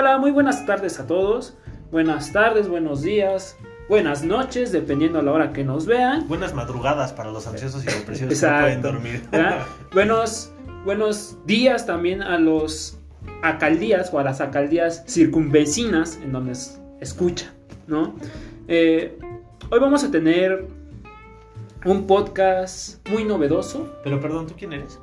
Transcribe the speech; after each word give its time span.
Hola, 0.00 0.16
muy 0.16 0.30
buenas 0.30 0.64
tardes 0.64 0.98
a 0.98 1.06
todos. 1.06 1.58
Buenas 1.92 2.32
tardes, 2.32 2.68
buenos 2.68 3.02
días, 3.02 3.58
buenas 3.86 4.24
noches, 4.24 4.72
dependiendo 4.72 5.18
a 5.18 5.22
la 5.22 5.30
hora 5.30 5.52
que 5.52 5.62
nos 5.62 5.84
vean. 5.84 6.26
Buenas 6.26 6.54
madrugadas 6.54 7.12
para 7.12 7.30
los 7.30 7.46
ansiosos 7.46 7.82
y 7.82 7.86
depresivos 7.98 8.40
que 8.40 8.46
no 8.46 8.60
pueden 8.60 8.80
dormir. 8.80 9.22
buenos, 9.92 10.54
buenos 10.86 11.36
días 11.44 11.84
también 11.84 12.22
a 12.22 12.38
los 12.38 12.98
alcaldías 13.42 14.08
o 14.14 14.18
a 14.18 14.24
las 14.24 14.40
alcaldías 14.40 15.04
circunvecinas 15.06 16.16
en 16.16 16.32
donde 16.32 16.52
escucha, 17.02 17.52
¿no? 17.86 18.14
Eh, 18.68 19.18
hoy 19.70 19.80
vamos 19.80 20.02
a 20.02 20.10
tener 20.10 20.66
un 21.84 22.06
podcast 22.06 23.06
muy 23.10 23.24
novedoso. 23.24 23.94
Pero 24.02 24.18
perdón, 24.18 24.46
¿tú 24.46 24.54
quién 24.56 24.72
eres? 24.72 24.98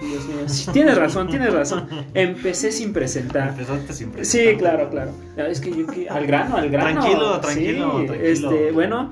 Dios 0.00 0.24
mío, 0.26 0.72
tienes 0.72 0.96
razón, 0.96 1.28
tienes 1.28 1.52
razón. 1.52 1.86
Empecé 2.14 2.72
sin 2.72 2.92
presentar. 2.92 3.50
Empezaste 3.50 3.92
sin 3.92 4.10
presentar. 4.10 4.52
Sí, 4.52 4.58
claro, 4.58 4.88
claro. 4.88 5.12
Es 5.36 5.60
que 5.60 5.70
yo 5.70 5.86
al 6.10 6.26
grano, 6.26 6.56
al 6.56 6.70
grano. 6.70 7.00
Tranquilo, 7.00 7.40
tranquilo, 7.40 7.90
tranquilo. 8.06 8.14
Este, 8.14 8.72
bueno, 8.72 9.10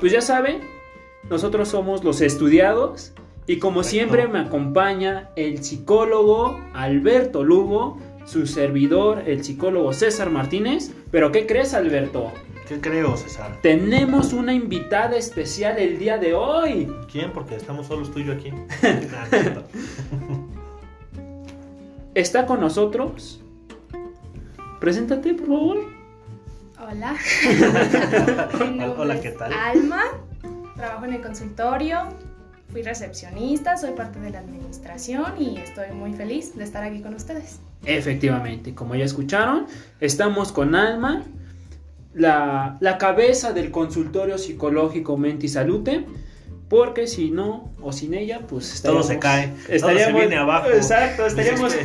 pues 0.00 0.10
ya 0.12 0.22
saben, 0.22 0.60
nosotros 1.28 1.68
somos 1.68 2.02
los 2.02 2.20
estudiados 2.20 3.12
y 3.46 3.58
como 3.58 3.82
siempre 3.82 4.26
me 4.26 4.38
acompaña 4.38 5.30
el 5.36 5.62
psicólogo 5.62 6.58
Alberto 6.72 7.44
Lugo, 7.44 7.98
su 8.24 8.46
servidor, 8.46 9.24
el 9.26 9.44
psicólogo 9.44 9.92
César 9.92 10.30
Martínez. 10.30 10.92
Pero 11.10 11.30
¿qué 11.30 11.46
crees, 11.46 11.74
Alberto? 11.74 12.32
¿Qué 12.66 12.80
creo, 12.80 13.16
César? 13.16 13.58
Tenemos 13.60 14.32
una 14.32 14.54
invitada 14.54 15.16
especial 15.16 15.78
el 15.78 15.98
día 15.98 16.16
de 16.16 16.32
hoy. 16.32 16.90
¿Quién? 17.12 17.30
Porque 17.30 17.56
estamos 17.56 17.88
solos 17.88 18.10
tú 18.10 18.20
y 18.20 18.24
yo 18.24 18.32
aquí. 18.32 18.50
Está 22.14 22.46
con 22.46 22.60
nosotros. 22.60 23.42
Preséntate, 24.80 25.34
por 25.34 25.46
favor. 25.46 25.76
Hola. 26.80 27.16
Hola, 28.96 29.20
¿qué 29.20 29.32
tal? 29.32 29.52
Alma. 29.52 30.02
Trabajo 30.74 31.04
en 31.04 31.14
el 31.14 31.20
consultorio. 31.20 31.98
Fui 32.70 32.82
recepcionista, 32.82 33.76
soy 33.76 33.92
parte 33.92 34.18
de 34.20 34.30
la 34.30 34.38
administración 34.38 35.34
y 35.38 35.58
estoy 35.58 35.90
muy 35.92 36.14
feliz 36.14 36.56
de 36.56 36.64
estar 36.64 36.82
aquí 36.82 37.02
con 37.02 37.14
ustedes. 37.14 37.60
Efectivamente, 37.84 38.74
como 38.74 38.94
ya 38.94 39.04
escucharon, 39.04 39.66
estamos 40.00 40.50
con 40.50 40.74
Alma 40.74 41.24
la, 42.14 42.96
cabeza 42.98 43.52
del 43.52 43.70
consultorio 43.70 44.38
psicológico 44.38 45.16
Mente 45.16 45.46
y 45.46 45.48
Salute. 45.48 46.06
Porque 46.68 47.06
si 47.06 47.30
no, 47.30 47.72
o 47.82 47.92
sin 47.92 48.14
ella, 48.14 48.46
pues 48.48 48.80
todo 48.82 49.02
se 49.02 49.18
cae, 49.18 49.52
todo 49.78 49.96
se 49.96 50.12
viene 50.12 50.36
abajo. 50.36 50.70
Exacto, 50.70 51.26
estaríamos. 51.26 51.76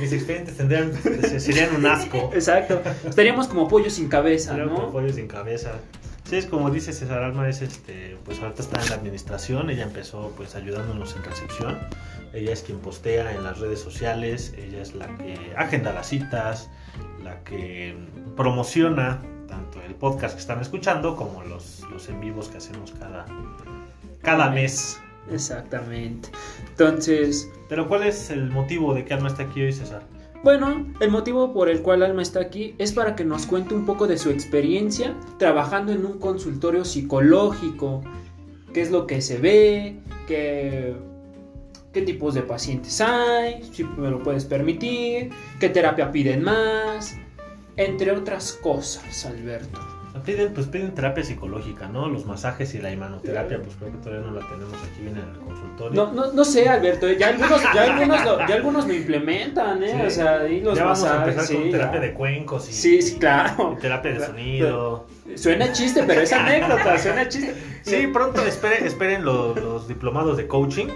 Mis, 0.00 0.12
expedientes 0.12 0.56
tendrían, 0.56 0.92
serían 1.38 1.76
un 1.76 1.86
asco. 1.86 2.30
Exacto, 2.34 2.82
estaríamos 3.08 3.46
como 3.46 3.68
pollo 3.68 3.88
sin 3.90 4.08
cabeza, 4.08 4.56
¿no? 4.56 4.74
Como 4.74 4.90
pollo 4.90 5.12
sin 5.12 5.28
cabeza. 5.28 5.78
Sí, 6.24 6.36
es 6.36 6.46
como 6.46 6.70
dice 6.70 6.92
César 6.92 7.22
Alma, 7.22 7.48
es 7.48 7.62
este, 7.62 8.16
pues 8.24 8.40
ahorita 8.40 8.62
está 8.62 8.82
en 8.82 8.88
la 8.88 8.96
administración, 8.96 9.70
ella 9.70 9.84
empezó 9.84 10.32
pues 10.36 10.54
ayudándonos 10.56 11.14
en 11.16 11.22
recepción, 11.22 11.78
ella 12.32 12.52
es 12.52 12.62
quien 12.62 12.80
postea 12.80 13.34
en 13.34 13.44
las 13.44 13.60
redes 13.60 13.78
sociales, 13.78 14.52
ella 14.56 14.82
es 14.82 14.94
la 14.94 15.06
que 15.16 15.52
agenda 15.56 15.92
las 15.92 16.08
citas, 16.08 16.70
la 17.22 17.44
que 17.44 17.94
promociona 18.36 19.20
tanto 19.46 19.80
el 19.82 19.94
podcast 19.94 20.34
que 20.34 20.40
están 20.40 20.60
escuchando 20.60 21.16
como 21.16 21.42
los, 21.42 21.80
los 21.90 22.08
en 22.08 22.20
vivos 22.20 22.48
que 22.48 22.58
hacemos 22.58 22.92
cada, 22.92 23.26
cada 24.22 24.50
mes. 24.50 25.00
Exactamente. 25.30 26.28
Entonces... 26.68 27.50
Pero 27.68 27.88
¿cuál 27.88 28.04
es 28.04 28.30
el 28.30 28.50
motivo 28.50 28.94
de 28.94 29.04
que 29.04 29.14
Alma 29.14 29.28
está 29.28 29.44
aquí 29.44 29.62
hoy, 29.62 29.72
César? 29.72 30.02
Bueno, 30.42 30.86
el 31.00 31.10
motivo 31.10 31.54
por 31.54 31.70
el 31.70 31.80
cual 31.80 32.02
Alma 32.02 32.20
está 32.20 32.40
aquí 32.40 32.74
es 32.78 32.92
para 32.92 33.16
que 33.16 33.24
nos 33.24 33.46
cuente 33.46 33.74
un 33.74 33.86
poco 33.86 34.06
de 34.06 34.18
su 34.18 34.28
experiencia 34.28 35.14
trabajando 35.38 35.92
en 35.92 36.04
un 36.04 36.18
consultorio 36.18 36.84
psicológico. 36.84 38.02
¿Qué 38.74 38.82
es 38.82 38.90
lo 38.90 39.06
que 39.06 39.22
se 39.22 39.38
ve? 39.38 39.96
¿Qué, 40.26 40.94
qué 41.94 42.02
tipos 42.02 42.34
de 42.34 42.42
pacientes 42.42 43.00
hay? 43.00 43.62
Si 43.72 43.84
me 43.84 44.10
lo 44.10 44.22
puedes 44.22 44.44
permitir. 44.44 45.30
¿Qué 45.58 45.70
terapia 45.70 46.12
piden 46.12 46.42
más? 46.42 47.16
Entre 47.76 48.12
otras 48.12 48.52
cosas, 48.52 49.26
Alberto. 49.26 49.80
Piden, 50.24 50.54
pues 50.54 50.68
piden 50.68 50.94
terapia 50.94 51.24
psicológica, 51.24 51.88
¿no? 51.88 52.08
Los 52.08 52.24
masajes 52.24 52.72
y 52.74 52.78
la 52.78 52.92
imanoterapia, 52.92 53.58
pues 53.60 53.74
creo 53.76 53.90
que 53.90 53.98
todavía 53.98 54.24
no 54.24 54.32
la 54.32 54.48
tenemos 54.48 54.74
aquí 54.74 55.02
bien 55.02 55.16
en 55.16 55.28
el 55.28 55.38
consultorio. 55.40 55.92
No, 55.92 56.12
no, 56.12 56.32
no 56.32 56.44
sé, 56.44 56.68
Alberto, 56.68 57.10
ya 57.10 57.28
algunos, 57.28 57.60
ya 57.74 57.82
algunos, 57.94 58.24
lo, 58.24 58.38
ya 58.46 58.54
algunos 58.54 58.86
lo 58.86 58.94
implementan, 58.94 59.82
¿eh? 59.82 60.04
O 60.06 60.10
sea, 60.10 60.42
ahí 60.42 60.60
los 60.60 60.78
ya 60.78 60.84
vamos 60.84 61.02
a 61.02 61.16
empezar 61.16 61.56
con 61.56 61.70
terapia 61.70 62.00
de 62.00 62.14
cuencos 62.14 62.68
y, 62.70 62.72
sí, 62.72 63.02
sí, 63.02 63.18
claro. 63.18 63.76
terapia 63.80 64.12
de 64.12 64.24
sonido. 64.24 65.06
Suena 65.34 65.72
chiste, 65.72 66.04
pero 66.06 66.20
es 66.20 66.32
anécdota, 66.32 66.96
suena 66.98 67.28
chiste. 67.28 67.54
Sí, 67.82 68.06
pronto 68.06 68.40
esperen, 68.46 68.86
esperen 68.86 69.24
los, 69.24 69.56
los 69.60 69.88
diplomados 69.88 70.36
de 70.36 70.46
coaching 70.46 70.86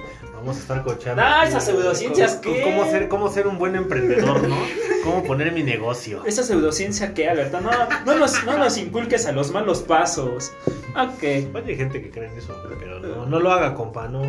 A 0.56 0.60
estar 0.60 0.84
coachando. 0.84 1.22
Ah, 1.24 1.44
esas 1.46 1.64
pseudociencias 1.64 2.36
qué. 2.36 2.62
Cómo 2.62 2.84
ser, 2.84 3.08
cómo 3.08 3.30
ser 3.30 3.46
un 3.46 3.58
buen 3.58 3.76
emprendedor, 3.76 4.46
¿no? 4.48 4.56
Cómo 5.04 5.22
poner 5.22 5.52
mi 5.52 5.62
negocio. 5.62 6.24
Esa 6.24 6.42
pseudociencia 6.42 7.14
qué, 7.14 7.28
Alberto. 7.28 7.60
No, 7.60 7.70
no, 8.04 8.18
nos, 8.18 8.44
no 8.44 8.58
nos 8.58 8.76
inculques 8.76 9.26
a 9.26 9.32
los 9.32 9.52
malos 9.52 9.82
pasos. 9.82 10.52
Ok. 10.96 11.22
hay 11.22 11.76
gente 11.76 12.02
que 12.02 12.10
cree 12.10 12.28
en 12.28 12.38
eso, 12.38 12.54
pero 12.78 13.00
no, 13.00 13.26
no 13.26 13.40
lo 13.40 13.52
haga, 13.52 13.74
compa. 13.74 14.08
No, 14.08 14.22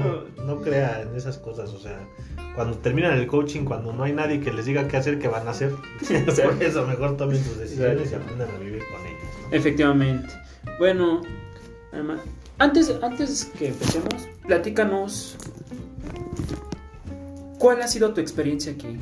no 0.46 0.62
crea 0.62 1.02
en 1.02 1.16
esas 1.16 1.38
cosas. 1.38 1.72
O 1.74 1.80
sea, 1.80 2.00
cuando 2.56 2.78
terminan 2.78 3.14
el 3.14 3.28
coaching, 3.28 3.66
cuando 3.66 3.94
no 3.94 4.04
hay 4.04 4.14
nadie 4.14 4.40
que 4.40 4.52
les 4.52 4.66
diga 4.66 4.88
qué 4.88 4.98
hacer, 4.98 5.20
qué 5.20 5.28
van 5.28 5.48
a 5.48 5.52
hacer. 5.52 5.72
Por 6.44 6.62
eso 6.64 6.86
mejor 6.86 7.18
tomen 7.18 7.44
sus 7.44 7.58
decisiones 7.58 8.12
y 8.12 8.16
aprendan 8.16 8.50
a 8.50 8.58
vivir 8.60 8.84
con 8.92 9.02
ellas. 9.06 9.20
Efectivamente. 9.52 10.30
Bueno, 10.78 11.22
antes, 12.58 12.94
antes 13.02 13.46
que 13.58 13.70
empecemos, 13.70 14.28
platícanos 14.46 15.38
¿Cuál 17.58 17.82
ha 17.82 17.88
sido 17.88 18.14
tu 18.14 18.22
experiencia 18.22 18.72
aquí? 18.72 18.98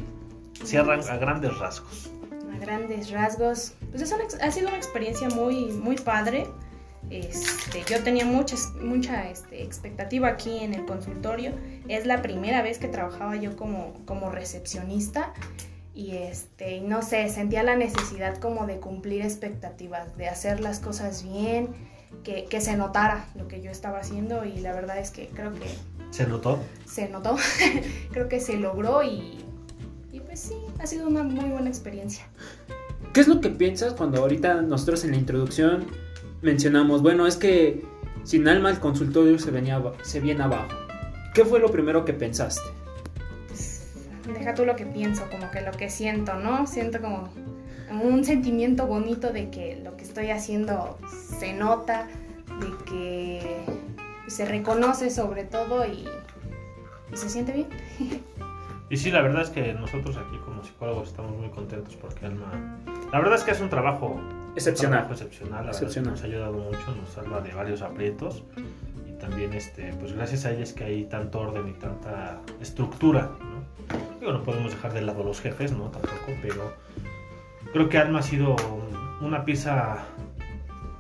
Cierran 0.64 1.02
a 1.08 1.18
grandes 1.18 1.58
rasgos. 1.58 2.10
A 2.54 2.58
grandes 2.58 3.12
rasgos. 3.12 3.74
Pues 3.92 4.14
ha 4.42 4.52
sido 4.52 4.68
una 4.68 4.78
experiencia 4.78 5.30
muy, 5.30 5.72
muy 5.72 5.96
padre. 5.96 6.48
Este, 7.10 7.84
yo 7.88 8.04
tenía 8.04 8.26
mucha, 8.26 8.56
mucha 8.82 9.30
este, 9.30 9.64
expectativa 9.64 10.28
aquí 10.28 10.58
en 10.60 10.74
el 10.74 10.86
consultorio. 10.86 11.54
Es 11.88 12.06
la 12.06 12.22
primera 12.22 12.62
vez 12.62 12.80
que 12.80 12.88
trabajaba 12.88 13.36
yo 13.36 13.56
como, 13.56 13.94
como 14.06 14.30
recepcionista 14.30 15.34
y 15.98 16.16
este, 16.18 16.82
no 16.82 17.02
sé, 17.02 17.28
sentía 17.30 17.64
la 17.64 17.76
necesidad 17.76 18.38
como 18.38 18.68
de 18.68 18.80
cumplir 18.80 19.24
expectativas, 19.24 20.16
de 20.16 20.28
hacer 20.28 20.60
las 20.60 20.80
cosas 20.80 21.24
bien, 21.24 21.70
que, 22.24 22.46
que 22.46 22.62
se 22.62 22.76
notara 22.78 23.26
lo 23.36 23.48
que 23.48 23.62
yo 23.62 23.72
estaba 23.72 24.00
haciendo 24.00 24.46
y 24.46 24.58
la 24.60 24.74
verdad 24.74 24.98
es 25.00 25.12
que 25.12 25.28
creo 25.28 25.54
que 25.54 25.68
¿Se 26.12 26.26
notó? 26.26 26.60
Se 26.86 27.10
notó. 27.10 27.36
Creo 28.12 28.30
que 28.30 28.40
se 28.40 28.58
logró 28.58 29.04
y, 29.04 29.44
y 30.12 30.20
pues 30.20 30.40
sí, 30.40 30.56
ha 30.80 30.88
sido 30.88 31.08
una 31.08 31.24
muy 31.24 31.50
buena 31.50 31.70
experiencia. 31.70 32.26
¿Qué 33.14 33.22
es 33.22 33.28
lo 33.28 33.42
que 33.42 33.50
piensas 33.50 33.94
cuando 33.94 34.22
ahorita 34.22 34.62
nosotros 34.62 35.04
en 35.04 35.12
la 35.12 35.18
introducción 35.18 35.86
mencionamos, 36.42 37.02
bueno, 37.02 37.28
es 37.28 37.36
que 37.36 37.84
sin 38.24 38.48
alma 38.48 38.70
el 38.70 38.80
consultorio 38.80 39.38
se, 39.40 39.52
venía, 39.52 39.82
se 40.04 40.20
viene 40.20 40.44
abajo? 40.44 40.76
¿Qué 41.34 41.46
fue 41.46 41.60
lo 41.60 41.72
primero 41.72 42.06
que 42.06 42.14
pensaste? 42.14 42.68
Deja 44.34 44.54
tú 44.54 44.66
lo 44.66 44.76
que 44.76 44.86
pienso, 44.86 45.24
como 45.30 45.52
que 45.52 45.62
lo 45.62 45.72
que 45.72 45.90
siento, 45.90 46.36
¿no? 46.36 46.68
Siento 46.68 47.00
como 47.00 47.30
un 47.92 48.24
sentimiento 48.26 48.88
bonito 48.88 49.32
de 49.32 49.50
que 49.50 49.78
lo 49.84 49.96
que 49.96 50.04
estoy 50.04 50.30
haciendo 50.32 50.98
se 51.40 51.54
nota, 51.54 52.08
de 52.60 52.86
que 52.86 53.42
se 54.28 54.46
reconoce 54.46 55.10
sobre 55.10 55.44
todo 55.44 55.86
y, 55.86 56.08
se 57.14 57.30
siente 57.30 57.54
bien. 57.54 57.68
Y 58.90 58.96
sí, 58.96 59.12
la 59.12 59.22
verdad 59.22 59.42
es 59.42 59.50
que 59.50 59.74
nosotros 59.74 60.16
aquí 60.16 60.38
como 60.46 60.64
psicólogos 60.64 61.10
estamos 61.10 61.36
muy 61.36 61.50
contentos 61.50 61.98
porque 61.98 62.26
Alma... 62.26 62.80
La 63.12 63.20
verdad 63.20 63.36
es 63.36 63.44
que 63.44 63.52
es 63.52 63.60
un 63.60 63.68
trabajo 63.70 64.18
excepcional. 64.56 65.08
excepcional, 65.12 65.66
la 65.66 65.72
excepcional. 65.72 66.12
nos 66.12 66.22
ha 66.22 66.26
ayudado 66.26 66.54
mucho, 66.54 66.96
nos 66.96 67.10
salva 67.10 67.42
de 67.42 67.54
varios 67.54 67.82
aprietos 67.82 68.44
y 69.06 69.12
también 69.20 69.52
este, 69.52 69.94
pues 70.00 70.14
gracias 70.14 70.46
a 70.46 70.52
ella 70.52 70.64
es 70.64 70.72
que 70.72 70.86
hay 70.86 71.04
tanto 71.04 71.42
orden 71.42 71.68
y 71.68 71.74
tanta 71.74 72.40
estructura, 72.62 73.30
¿no? 73.42 74.20
Digo, 74.22 74.32
no 74.32 74.44
podemos 74.44 74.72
dejar 74.72 74.94
de 74.94 75.02
lado 75.02 75.22
los 75.22 75.42
jefes, 75.42 75.74
¿no? 75.74 75.90
Tampoco, 75.90 76.32
pero 76.42 76.74
creo 77.74 77.90
que 77.90 77.98
Alma 77.98 78.20
ha 78.20 78.24
sido 78.24 78.56
una 79.22 79.44
pieza 79.46 80.06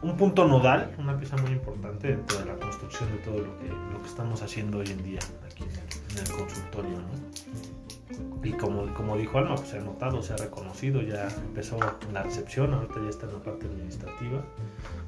un 0.02 0.16
punto 0.16 0.48
nodal, 0.48 0.94
una 0.98 1.18
pieza 1.18 1.38
muy 1.38 1.52
importante 1.52 2.10
dentro 2.10 2.40
de 2.40 2.46
la 2.46 2.56
construcción 2.56 3.12
de 3.12 3.18
todo 3.19 3.40
lo 3.40 3.58
que, 3.60 3.68
lo 3.68 4.02
que 4.02 4.08
estamos 4.08 4.42
haciendo 4.42 4.80
hoy 4.80 4.88
en 4.88 5.04
día 5.04 5.19
aquí 5.46 5.64
en 5.64 6.18
el, 6.18 6.31
consultorio. 6.31 6.98
¿no? 7.00 8.46
Y 8.48 8.54
como, 8.54 8.94
como 8.94 9.18
dijo 9.18 9.38
Alma, 9.38 9.56
pues 9.56 9.69
se 9.69 9.80
ha 9.80 9.81
notado, 9.81 10.22
se 10.22 10.34
ha 10.34 10.38
reconocido, 10.38 11.02
ya 11.02 11.28
empezó 11.28 11.78
en 12.08 12.14
la 12.14 12.24
recepción, 12.24 12.74
ahorita 12.74 12.96
ya 13.04 13.10
está 13.10 13.25
en 13.25 13.34
la 13.34 13.40
parte 13.40 13.66
administrativa. 13.66 14.44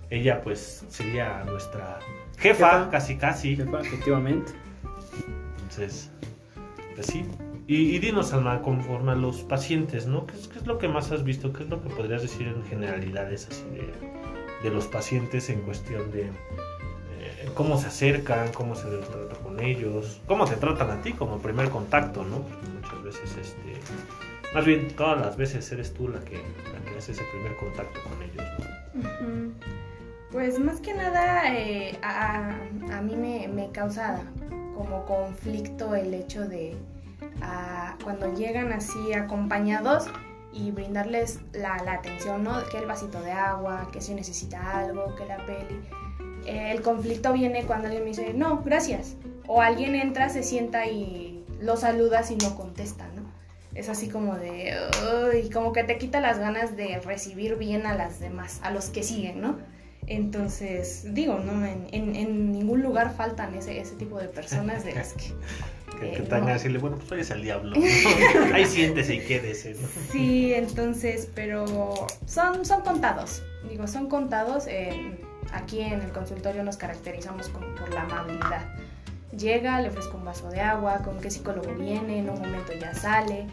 Ella 0.10 0.42
pues 0.42 0.86
sería 0.90 1.44
nuestra 1.46 2.00
jefa, 2.38 2.90
casi 2.90 3.16
casi. 3.16 3.56
Jefa, 3.56 3.80
efectivamente. 3.82 4.52
Entonces, 5.62 6.12
pues 6.96 7.08
sí. 7.08 7.24
Y, 7.70 7.96
y 7.96 8.00
dinos, 8.00 8.34
Alma, 8.34 8.64
conforme 8.64 9.12
a 9.12 9.16
los 9.16 9.44
pacientes, 9.44 10.08
¿no? 10.08 10.26
¿Qué 10.26 10.34
es, 10.34 10.66
lo 10.66 10.80
que 10.80 10.88
más 10.88 11.12
has 11.12 11.24
visto? 11.24 11.54
¿Qué 11.54 11.62
es 11.62 11.70
lo 11.70 11.84
que 11.84 11.90
podrías 11.90 12.24
decir 12.24 12.48
en 12.48 12.66
generalidades 12.66 13.48
así 13.48 13.64
de, 14.64 14.70
los 14.72 14.88
pacientes 14.88 15.52
en 15.52 15.62
cuestión 15.62 16.12
de 16.12 16.24
eh, 16.24 17.50
cómo 17.54 17.78
se 17.78 17.86
acercan, 17.86 18.52
cómo 18.54 18.74
se 18.74 18.88
trata 18.88 19.36
con 19.44 19.60
ellos, 19.60 20.20
cómo 20.26 20.46
te 20.46 20.56
tratan 20.56 20.90
a 20.90 21.00
ti 21.04 21.14
como 21.14 21.38
primer 21.38 21.70
contacto, 21.70 22.24
¿no? 22.24 22.40
Porque 22.42 22.68
muchas 22.70 23.04
veces, 23.04 23.38
este, 23.40 23.76
más 24.52 24.66
bien 24.66 24.88
todas 24.96 25.22
las 25.22 25.38
veces 25.38 25.72
eres 25.72 25.94
tú 25.94 26.08
la 26.08 26.22
que, 26.22 26.38
la 26.38 26.92
que 26.92 26.98
hace 26.98 27.12
ese 27.12 27.24
primer 27.32 27.56
contacto 27.56 28.00
con 28.02 28.20
ellos, 28.24 28.48
¿no? 28.96 29.54
Pues 30.32 30.58
más 30.58 30.82
que 30.82 30.96
nada 30.96 31.56
eh, 31.56 32.00
a, 32.02 32.56
a 32.92 33.02
mí 33.04 33.16
me, 33.16 33.48
me 33.48 33.70
causa 33.72 34.24
como 34.76 35.06
conflicto 35.06 35.94
el 35.94 36.16
hecho 36.16 36.48
de 36.48 36.76
ah, 37.42 37.96
cuando 38.04 38.34
llegan 38.34 38.72
así 38.74 39.14
acompañados 39.14 40.08
y 40.52 40.72
brindarles 40.72 41.40
la, 41.54 41.78
la 41.84 41.94
atención, 41.94 42.44
¿no? 42.44 42.64
Que 42.72 42.80
el 42.80 42.86
vasito 42.88 43.22
de 43.22 43.32
agua, 43.32 43.90
que 43.92 44.02
si 44.02 44.14
necesita 44.14 44.80
algo, 44.80 45.16
que 45.16 45.26
la 45.26 45.38
peli. 45.46 45.80
Eh, 46.46 46.72
el 46.72 46.82
conflicto 46.82 47.34
viene 47.34 47.64
cuando 47.66 47.86
alguien 47.88 48.04
me 48.04 48.10
dice, 48.10 48.34
no, 48.34 48.62
gracias. 48.64 49.16
O 49.48 49.62
alguien 49.62 49.96
entra, 49.96 50.30
se 50.30 50.42
sienta 50.44 50.86
y 50.88 51.44
lo 51.62 51.76
saludas 51.78 52.32
y 52.32 52.36
no 52.38 52.56
contesta, 52.56 53.08
¿no? 53.16 53.30
Es 53.76 53.88
así 53.90 54.10
como 54.10 54.36
de, 54.36 54.76
"Uy", 55.32 55.50
como 55.52 55.74
que 55.74 55.84
te 55.84 55.98
quita 56.00 56.20
las 56.20 56.40
ganas 56.40 56.76
de 56.76 57.00
recibir 57.02 57.56
bien 57.56 57.86
a 57.86 57.94
las 57.94 58.20
demás, 58.20 58.60
a 58.64 58.72
los 58.72 58.90
que 58.90 59.04
siguen, 59.04 59.42
¿no? 59.42 59.58
Entonces, 60.08 61.06
digo, 61.14 61.38
no, 61.38 61.64
en, 61.66 61.88
en- 61.92 62.16
en 62.16 62.52
ningún 62.52 62.82
lugar 62.82 63.14
faltan 63.16 63.54
ese, 63.54 63.80
ese 63.80 63.96
tipo 63.96 64.18
de 64.18 64.28
personas 64.28 64.84
de 64.84 64.94
las 64.96 65.14
que... 65.14 65.34
Que, 66.00 66.10
Eh, 66.10 66.14
que 66.18 66.22
te 66.24 66.36
hagan 66.36 66.48
no. 66.48 66.54
decirle, 66.54 66.78
bueno, 66.80 66.98
pues 66.98 67.12
hoy 67.12 67.20
es 67.22 67.32
el 67.32 67.42
diablo, 67.44 67.76
¿no? 67.76 67.86
Ahí 68.56 68.66
siéntese 68.66 69.16
y 69.16 69.20
quédese, 69.20 69.74
¿no? 69.74 69.88
Sí, 70.12 70.54
entonces, 70.54 71.30
pero 71.36 72.08
son, 72.26 72.66
son 72.66 72.82
contados, 72.82 73.44
digo, 73.70 73.88
son 73.88 74.08
contados. 74.08 74.66
eh, 74.68 75.20
aquí 75.52 75.80
en 75.82 76.02
el 76.02 76.12
consultorio 76.12 76.64
nos 76.64 76.78
caracterizamos 76.78 77.50
con- 77.50 77.74
por 77.76 77.92
la 77.94 78.04
amabilidad. 78.04 78.68
Llega, 79.36 79.82
le 79.82 79.90
ofrezco 79.90 80.18
un 80.18 80.26
vaso 80.26 80.50
de 80.50 80.62
agua, 80.62 81.00
con 81.04 81.20
qué 81.20 81.30
psicólogo 81.32 81.74
viene, 81.74 82.20
en 82.20 82.30
un 82.30 82.40
momento 82.40 82.72
ya 82.80 82.94
sale, 82.94 83.48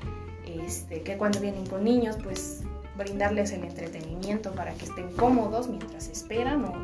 este, 0.66 1.02
que 1.02 1.16
cuando 1.16 1.40
vienen 1.40 1.66
con 1.66 1.84
niños, 1.84 2.16
pues 2.22 2.62
brindarles 2.96 3.50
el 3.52 3.64
entretenimiento 3.64 4.52
para 4.52 4.72
que 4.74 4.84
estén 4.86 5.10
cómodos 5.12 5.68
mientras 5.68 6.08
esperan 6.08 6.64
o, 6.64 6.74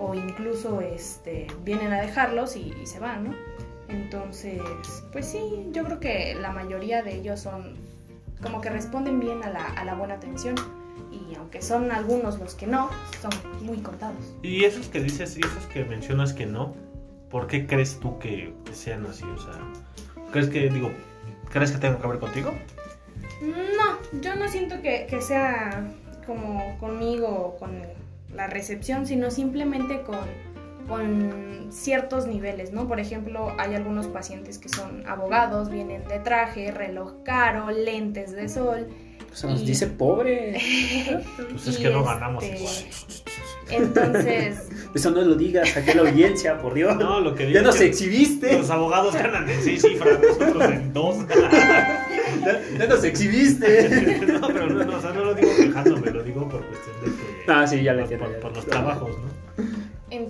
o 0.00 0.14
incluso 0.14 0.80
este, 0.80 1.46
vienen 1.64 1.92
a 1.92 2.00
dejarlos 2.00 2.56
y, 2.56 2.74
y 2.82 2.86
se 2.86 2.98
van, 2.98 3.24
¿no? 3.24 3.34
Entonces, 3.88 4.60
pues 5.12 5.26
sí, 5.26 5.66
yo 5.72 5.84
creo 5.84 6.00
que 6.00 6.34
la 6.34 6.52
mayoría 6.52 7.02
de 7.02 7.16
ellos 7.16 7.40
son 7.40 7.74
como 8.42 8.60
que 8.60 8.70
responden 8.70 9.18
bien 9.18 9.42
a 9.42 9.50
la, 9.50 9.64
a 9.64 9.84
la 9.84 9.94
buena 9.94 10.14
atención 10.14 10.54
y 11.10 11.34
aunque 11.36 11.62
son 11.62 11.90
algunos 11.90 12.38
los 12.38 12.54
que 12.54 12.66
no, 12.66 12.90
son 13.20 13.30
muy 13.64 13.78
contados. 13.78 14.34
Y 14.42 14.64
esos 14.64 14.88
que 14.88 15.00
dices, 15.00 15.36
y 15.36 15.40
esos 15.40 15.66
que 15.66 15.84
mencionas 15.84 16.32
que 16.32 16.46
no, 16.46 16.74
¿por 17.30 17.46
qué 17.46 17.66
crees 17.66 17.98
tú 17.98 18.18
que 18.18 18.52
sean 18.72 19.06
así? 19.06 19.24
O 19.24 19.38
sea, 19.38 19.58
¿crees 20.32 20.48
que, 20.48 20.68
digo, 20.68 20.90
crees 21.50 21.72
que 21.72 21.78
tenga 21.78 21.98
que 21.98 22.06
ver 22.06 22.18
contigo? 22.18 22.52
No, 23.40 24.20
yo 24.20 24.36
no 24.36 24.48
siento 24.48 24.80
que, 24.82 25.06
que 25.08 25.20
sea 25.20 25.90
como 26.26 26.78
conmigo 26.78 27.28
o 27.28 27.58
con 27.58 27.82
la 28.34 28.46
recepción, 28.46 29.06
sino 29.06 29.30
simplemente 29.30 30.02
con, 30.02 30.18
con 30.88 31.68
ciertos 31.70 32.26
niveles, 32.26 32.72
¿no? 32.72 32.88
Por 32.88 32.98
ejemplo, 33.00 33.52
hay 33.58 33.74
algunos 33.74 34.06
pacientes 34.06 34.58
que 34.58 34.68
son 34.68 35.06
abogados, 35.06 35.70
vienen 35.70 36.02
de 36.08 36.18
traje, 36.18 36.70
reloj 36.72 37.22
caro, 37.24 37.70
lentes 37.70 38.32
de 38.32 38.48
sol. 38.48 38.88
Se 39.32 39.46
nos 39.46 39.60
Y- 39.62 39.66
dice 39.66 39.86
pobre. 39.86 40.58
Pues 41.50 41.66
es 41.68 41.76
que 41.78 41.90
no 41.90 42.02
ganamos 42.04 42.42
este, 42.42 42.56
igual. 42.58 42.74
Entonces, 43.70 44.68
Eso 44.94 45.10
no 45.10 45.20
lo 45.20 45.34
digas 45.34 45.76
aquí 45.76 45.92
la 45.92 46.00
audiencia, 46.08 46.58
por 46.58 46.72
Dios. 46.72 46.96
No, 46.96 47.20
lo 47.20 47.34
que 47.34 47.44
ya 47.44 47.60
digo 47.60 47.62
nos 47.64 47.74
es 47.74 47.80
que 47.82 47.86
exhibiste. 47.88 48.56
Los 48.56 48.70
abogados 48.70 49.14
ganan 49.14 49.48
en 49.48 49.62
seis 49.62 49.82
cifras, 49.82 50.18
nosotros 50.20 50.64
en 50.72 50.92
dos. 50.92 51.16
Ya, 52.44 52.60
ya 52.78 52.86
nos 52.86 53.02
exhibiste. 53.04 54.20
no, 54.26 54.46
pero 54.48 54.66
no, 54.68 54.84
no, 54.84 54.96
o 54.96 55.00
sea, 55.00 55.10
no 55.12 55.24
lo 55.24 55.34
digo 55.34 55.48
quejándome, 55.56 56.10
lo 56.10 56.22
digo 56.22 56.48
por 56.48 56.62
cuestión 56.64 56.96
de 57.02 57.06
que. 57.10 57.50
Ah, 57.50 57.66
sí, 57.66 57.82
ya 57.82 57.94
lo 57.94 58.04
por, 58.04 58.12
entiendo. 58.12 58.26
por- 58.26 58.34
ya. 58.34 58.40
por 58.40 58.56
los 58.56 58.66
trabajos, 58.66 59.10
¿no? 59.10 59.37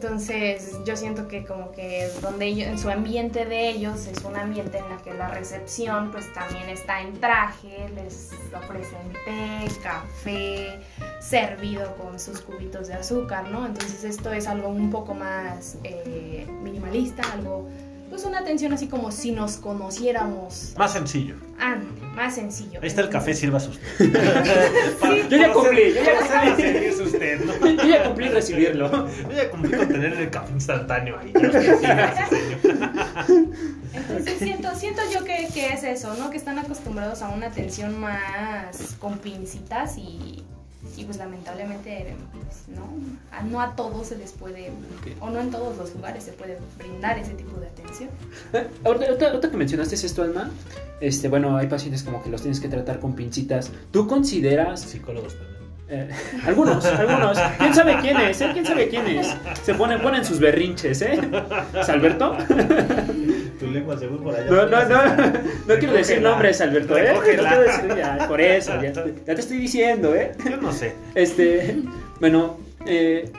Entonces 0.01 0.79
yo 0.85 0.97
siento 0.97 1.27
que 1.27 1.45
como 1.45 1.73
que 1.73 2.09
donde 2.23 2.47
ellos, 2.47 2.69
en 2.69 2.79
su 2.79 2.89
ambiente 2.89 3.45
de 3.47 3.71
ellos 3.71 4.07
es 4.07 4.25
un 4.25 4.37
ambiente 4.37 4.79
en 4.79 4.89
la 4.89 4.97
que 4.99 5.13
la 5.13 5.27
recepción 5.27 6.13
pues 6.13 6.33
también 6.33 6.69
está 6.69 7.01
en 7.01 7.19
traje, 7.19 7.89
les 7.97 8.31
ofrecen 8.57 9.13
té, 9.25 9.67
café, 9.83 10.79
servido 11.21 11.97
con 11.97 12.21
sus 12.21 12.41
cubitos 12.43 12.87
de 12.87 12.95
azúcar, 12.95 13.51
¿no? 13.51 13.67
Entonces 13.67 14.05
esto 14.05 14.33
es 14.33 14.47
algo 14.47 14.69
un 14.69 14.89
poco 14.89 15.15
más 15.15 15.79
eh, 15.83 16.47
minimalista, 16.63 17.25
algo 17.33 17.69
pues 18.09 18.25
una 18.25 18.39
atención 18.39 18.73
así 18.73 18.87
como 18.89 19.11
si 19.13 19.33
nos 19.33 19.57
conociéramos, 19.57 20.75
Más 20.77 20.93
sencillo. 20.93 21.35
ah, 21.61 21.77
más 22.15 22.35
sencillo. 22.35 22.81
Ahí 22.83 22.89
está 22.89 23.03
el 23.03 23.11
café, 23.11 23.31
Entonces, 23.33 23.71
sirva 23.71 24.09
usted. 24.09 25.29
Yo 25.31 25.37
ya 25.37 25.53
cumplí, 25.53 25.95
yo 25.95 26.03
ya 26.03 26.19
cumplí. 26.55 26.89
usted, 27.07 27.41
¿no? 27.45 27.53
Yo 27.83 27.89
ya 27.89 28.05
cumplí 28.05 28.29
recibirlo. 28.29 29.09
Yo 29.09 29.33
ya 29.33 29.51
cumplí 29.51 29.77
con 29.77 29.89
tener 29.89 30.13
el 30.15 30.31
café 30.31 30.53
instantáneo 30.53 31.19
ahí. 31.19 31.33
Entonces 33.93 34.39
siento, 34.39 34.75
siento 34.75 35.03
yo 35.13 35.25
que, 35.25 35.49
que 35.53 35.73
es 35.73 35.83
eso, 35.85 36.15
¿no? 36.15 36.31
Que 36.31 36.37
están 36.37 36.59
acostumbrados 36.59 37.23
a 37.23 37.29
una 37.29 37.47
atención 37.47 37.99
más 38.01 38.97
con 38.99 39.19
pincitas 39.19 39.97
y, 39.99 40.45
y 40.97 41.05
pues 41.05 41.17
lamentablemente 41.17 42.15
pues, 42.33 42.69
no, 42.69 42.89
a, 43.37 43.43
no 43.43 43.61
a 43.61 43.75
todos 43.75 44.07
se 44.09 44.17
les 44.17 44.33
puede, 44.33 44.71
o 45.21 45.31
no 45.31 45.41
en 45.41 45.51
todos 45.51 45.77
los 45.77 45.95
lugares 45.95 46.25
se 46.25 46.33
puede 46.33 46.59
brindar 46.79 47.19
ese 47.19 47.35
tipo 47.35 47.59
de 47.61 47.67
atención. 47.67 48.11
Ahorita, 48.85 49.07
ahorita- 49.07 49.27
ahorita 49.31 49.51
que 49.51 49.57
mencionaste 49.57 49.95
esto, 49.97 50.23
Alma, 50.23 50.51
este, 51.01 51.29
bueno, 51.29 51.57
hay 51.57 51.67
pacientes 51.67 52.03
como 52.03 52.23
que 52.23 52.31
los 52.31 52.43
tienes 52.43 52.61
que 52.61 52.69
tratar 52.69 53.01
con 53.01 53.15
pincitas. 53.15 53.71
¿Tú 53.91 54.07
consideras 54.07 54.81
Psicólogos 54.81 55.35
también. 55.37 55.58
Eh, 55.91 56.09
algunos, 56.45 56.85
algunos. 56.85 57.39
¿Quién 57.59 57.75
sabe 57.75 57.97
quién 58.03 58.17
es? 58.19 58.41
eh? 58.43 58.51
¿Quién 58.53 58.67
sabe 58.67 58.89
quién 58.89 59.07
es? 59.07 59.35
Se 59.63 59.73
ponen, 59.75 60.01
ponen 60.03 60.25
sus 60.25 60.39
berrinches, 60.39 61.01
¿eh? 61.03 61.19
¿Es 61.81 61.89
Alberto? 61.89 62.37
Tu 63.59 63.67
lengua 63.71 63.99
se 63.99 64.07
fue 64.07 64.23
por 64.23 64.35
allá. 64.35 64.51
No, 64.51 64.67
no, 64.67 64.85
no. 64.89 65.33
No 65.67 65.75
quiero 65.79 65.95
decir 65.95 66.21
nombres, 66.21 66.61
Alberto, 66.61 66.97
¿eh? 66.97 67.05
No 67.15 67.21
Recógela. 67.21 67.49
quiero 67.49 67.63
decir, 67.63 67.97
ya, 67.97 68.29
por 68.29 68.41
eso, 68.41 68.83
ya, 68.83 68.93
ya 69.27 69.35
te 69.35 69.41
estoy 69.41 69.57
diciendo, 69.57 70.15
¿eh? 70.15 70.33
Yo 70.49 70.57
no 70.59 70.73
sé. 70.73 70.95
Este, 71.15 71.77
bueno, 72.21 72.59
eh, 72.87 73.31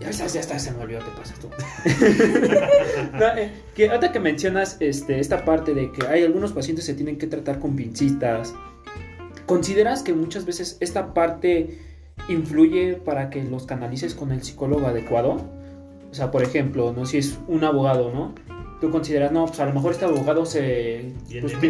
ya 0.00 0.10
está, 0.10 0.26
ya 0.28 0.40
está, 0.40 0.58
se 0.58 0.70
me 0.72 0.82
olvidó, 0.84 1.00
te 1.00 1.10
pasas 1.18 1.38
tú. 1.40 1.48
No, 3.18 3.26
eh, 3.36 3.50
que 3.74 3.88
ahorita 3.88 4.12
que 4.12 4.20
mencionas 4.20 4.76
este, 4.80 5.18
esta 5.20 5.44
parte 5.44 5.74
de 5.74 5.90
que 5.92 6.06
hay 6.06 6.24
algunos 6.24 6.52
pacientes 6.52 6.84
que 6.86 6.92
se 6.92 6.96
tienen 6.96 7.18
que 7.18 7.26
tratar 7.26 7.58
con 7.58 7.74
pincitas, 7.76 8.54
¿consideras 9.48 10.04
que 10.04 10.14
muchas 10.14 10.44
veces 10.44 10.76
esta 10.78 11.12
parte 11.14 11.80
influye 12.28 12.94
para 12.94 13.30
que 13.30 13.42
los 13.42 13.66
canalices 13.66 14.14
con 14.14 14.30
el 14.30 14.42
psicólogo 14.44 14.86
adecuado? 14.86 15.40
O 16.10 16.14
sea, 16.14 16.30
por 16.30 16.42
ejemplo, 16.44 16.92
no 16.96 17.04
si 17.06 17.18
es 17.18 17.38
un 17.48 17.64
abogado, 17.64 18.12
¿no? 18.12 18.34
Tú 18.80 18.90
consideras, 18.92 19.32
no, 19.32 19.46
pues 19.46 19.58
a 19.58 19.66
lo 19.66 19.72
mejor 19.74 19.90
este 19.92 20.04
abogado 20.04 20.46
se 20.46 21.12
Viene- 21.28 21.40
pues, 21.40 21.60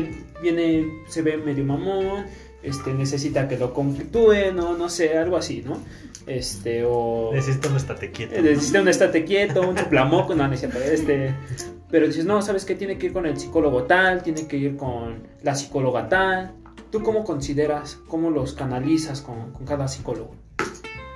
viene, 0.42 0.87
se 1.08 1.23
ve 1.23 1.38
medio 1.38 1.64
mamón, 1.64 2.26
este, 2.62 2.92
necesita 2.92 3.49
que 3.49 3.56
lo 3.56 3.73
conflictúe, 3.73 4.52
no, 4.54 4.76
no 4.76 4.88
sé, 4.90 5.16
algo 5.16 5.37
así, 5.38 5.62
¿no? 5.64 5.78
Este, 6.26 6.85
o 6.87 7.30
Necesito 7.32 7.70
un 7.70 7.76
estate 7.76 8.11
quieto. 8.11 8.35
eh, 8.35 8.42
necesita 8.42 8.82
un 8.82 8.88
estate 8.88 9.25
quieto, 9.25 9.66
un 9.66 9.78
soplamoco, 9.78 10.35
no, 10.35 10.47
no 10.47 10.52
es 10.52 10.61
cierto, 10.61 10.78
este, 10.78 11.35
pero 11.90 12.06
dices, 12.06 12.26
no, 12.26 12.42
¿sabes 12.42 12.66
qué? 12.66 12.75
Tiene 12.75 12.99
que 12.99 13.06
ir 13.06 13.12
con 13.14 13.25
el 13.25 13.38
psicólogo 13.38 13.85
tal, 13.85 14.23
tiene 14.23 14.47
que 14.47 14.58
ir 14.58 14.76
con 14.76 15.23
la 15.42 15.54
psicóloga 15.54 16.08
tal. 16.11 16.52
¿Tú 16.90 17.02
cómo 17.02 17.25
consideras, 17.25 17.99
cómo 18.09 18.30
los 18.30 18.54
canalizas 18.54 19.21
con, 19.21 19.52
cada 19.66 19.88
psicólogo? 19.88 20.35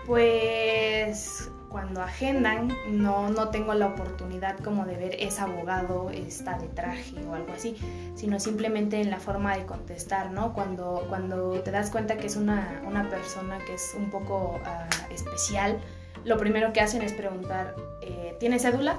Pues 0.06 1.50
cuando 1.70 2.02
agendan 2.02 2.68
no, 2.90 3.30
no 3.30 3.48
tengo 3.48 3.72
la 3.72 3.86
oportunidad 3.86 4.58
como 4.58 4.84
de 4.84 4.96
ver 4.96 5.16
ese 5.18 5.40
abogado 5.40 6.10
está 6.10 6.58
de 6.58 6.68
traje 6.68 7.24
o 7.26 7.34
algo 7.34 7.52
así, 7.54 7.76
sino 8.14 8.38
simplemente 8.38 9.00
en 9.00 9.08
la 9.08 9.18
forma 9.18 9.56
de 9.56 9.64
contestar, 9.64 10.30
¿no? 10.30 10.52
Cuando, 10.52 11.06
cuando 11.08 11.52
te 11.62 11.70
das 11.70 11.88
cuenta 11.88 12.18
que 12.18 12.26
es 12.26 12.36
una, 12.36 12.82
una 12.86 13.08
persona 13.08 13.56
que 13.64 13.74
es 13.74 13.94
un 13.96 14.10
poco 14.10 14.60
ah, 14.66 14.86
especial, 15.10 15.80
lo 16.26 16.36
primero 16.36 16.74
que 16.74 16.80
hacen 16.80 17.00
es 17.00 17.14
preguntar, 17.14 17.74
eh, 18.02 18.36
¿tiene 18.38 18.58
cédula? 18.58 18.98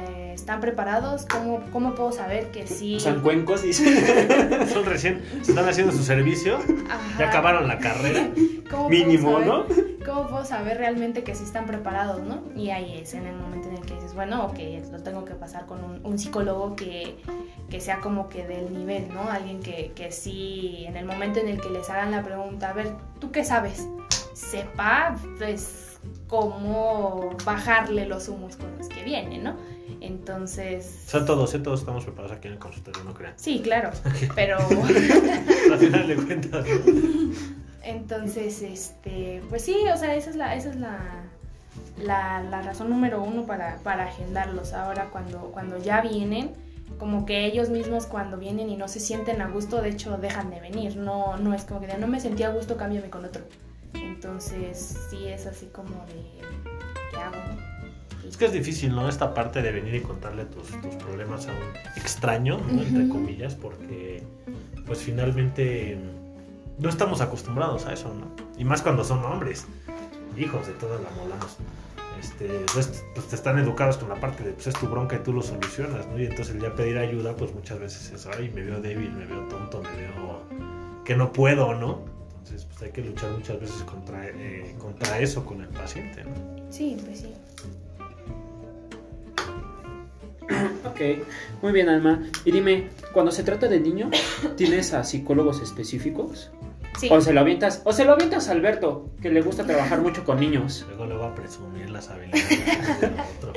Eh, 0.00 0.27
¿Están 0.38 0.60
preparados? 0.60 1.26
¿Cómo, 1.26 1.60
¿Cómo 1.72 1.94
puedo 1.96 2.12
saber 2.12 2.50
que 2.52 2.66
sí? 2.66 3.00
San 3.00 3.20
cuencos, 3.20 3.62
dice. 3.62 4.66
Son 4.72 4.84
recién, 4.84 5.20
están 5.42 5.68
haciendo 5.68 5.92
su 5.92 6.02
servicio, 6.04 6.58
Ajá. 6.88 7.18
ya 7.18 7.28
acabaron 7.28 7.66
la 7.66 7.78
carrera. 7.80 8.28
¿Cómo 8.70 8.88
puedo 8.88 8.88
Mínimo, 8.88 9.32
saber- 9.32 9.46
¿no? 9.46 9.64
¿cómo 10.06 10.28
puedo 10.28 10.44
saber 10.44 10.78
realmente 10.78 11.22
que 11.24 11.34
sí 11.34 11.42
están 11.44 11.66
preparados, 11.66 12.22
no? 12.22 12.42
Y 12.56 12.70
ahí 12.70 12.98
es 13.02 13.12
en 13.14 13.26
el 13.26 13.34
momento 13.36 13.68
en 13.68 13.74
el 13.78 13.82
que 13.84 13.94
dices, 13.94 14.14
bueno, 14.14 14.46
ok, 14.46 14.58
lo 14.92 15.02
tengo 15.02 15.24
que 15.24 15.34
pasar 15.34 15.66
con 15.66 15.82
un, 15.84 16.00
un 16.06 16.18
psicólogo 16.18 16.76
que, 16.76 17.16
que, 17.68 17.80
sea 17.80 17.98
como 18.00 18.28
que 18.30 18.46
del 18.46 18.72
nivel, 18.72 19.08
¿no? 19.12 19.28
Alguien 19.28 19.60
que, 19.60 19.92
que 19.94 20.10
sí, 20.12 20.84
en 20.86 20.96
el 20.96 21.04
momento 21.04 21.40
en 21.40 21.48
el 21.48 21.60
que 21.60 21.68
les 21.68 21.90
hagan 21.90 22.12
la 22.12 22.22
pregunta, 22.22 22.70
a 22.70 22.72
ver, 22.72 22.92
¿tú 23.18 23.30
qué 23.32 23.44
sabes? 23.44 23.86
Sepa, 24.32 25.16
pues, 25.36 25.98
cómo 26.26 27.30
bajarle 27.44 28.06
los 28.06 28.28
humos 28.28 28.56
con 28.56 28.68
los 28.78 28.88
que 28.88 29.02
vienen, 29.02 29.42
¿no? 29.44 29.56
Entonces... 30.00 31.04
O 31.06 31.10
sea, 31.10 31.24
todos, 31.24 31.54
¿eh? 31.54 31.58
todos 31.58 31.80
estamos 31.80 32.04
preparados 32.04 32.36
aquí 32.36 32.48
en 32.48 32.54
el 32.54 32.58
consultorio, 32.58 33.04
no 33.04 33.14
crean. 33.14 33.34
Sí, 33.36 33.60
claro, 33.62 33.90
pero... 34.34 34.58
Al 35.72 35.78
final 35.78 36.06
de 36.06 36.16
cuentas, 36.16 36.66
¿no? 36.66 37.58
Entonces, 37.88 38.60
este, 38.60 39.42
pues 39.48 39.64
sí, 39.64 39.74
o 39.92 39.96
sea, 39.96 40.14
esa 40.14 40.28
es 40.28 40.36
la, 40.36 40.54
esa 40.54 40.68
es 40.68 40.76
la, 40.76 40.98
la, 42.02 42.42
la 42.42 42.60
razón 42.60 42.90
número 42.90 43.22
uno 43.22 43.46
para, 43.46 43.76
para, 43.78 44.04
agendarlos. 44.04 44.74
Ahora 44.74 45.08
cuando, 45.10 45.50
cuando 45.52 45.78
ya 45.78 46.02
vienen, 46.02 46.52
como 46.98 47.24
que 47.24 47.46
ellos 47.46 47.70
mismos 47.70 48.04
cuando 48.04 48.36
vienen 48.36 48.68
y 48.68 48.76
no 48.76 48.88
se 48.88 49.00
sienten 49.00 49.40
a 49.40 49.48
gusto, 49.48 49.80
de 49.80 49.88
hecho 49.88 50.18
dejan 50.18 50.50
de 50.50 50.60
venir. 50.60 50.96
No, 50.96 51.38
no 51.38 51.54
es 51.54 51.64
como 51.64 51.80
que 51.80 51.86
no 51.96 52.06
me 52.08 52.20
sentía 52.20 52.48
a 52.48 52.50
gusto, 52.50 52.76
cámbiame 52.76 53.08
con 53.08 53.24
otro. 53.24 53.44
Entonces, 53.94 54.98
sí 55.08 55.26
es 55.26 55.46
así 55.46 55.66
como 55.66 56.04
de, 56.06 56.40
¿qué 57.10 57.16
hago? 57.16 57.67
Es 58.28 58.36
que 58.36 58.44
es 58.44 58.52
difícil, 58.52 58.94
¿no? 58.94 59.08
Esta 59.08 59.32
parte 59.32 59.62
de 59.62 59.72
venir 59.72 59.94
y 59.94 60.00
contarle 60.00 60.44
tus, 60.44 60.68
tus 60.82 60.94
problemas 60.96 61.46
a 61.46 61.52
un 61.52 62.00
extraño, 62.00 62.58
¿no? 62.70 62.82
Entre 62.82 63.08
comillas, 63.08 63.54
porque 63.54 64.22
pues 64.86 65.00
finalmente 65.00 65.98
no 66.78 66.88
estamos 66.88 67.20
acostumbrados 67.20 67.86
a 67.86 67.92
eso, 67.92 68.12
¿no? 68.14 68.26
Y 68.58 68.64
más 68.64 68.82
cuando 68.82 69.04
son 69.04 69.24
hombres, 69.24 69.66
hijos 70.36 70.66
de 70.66 70.72
todas 70.74 71.00
las 71.00 71.14
molanos. 71.16 71.56
Este, 72.20 72.48
pues, 72.72 73.04
pues, 73.14 73.28
te 73.28 73.36
están 73.36 73.58
educados 73.58 73.96
con 73.96 74.08
la 74.08 74.16
parte 74.16 74.42
de, 74.42 74.52
pues 74.52 74.66
es 74.66 74.74
tu 74.74 74.88
bronca 74.88 75.16
y 75.16 75.18
tú 75.20 75.32
lo 75.32 75.42
solucionas, 75.42 76.06
¿no? 76.08 76.18
Y 76.18 76.26
entonces 76.26 76.54
el 76.54 76.60
ya 76.60 76.74
pedir 76.74 76.98
ayuda, 76.98 77.34
pues 77.36 77.54
muchas 77.54 77.78
veces 77.78 78.10
es, 78.10 78.26
ay, 78.26 78.50
me 78.54 78.62
veo 78.62 78.80
débil, 78.80 79.12
me 79.12 79.24
veo 79.24 79.46
tonto, 79.48 79.82
me 79.82 80.02
veo 80.02 80.42
que 81.04 81.14
no 81.16 81.32
puedo, 81.32 81.74
¿no? 81.74 82.00
Entonces, 82.38 82.64
pues 82.64 82.82
hay 82.82 82.90
que 82.90 83.02
luchar 83.02 83.30
muchas 83.30 83.60
veces 83.60 83.82
contra, 83.84 84.26
eh, 84.26 84.74
contra 84.78 85.20
eso 85.20 85.44
con 85.44 85.60
el 85.60 85.68
paciente, 85.68 86.24
¿no? 86.24 86.32
Sí, 86.70 86.96
pues 87.04 87.20
sí. 87.20 87.34
Ok, 90.84 91.00
muy 91.62 91.72
bien, 91.72 91.88
Alma. 91.88 92.22
Y 92.44 92.52
dime, 92.52 92.88
cuando 93.12 93.30
se 93.32 93.42
trata 93.42 93.68
de 93.68 93.80
niños, 93.80 94.10
¿tienes 94.56 94.94
a 94.94 95.04
psicólogos 95.04 95.60
específicos? 95.60 96.50
Sí. 96.98 97.08
O 97.10 97.20
se 97.20 97.32
lo 97.32 97.40
avientas, 97.40 97.82
o 97.84 97.92
se 97.92 98.04
lo 98.04 98.12
avientas 98.12 98.48
a 98.48 98.52
Alberto, 98.52 99.10
que 99.22 99.30
le 99.30 99.40
gusta 99.42 99.64
trabajar 99.64 100.00
mucho 100.00 100.24
con 100.24 100.40
niños. 100.40 100.84
Luego 100.88 101.06
le 101.06 101.14
va 101.14 101.28
a 101.28 101.34
presumir 101.34 101.90
las 101.90 102.08
habilidades 102.08 103.00
del 103.00 103.12
otro. 103.12 103.52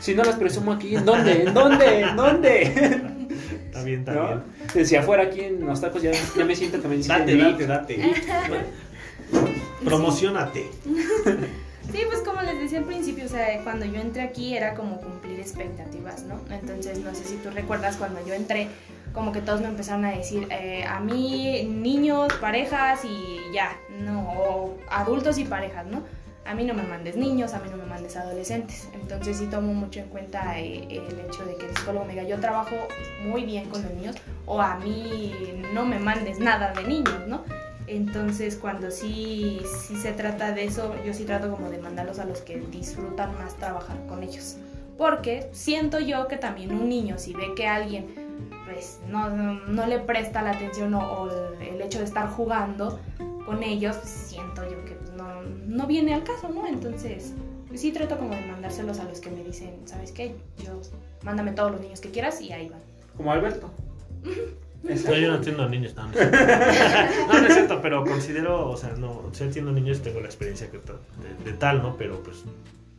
Si 0.00 0.14
no 0.14 0.24
las 0.24 0.34
presumo 0.36 0.72
aquí, 0.72 0.96
¿en 0.96 1.04
dónde? 1.04 1.44
¿En 1.44 1.54
dónde? 1.54 2.00
¿En 2.00 2.16
dónde? 2.16 2.62
Está 3.66 3.84
bien, 3.84 4.00
está 4.00 4.12
¿No? 4.12 4.26
bien. 4.26 4.42
Desde 4.74 4.98
afuera 4.98 5.22
aquí 5.22 5.40
en 5.40 5.64
los 5.64 5.80
tacos 5.80 6.02
ya, 6.02 6.10
ya 6.36 6.44
me 6.44 6.54
siento 6.56 6.78
también. 6.80 7.06
Date, 7.06 7.36
date, 7.36 7.66
date. 7.66 8.12
Promocionate. 9.84 10.66
Sí, 11.92 12.00
pues 12.08 12.22
como 12.22 12.40
les 12.40 12.58
decía 12.58 12.78
al 12.78 12.86
principio, 12.86 13.26
o 13.26 13.28
sea, 13.28 13.62
cuando 13.62 13.84
yo 13.84 14.00
entré 14.00 14.22
aquí 14.22 14.56
era 14.56 14.72
como 14.72 14.98
cumplir 14.98 15.38
expectativas, 15.38 16.22
¿no? 16.22 16.40
Entonces, 16.50 16.98
no 17.00 17.14
sé 17.14 17.24
si 17.24 17.36
tú 17.36 17.50
recuerdas 17.50 17.96
cuando 17.96 18.26
yo 18.26 18.32
entré, 18.32 18.68
como 19.12 19.30
que 19.30 19.42
todos 19.42 19.60
me 19.60 19.68
empezaron 19.68 20.06
a 20.06 20.12
decir, 20.12 20.48
eh, 20.50 20.84
a 20.84 21.00
mí 21.00 21.64
niños, 21.64 22.32
parejas 22.40 23.04
y 23.04 23.52
ya, 23.52 23.76
no, 23.90 24.22
o 24.22 24.78
adultos 24.88 25.36
y 25.36 25.44
parejas, 25.44 25.84
¿no? 25.86 26.02
A 26.46 26.54
mí 26.54 26.64
no 26.64 26.72
me 26.72 26.82
mandes 26.82 27.14
niños, 27.16 27.52
a 27.52 27.58
mí 27.58 27.68
no 27.70 27.76
me 27.76 27.84
mandes 27.84 28.16
adolescentes. 28.16 28.88
Entonces 28.94 29.36
sí 29.36 29.46
tomo 29.48 29.74
mucho 29.74 30.00
en 30.00 30.08
cuenta 30.08 30.58
eh, 30.58 30.86
el 30.90 31.20
hecho 31.20 31.44
de 31.44 31.56
que 31.56 31.66
el 31.66 31.76
psicólogo 31.76 32.06
me 32.06 32.14
diga, 32.14 32.24
yo 32.24 32.40
trabajo 32.40 32.74
muy 33.22 33.44
bien 33.44 33.68
con 33.68 33.82
los 33.82 33.92
niños, 33.92 34.16
o 34.46 34.62
a 34.62 34.76
mí 34.76 35.60
no 35.74 35.84
me 35.84 35.98
mandes 35.98 36.38
nada 36.40 36.72
de 36.72 36.84
niños, 36.84 37.28
¿no? 37.28 37.44
Entonces, 37.92 38.56
cuando 38.56 38.90
sí, 38.90 39.60
sí 39.86 39.96
se 39.96 40.12
trata 40.12 40.52
de 40.52 40.64
eso, 40.64 40.94
yo 41.04 41.12
sí 41.12 41.24
trato 41.24 41.50
como 41.50 41.68
de 41.68 41.78
mandarlos 41.78 42.18
a 42.18 42.24
los 42.24 42.40
que 42.40 42.58
disfrutan 42.58 43.36
más 43.36 43.54
trabajar 43.58 44.06
con 44.06 44.22
ellos. 44.22 44.56
Porque 44.96 45.48
siento 45.52 46.00
yo 46.00 46.26
que 46.26 46.38
también 46.38 46.72
un 46.72 46.88
niño, 46.88 47.18
si 47.18 47.34
ve 47.34 47.52
que 47.54 47.66
alguien 47.66 48.06
pues, 48.64 48.98
no, 49.08 49.28
no, 49.28 49.54
no 49.66 49.86
le 49.86 49.98
presta 49.98 50.40
la 50.40 50.52
atención 50.52 50.94
o, 50.94 51.00
o 51.00 51.30
el, 51.60 51.82
hecho 51.82 51.98
de 51.98 52.04
estar 52.04 52.30
jugando 52.30 52.98
con 53.44 53.62
ellos, 53.62 53.96
pues, 53.96 54.08
siento 54.08 54.62
yo 54.64 54.84
que 54.86 54.94
pues, 54.94 55.10
no, 55.12 55.42
no 55.42 55.86
viene 55.86 56.14
al 56.14 56.24
caso, 56.24 56.48
¿no? 56.48 56.66
Entonces, 56.66 57.34
sí 57.74 57.92
trato 57.92 58.18
como 58.18 58.34
de 58.34 58.40
mandárselos 58.46 59.00
a 59.00 59.04
los 59.04 59.20
que 59.20 59.30
me 59.30 59.44
dicen, 59.44 59.82
¿sabes 59.84 60.12
qué? 60.12 60.34
Yo, 60.64 60.80
mándame 61.24 61.52
todos 61.52 61.72
los 61.72 61.80
niños 61.82 62.00
que 62.00 62.10
quieras 62.10 62.40
y 62.40 62.52
ahí 62.52 62.70
van. 62.70 62.80
Como 63.16 63.32
Alberto. 63.32 63.70
No, 64.82 65.14
yo 65.16 65.28
no 65.28 65.36
entiendo 65.36 65.62
a 65.62 65.68
niños, 65.68 65.94
no, 65.94 66.08
no 66.08 66.12
es 66.12 66.18
cierto. 66.18 66.36
No, 67.32 67.40
no 67.40 67.46
es 67.46 67.54
cierto, 67.54 67.80
pero 67.80 68.04
considero, 68.04 68.70
o 68.70 68.76
sea, 68.76 68.90
no, 68.90 69.30
si 69.32 69.44
entiendo 69.44 69.70
niños, 69.72 70.02
tengo 70.02 70.20
la 70.20 70.26
experiencia 70.26 70.70
que 70.70 70.78
de, 70.78 71.44
de 71.44 71.52
tal, 71.56 71.82
¿no? 71.82 71.96
Pero 71.96 72.22
pues 72.22 72.44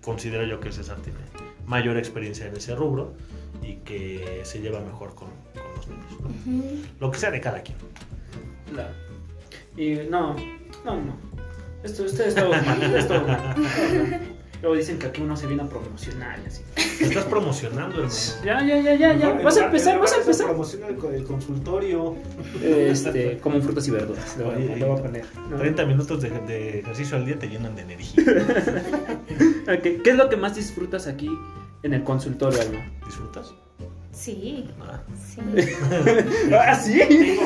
considero 0.01 0.45
yo 0.45 0.59
que 0.59 0.71
César 0.71 0.97
tiene 0.97 1.19
mayor 1.65 1.97
experiencia 1.97 2.47
en 2.47 2.55
ese 2.55 2.75
rubro 2.75 3.13
y 3.61 3.75
que 3.77 4.41
se 4.43 4.59
lleva 4.59 4.79
mejor 4.79 5.13
con, 5.15 5.29
con 5.53 5.75
los 5.75 5.87
niños, 5.87 6.21
¿no? 6.21 6.89
Lo 6.99 7.11
que 7.11 7.19
sea 7.19 7.31
de 7.31 7.41
cada 7.41 7.61
quien. 7.61 7.77
Claro. 8.71 8.93
Y 9.75 9.95
no, 10.09 10.35
no, 10.85 10.95
no. 11.01 11.17
Esto, 11.83 12.05
esto 12.05 12.23
es 12.23 12.35
todo 12.35 12.49
mal. 12.49 12.81
esto 12.83 12.97
es 12.97 13.07
todo 13.07 13.27
mal. 13.27 13.55
Luego 14.63 14.77
dicen 14.77 14.97
que 14.97 15.07
aquí 15.07 15.21
uno 15.21 15.35
se 15.35 15.45
viene 15.45 15.61
a 15.63 15.67
promocionar 15.67 16.39
y 16.41 16.47
así. 16.47 16.63
Te 16.97 17.03
estás 17.03 17.25
promocionando, 17.25 17.97
hermano. 17.97 18.13
Ya, 18.45 18.65
ya, 18.65 18.79
ya, 18.79 18.95
ya, 18.95 19.13
ya. 19.13 19.33
Vas 19.43 19.57
a 19.57 19.65
empezar, 19.65 19.99
vas 19.99 20.13
a 20.13 20.17
empezar. 20.21 20.47
Promociona 20.47 20.87
el, 20.87 21.15
el 21.15 21.23
consultorio. 21.25 22.15
Este, 22.63 23.39
como 23.39 23.57
en 23.57 23.61
frutas 23.63 23.85
y 23.89 23.91
verduras. 23.91 24.37
Le 24.37 24.43
voy, 24.45 24.53
a- 24.55 24.75
le 24.77 24.85
voy 24.85 24.97
a 24.99 25.01
poner. 25.01 25.25
¿no? 25.49 25.57
30 25.57 25.85
minutos 25.85 26.21
de, 26.21 26.29
de 26.29 26.79
ejercicio 26.79 27.17
al 27.17 27.25
día 27.25 27.37
te 27.37 27.49
llenan 27.49 27.75
de 27.75 27.81
energía. 27.81 28.23
¿Qué 29.83 30.01
es 30.05 30.15
lo 30.15 30.29
que 30.29 30.37
más 30.37 30.55
disfrutas 30.55 31.07
aquí 31.07 31.29
en 31.83 31.93
el 31.93 32.05
consultorio, 32.05 32.61
Alma? 32.61 32.89
¿Disfrutas? 33.05 33.53
Sí, 34.13 34.65
Ah. 34.79 35.01
sí. 35.17 35.41
¿Ah, 36.53 36.75
sí? 36.75 37.37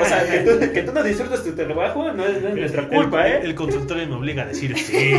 o 0.00 0.04
sea, 0.04 0.24
que 0.30 0.38
tú, 0.40 0.72
que 0.72 0.82
tú 0.82 0.92
no 0.92 1.02
disfrutas 1.02 1.42
tu 1.42 1.52
trabajo 1.56 2.12
no 2.12 2.24
es, 2.24 2.40
no 2.40 2.48
es 2.50 2.54
nuestra 2.54 2.88
culpa, 2.88 3.26
El- 3.26 3.32
¿eh? 3.32 3.40
El 3.42 3.54
consultorio 3.56 4.06
me 4.06 4.14
obliga 4.14 4.44
a 4.44 4.46
decir 4.46 4.78
sí. 4.78 5.12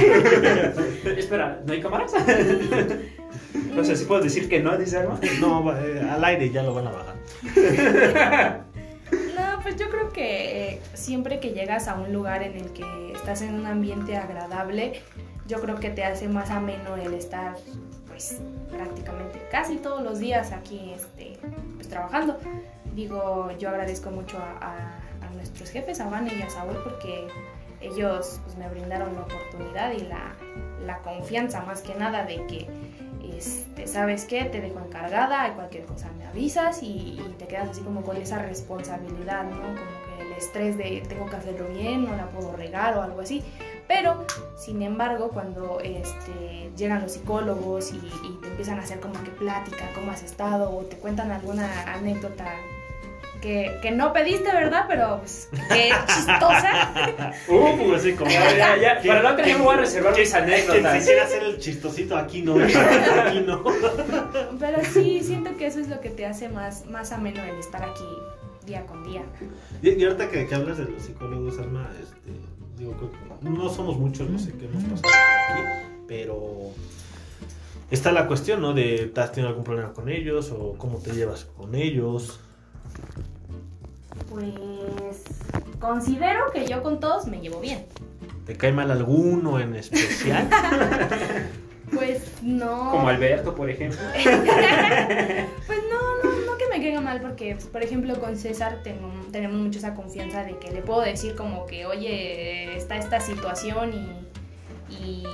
Espera, 1.18 1.60
¿no 1.66 1.74
hay 1.74 1.82
cámaras? 1.82 2.14
o 3.78 3.84
sea, 3.84 3.96
¿sí 3.96 4.06
puedo 4.06 4.22
decir 4.22 4.48
que 4.48 4.62
no, 4.62 4.78
dice 4.78 4.98
Alma? 4.98 5.20
No, 5.42 5.64
va, 5.66 5.80
eh, 5.86 6.00
al 6.10 6.24
aire 6.24 6.50
ya 6.50 6.64
lo 6.64 6.74
van 6.74 6.88
a 6.88 6.92
bajar. 6.92 7.16
No, 9.12 9.62
pues 9.62 9.76
yo 9.76 9.90
creo 9.90 10.12
que 10.12 10.70
eh, 10.70 10.82
siempre 10.94 11.40
que 11.40 11.52
llegas 11.52 11.88
a 11.88 11.96
un 11.96 12.12
lugar 12.14 12.42
en 12.44 12.56
el 12.56 12.72
que 12.72 13.12
estás 13.14 13.42
en 13.42 13.54
un 13.54 13.66
ambiente 13.66 14.16
agradable, 14.16 15.02
yo 15.48 15.60
creo 15.60 15.76
que 15.80 15.90
te 15.90 16.04
hace 16.04 16.28
más 16.28 16.50
ameno 16.52 16.96
el 16.96 17.14
estar, 17.14 17.56
pues, 18.18 18.40
prácticamente 18.72 19.40
casi 19.52 19.78
todos 19.78 20.02
los 20.02 20.18
días 20.18 20.52
aquí, 20.52 20.92
este, 20.96 21.38
pues, 21.76 21.88
trabajando. 21.88 22.40
Digo, 22.96 23.52
yo 23.60 23.70
agradezco 23.70 24.10
mucho 24.10 24.40
a, 24.40 25.00
nuestros 25.36 25.70
jefes, 25.70 26.00
a 26.00 26.10
Vane 26.10 26.34
y 26.36 26.42
a 26.42 26.50
Saúl, 26.50 26.78
porque 26.84 27.28
ellos 27.80 28.40
pues, 28.44 28.58
me 28.58 28.68
brindaron 28.70 29.14
la 29.14 29.22
oportunidad 29.22 29.92
y 29.92 30.00
la, 30.00 30.36
la 30.84 30.98
confianza 31.04 31.62
más 31.62 31.82
que 31.82 31.94
nada 31.94 32.24
de 32.24 32.44
que, 32.48 32.68
este, 33.38 33.86
¿sabes 33.86 34.26
qué? 34.26 34.46
Te 34.46 34.62
dejo 34.62 34.80
encargada, 34.80 35.54
cualquier 35.54 35.86
cosa 35.86 36.10
me 36.18 36.26
avisas 36.26 36.82
y, 36.82 37.22
te 37.38 37.46
quedas 37.46 37.70
así 37.70 37.82
como 37.82 38.02
con 38.02 38.18
esa 38.18 38.42
responsabilidad, 38.42 39.44
¿no? 39.44 40.07
Estrés 40.38 40.78
de 40.78 41.04
tengo 41.08 41.26
que 41.28 41.36
hacerlo 41.36 41.68
bien, 41.70 42.06
no 42.06 42.16
la 42.16 42.28
puedo 42.28 42.56
regar 42.56 42.98
o 42.98 43.02
algo 43.02 43.22
así. 43.22 43.44
Pero, 43.88 44.26
sin 44.58 44.82
embargo, 44.82 45.30
cuando 45.30 45.80
este, 45.82 46.70
llegan 46.76 47.02
los 47.02 47.14
psicólogos 47.14 47.92
y, 47.94 47.96
y 47.98 48.38
te 48.42 48.48
empiezan 48.50 48.80
a 48.80 48.84
hacer 48.84 49.00
como 49.00 49.14
que 49.24 49.30
plática, 49.32 49.90
cómo 49.96 50.12
has 50.12 50.24
estado, 50.24 50.70
o 50.76 50.82
te 50.84 50.98
cuentan 50.98 51.32
alguna 51.32 51.84
anécdota 51.94 52.46
que, 53.42 53.78
que 53.82 53.92
no 53.92 54.12
pediste, 54.12 54.52
¿verdad? 54.52 54.86
Pero 54.90 55.20
pues, 55.20 55.48
qué 55.70 55.92
chistosa. 56.08 56.92
Uh, 57.48 57.78
Pues 57.88 58.02
sí, 58.02 58.14
como- 58.14 58.30
ya, 58.30 58.56
ya, 58.58 58.78
ya. 58.78 59.02
Para 59.08 59.22
la 59.24 59.32
otra 59.34 59.46
ya 59.48 59.58
me 59.58 59.64
voy 59.64 59.76
a 59.76 59.78
reservar 59.78 60.18
mis 60.18 60.32
Quien 60.32 60.44
anécdotas. 60.44 60.96
quisiera 60.98 61.24
hacer 61.24 61.44
el 61.44 61.58
chistosito 61.60 62.18
aquí 62.18 62.42
no, 62.42 62.56
aquí 62.56 63.40
no. 63.46 63.64
Pero 64.60 64.84
sí, 64.92 65.22
siento 65.24 65.56
que 65.56 65.68
eso 65.68 65.80
es 65.80 65.88
lo 65.88 66.02
que 66.02 66.10
te 66.10 66.26
hace 66.26 66.50
más, 66.50 66.86
más 66.88 67.12
ameno 67.14 67.42
el 67.44 67.58
estar 67.58 67.84
aquí 67.84 68.04
día 68.68 68.86
con 68.86 69.04
día. 69.04 69.24
Y, 69.82 69.90
y 69.90 70.04
ahorita 70.04 70.30
que, 70.30 70.46
que 70.46 70.54
hablas 70.56 70.78
de 70.78 70.86
los 70.86 71.02
psicólogos, 71.02 71.58
Alma, 71.58 71.90
este, 72.00 72.32
digo, 72.78 72.94
creo 72.94 73.10
que 73.12 73.50
no 73.50 73.70
somos 73.70 73.98
muchos 73.98 74.30
los 74.30 74.44
que 74.44 74.66
hemos 74.66 74.84
pasado 74.84 75.02
por 75.02 75.58
aquí, 75.58 76.04
pero 76.08 76.72
está 77.90 78.12
la 78.12 78.28
cuestión, 78.28 78.62
¿no? 78.62 78.74
De, 78.74 79.12
¿has 79.16 79.32
tenido 79.32 79.50
algún 79.50 79.64
problema 79.64 79.94
con 79.94 80.10
ellos 80.10 80.52
o 80.52 80.76
cómo 80.78 81.00
te 81.00 81.14
llevas 81.14 81.46
con 81.46 81.74
ellos? 81.74 82.40
Pues 84.30 84.54
considero 85.80 86.52
que 86.54 86.68
yo 86.68 86.84
con 86.84 87.00
todos 87.00 87.26
me 87.26 87.40
llevo 87.40 87.60
bien. 87.60 87.86
¿Te 88.46 88.56
cae 88.56 88.72
mal 88.72 88.92
alguno 88.92 89.60
en 89.60 89.76
especial? 89.76 90.48
Pues 91.90 92.42
no. 92.42 92.92
Como 92.92 93.08
Alberto, 93.08 93.56
por 93.56 93.70
ejemplo. 93.70 94.00
Pues 95.68 95.80
no, 95.90 96.18
no, 96.22 96.32
no 96.32 96.37
caiga 96.88 97.02
mal 97.02 97.22
porque, 97.22 97.54
pues, 97.54 97.66
por 97.68 97.84
ejemplo, 97.84 98.18
con 98.20 98.38
César 98.38 98.82
tengo- 98.84 99.12
tenemos 99.32 99.60
mucho 99.60 99.80
esa 99.80 99.94
confianza 99.94 100.44
de 100.44 100.58
que 100.58 100.72
le 100.72 100.82
puedo 100.82 101.02
decir 101.02 101.36
como 101.36 101.66
que, 101.66 101.86
oye, 101.86 102.76
está 102.78 102.96
esta 102.98 103.20
situación 103.20 103.92
y, 104.90 105.26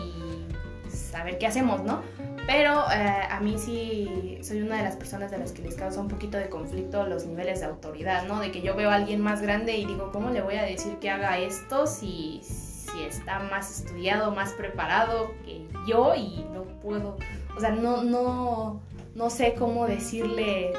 saber 0.90 1.38
qué 1.38 1.46
hacemos, 1.46 1.84
¿no? 1.84 2.02
Pero 2.48 2.84
eh, 2.92 3.28
a 3.30 3.40
mí 3.40 3.58
sí 3.60 4.40
soy 4.42 4.62
una 4.62 4.78
de 4.78 4.84
las 4.84 4.96
personas 4.96 5.30
de 5.30 5.38
las 5.38 5.52
que 5.52 5.62
les 5.62 5.76
causa 5.76 6.00
un 6.02 6.08
poquito 6.08 6.38
de 6.38 6.50
conflicto 6.50 7.06
los 7.06 7.26
niveles 7.26 7.60
de 7.60 7.68
autoridad, 7.68 8.26
¿no? 8.28 8.40
De 8.40 8.52
que 8.52 8.62
yo 8.62 8.76
veo 8.76 8.90
a 8.90 8.96
alguien 8.96 9.22
más 9.22 9.42
grande 9.42 9.78
y 9.78 9.86
digo, 9.86 10.12
¿cómo 10.12 10.32
le 10.32 10.42
voy 10.42 10.56
a 10.56 10.64
decir 10.64 10.98
que 10.98 11.12
haga 11.12 11.38
esto 11.38 11.86
si, 11.86 12.42
si 12.44 13.04
está 13.04 13.40
más 13.40 13.80
estudiado, 13.80 14.32
más 14.32 14.54
preparado 14.54 15.32
que 15.46 15.66
yo 15.88 16.16
y 16.16 16.46
no 16.52 16.64
puedo, 16.82 17.18
o 17.56 17.60
sea, 17.60 17.70
no, 17.72 18.04
no, 18.04 18.82
no 19.16 19.30
sé 19.30 19.54
cómo 19.54 19.86
decirle, 19.88 20.74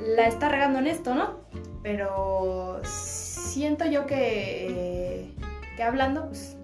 la 0.00 0.26
está 0.26 0.48
regando 0.48 0.78
en 0.78 0.86
esto, 0.86 1.14
¿no? 1.14 1.40
Pero 1.82 2.80
siento 2.84 3.86
yo 3.86 4.06
que, 4.06 5.32
que 5.76 5.82
hablando, 5.82 6.26
pues, 6.28 6.56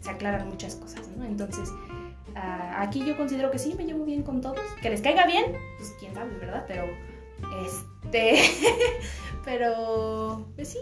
se 0.00 0.10
aclaran 0.10 0.48
muchas 0.48 0.76
cosas, 0.76 1.06
¿no? 1.16 1.24
Entonces, 1.24 1.70
ah, 2.34 2.82
aquí 2.82 3.04
yo 3.04 3.16
considero 3.16 3.50
que 3.50 3.58
sí, 3.58 3.74
me 3.76 3.84
llevo 3.84 4.04
bien 4.04 4.22
con 4.22 4.40
todos. 4.40 4.60
Que 4.82 4.90
les 4.90 5.00
caiga 5.00 5.26
bien, 5.26 5.56
pues 5.76 5.94
quién 5.98 6.14
sabe, 6.14 6.36
¿verdad? 6.38 6.64
Pero, 6.66 6.84
este, 7.64 8.40
pero, 9.44 10.46
pues 10.54 10.68
sí, 10.68 10.80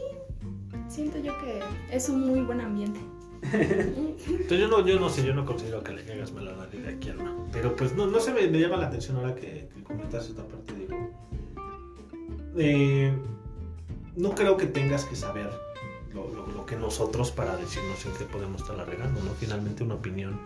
siento 0.89 1.19
yo 1.19 1.37
que 1.39 1.61
es 1.91 2.09
un 2.09 2.27
muy 2.27 2.41
buen 2.41 2.61
ambiente. 2.61 3.01
Entonces 3.53 4.59
yo 4.59 4.69
no, 4.69 4.85
yo 4.85 4.99
no 4.99 5.09
sé, 5.09 5.25
yo 5.25 5.35
no 5.35 5.45
considero 5.45 5.83
que 5.83 5.93
le 5.93 6.05
caigas 6.05 6.33
mal 6.33 6.49
a 6.49 6.57
nadie 6.57 6.81
de 6.81 6.89
aquí 6.89 7.11
Alma. 7.11 7.37
Pero 7.53 7.77
pues 7.77 7.95
no, 7.95 8.07
no 8.07 8.19
sé, 8.19 8.33
me, 8.33 8.49
me 8.49 8.59
llama 8.59 8.77
la 8.77 8.89
atención 8.89 9.17
ahora 9.17 9.35
que, 9.35 9.69
que 9.73 9.83
comentas 9.85 10.29
esta 10.29 10.43
parte, 10.43 10.75
digo. 10.75 11.11
Eh, 12.59 13.13
no 14.17 14.31
creo 14.35 14.57
que 14.57 14.67
tengas 14.67 15.05
que 15.05 15.17
saber 15.17 15.51
lo, 16.15 16.29
lo- 16.33 16.47
lo 16.47 16.67
que 16.67 16.77
nosotros 16.77 17.31
para 17.31 17.57
decirnos 17.57 18.05
en 18.07 18.13
qué 18.13 18.25
podemos 18.25 18.63
estar 18.63 18.77
regando, 18.89 19.21
¿no? 19.23 19.33
Finalmente 19.33 19.85
una 19.85 19.95
opinión, 19.95 20.39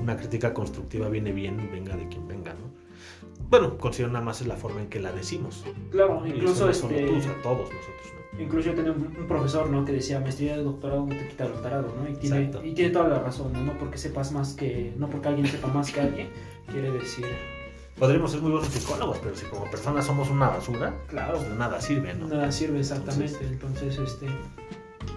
una 0.00 0.16
crítica 0.16 0.54
constructiva 0.54 1.08
viene 1.08 1.32
bien, 1.32 1.68
venga 1.72 1.96
de 1.96 2.08
quien 2.08 2.26
venga, 2.26 2.54
¿no? 2.54 2.80
Bueno, 3.50 3.76
considero 3.78 4.12
nada 4.12 4.24
más 4.24 4.40
es 4.40 4.46
la 4.46 4.56
forma 4.56 4.80
en 4.80 4.88
que 4.88 5.00
la 5.00 5.12
decimos. 5.12 5.64
Claro, 5.90 6.22
Y 6.26 6.30
incluso 6.30 6.68
eso 6.70 6.88
no 6.88 6.94
este. 6.96 7.06
tú, 7.06 7.20
sea, 7.20 7.42
todos 7.42 7.60
nosotros, 7.68 8.12
¿no? 8.32 8.40
Incluso 8.42 8.68
yo 8.70 8.74
tenía 8.76 8.92
un, 8.92 9.02
un 9.18 9.26
profesor, 9.26 9.68
¿no? 9.68 9.84
Que 9.84 9.92
decía, 9.92 10.20
maestría 10.20 10.56
de 10.56 10.62
doctorado 10.62 11.04
no 11.04 11.14
te 11.14 11.28
quita 11.28 11.46
el 11.46 11.52
doctorado, 11.52 11.92
¿no? 12.00 12.08
Y 12.08 12.14
tiene, 12.14 12.44
Exacto. 12.44 12.64
y 12.64 12.72
tiene 12.74 12.90
toda 12.92 13.08
la 13.08 13.18
razón, 13.18 13.52
¿no? 13.52 13.60
No 13.64 13.76
porque 13.76 13.98
sepas 13.98 14.30
más 14.32 14.54
que... 14.54 14.94
No 14.96 15.10
porque 15.10 15.28
alguien 15.28 15.46
sepa 15.48 15.66
más 15.68 15.90
que 15.92 16.00
alguien, 16.00 16.28
quiere 16.70 16.90
decir... 16.92 17.26
Podríamos 18.00 18.32
ser 18.32 18.40
muy 18.40 18.50
buenos 18.52 18.68
psicólogos, 18.70 19.18
pero 19.22 19.36
si 19.36 19.44
como 19.46 19.70
personas 19.70 20.06
somos 20.06 20.30
una 20.30 20.48
basura, 20.48 20.94
Claro, 21.08 21.34
pues 21.38 21.50
nada 21.50 21.80
sirve, 21.80 22.14
¿no? 22.14 22.26
nada 22.28 22.50
sirve 22.50 22.80
exactamente. 22.80 23.38
Entonces, 23.46 23.98
este... 23.98 24.26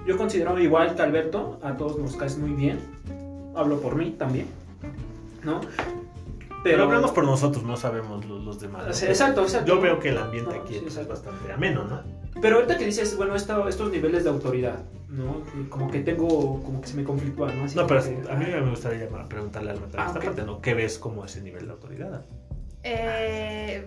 Yo 0.05 0.17
considero 0.17 0.59
igual 0.59 0.93
que 0.95 1.01
Alberto, 1.01 1.59
a 1.63 1.77
todos 1.77 1.97
nos 1.97 2.15
caes 2.17 2.37
muy 2.37 2.51
bien. 2.51 2.79
Hablo 3.55 3.79
por 3.79 3.95
mí 3.95 4.11
también, 4.19 4.47
¿no? 5.43 5.61
Pero 6.63 6.83
hablamos 6.83 7.11
por 7.11 7.23
nosotros, 7.25 7.63
no 7.63 7.77
sabemos 7.77 8.25
los, 8.25 8.41
los 8.43 8.59
demás. 8.59 8.83
¿no? 8.85 9.07
Exacto, 9.07 9.41
exacto. 9.43 9.73
Yo 9.73 9.81
veo 9.81 9.99
que 9.99 10.09
el 10.09 10.17
ambiente 10.17 10.55
No, 10.55 10.61
aquí 10.61 10.73
sí, 10.79 10.85
es 10.87 11.07
bastante 11.07 11.51
ameno, 11.53 11.85
¿no? 11.85 12.01
Pero 12.41 12.55
ahorita 12.57 12.77
que 12.77 12.85
dices, 12.85 13.15
bueno, 13.15 13.35
esto- 13.35 13.67
estos 13.67 13.91
niveles 13.91 14.23
de 14.25 14.29
autoridad, 14.29 14.79
¿no? 15.09 15.41
Como 15.69 15.89
que 15.91 15.99
tengo, 15.99 16.61
como 16.63 16.81
que 16.81 16.87
se 16.87 16.95
me 16.97 17.03
conflictúa, 17.03 17.51
¿no? 17.53 17.65
Así 17.65 17.75
No, 17.77 17.85
pero 17.87 18.01
que, 18.03 18.09
a 18.29 18.35
mí 18.35 18.45
ah, 18.53 18.61
me 18.61 18.69
gustaría 18.71 19.05
llamar, 19.05 19.27
preguntarle 19.27 19.71
al 19.71 19.77
Alma 19.77 19.87
Ah, 19.97 20.05
esta 20.07 20.19
ok. 20.19 20.25
parte, 20.25 20.43
¿no? 20.43 20.61
¿Qué 20.61 20.73
ves 20.73 20.97
como 20.97 21.23
ese 21.25 21.41
nivel 21.41 21.65
de 21.67 21.71
autoridad? 21.73 22.25
Eh, 22.83 23.85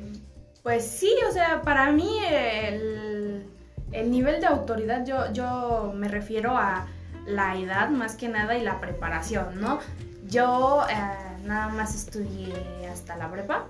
pues 0.62 0.86
sí, 0.86 1.14
o 1.28 1.32
sea, 1.32 1.62
para 1.62 1.92
mí 1.92 2.18
el, 2.28 3.46
el 3.92 4.10
nivel 4.10 4.40
de 4.40 4.46
autoridad 4.46 5.04
yo, 5.04 5.32
yo 5.32 5.92
me 5.94 6.08
refiero 6.08 6.56
a 6.56 6.86
la 7.26 7.56
edad 7.56 7.88
más 7.90 8.16
que 8.16 8.28
nada 8.28 8.56
y 8.56 8.62
la 8.62 8.80
preparación, 8.80 9.60
¿no? 9.60 9.80
Yo 10.28 10.84
eh, 10.90 11.42
nada 11.44 11.68
más 11.68 11.94
estudié 11.94 12.54
hasta 12.90 13.16
la 13.16 13.30
prepa 13.30 13.66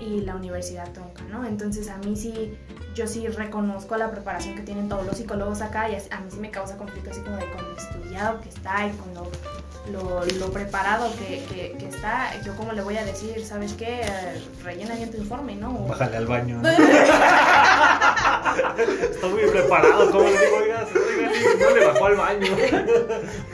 y 0.00 0.20
la 0.22 0.34
universidad 0.36 0.90
trunca, 0.92 1.22
¿no? 1.30 1.44
Entonces 1.46 1.88
a 1.88 1.96
mí 1.98 2.16
sí, 2.16 2.56
yo 2.94 3.06
sí 3.06 3.26
reconozco 3.28 3.96
la 3.96 4.10
preparación 4.10 4.54
que 4.56 4.62
tienen 4.62 4.88
todos 4.88 5.04
los 5.06 5.16
psicólogos 5.16 5.60
acá 5.60 5.88
y 5.90 5.94
a 5.94 6.20
mí 6.20 6.30
sí 6.30 6.38
me 6.38 6.50
causa 6.50 6.76
conflicto 6.76 7.10
así 7.10 7.20
como 7.20 7.36
de 7.36 7.44
con 7.50 7.62
lo 7.64 7.76
estudiado 7.76 8.40
que 8.40 8.48
está 8.48 8.86
y 8.86 8.90
con 8.92 9.14
lo 9.14 9.30
lo, 9.90 10.24
lo 10.38 10.52
preparado 10.52 11.10
que, 11.16 11.42
que- 11.46 11.74
que 11.78 11.86
está, 11.88 12.30
yo 12.44 12.54
como 12.54 12.72
le 12.72 12.82
voy 12.82 12.96
a 12.98 13.04
decir, 13.04 13.44
¿sabes 13.44 13.72
qué? 13.72 14.02
Rellena 14.62 14.94
bien 14.94 15.10
tu 15.10 15.16
informe, 15.16 15.56
¿no? 15.56 15.70
O- 15.84 15.88
Bájale 15.88 16.18
al 16.18 16.26
baño. 16.26 16.60
Estoy 19.10 19.30
muy 19.32 19.46
preparado, 19.50 20.10
¿cómo 20.10 20.24
le 20.24 20.30
digo? 20.38 20.56
Oiga, 20.62 20.86
oiga, 20.94 21.30
no 21.60 21.70
le 21.76 21.86
bajó 21.86 22.06
al 22.06 22.16
baño. 22.16 22.46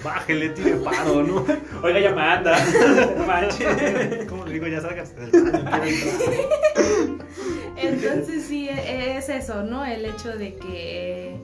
Bájele, 0.02 0.48
tire 0.50 0.76
paro, 0.76 1.22
¿no? 1.22 1.44
Oiga, 1.82 2.00
ya 2.00 2.10
me 2.12 2.22
anda. 2.22 2.56
No 3.16 3.24
manches. 3.26 4.26
¿Cómo 4.28 4.44
digo? 4.60 4.66
Ya 4.66 4.80
del 4.80 4.86
baño, 4.86 5.02
entrar. 5.44 5.82
Entonces 7.76 8.44
sí, 8.46 8.68
es 8.68 9.28
eso, 9.28 9.62
¿no? 9.62 9.84
El 9.84 10.04
hecho 10.06 10.36
de 10.36 10.54
que, 10.56 11.36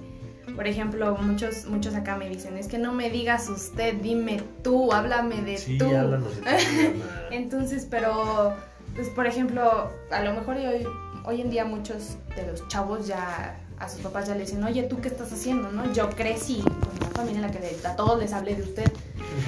por 0.57 0.66
ejemplo, 0.66 1.16
muchos, 1.20 1.66
muchos 1.66 1.94
acá 1.94 2.16
me 2.16 2.29
dicen, 2.29 2.57
es 2.57 2.68
que 2.68 2.79
no 2.79 2.92
me 2.92 3.11
digas 3.11 3.48
usted, 3.48 3.94
dime 4.03 4.40
tú, 4.62 4.92
háblame 4.92 5.42
de 5.42 5.59
Sí, 5.59 5.77
tú. 5.79 5.85
háblanos 5.94 6.35
de. 6.42 6.94
Entonces, 7.31 7.87
pero, 7.90 8.55
pues 8.94 9.09
por 9.11 9.27
ejemplo, 9.27 9.90
a 10.11 10.22
lo 10.22 10.33
mejor 10.35 10.57
hoy, 10.57 10.87
hoy 11.25 11.40
en 11.42 11.51
día 11.51 11.64
muchos 11.64 12.16
de 12.35 12.46
los 12.46 12.66
chavos 12.68 13.07
ya 13.07 13.59
a 13.79 13.88
sus 13.88 14.01
papás 14.01 14.29
ya 14.29 14.35
le 14.35 14.42
dicen, 14.42 14.62
oye, 14.64 14.85
¿tú 14.85 15.01
qué 15.01 15.09
estás 15.09 15.33
haciendo? 15.33 15.70
¿no? 15.72 15.92
Yo 15.92 16.09
crecí 16.11 16.61
con 16.62 16.96
una 17.01 17.07
familia 17.14 17.40
en 17.40 17.42
la 17.42 17.51
que 17.51 17.59
le- 17.59 17.87
a 17.88 17.96
todos 17.96 18.18
les 18.20 18.33
hablé 18.33 18.55
de 18.55 18.62
usted. 18.62 18.90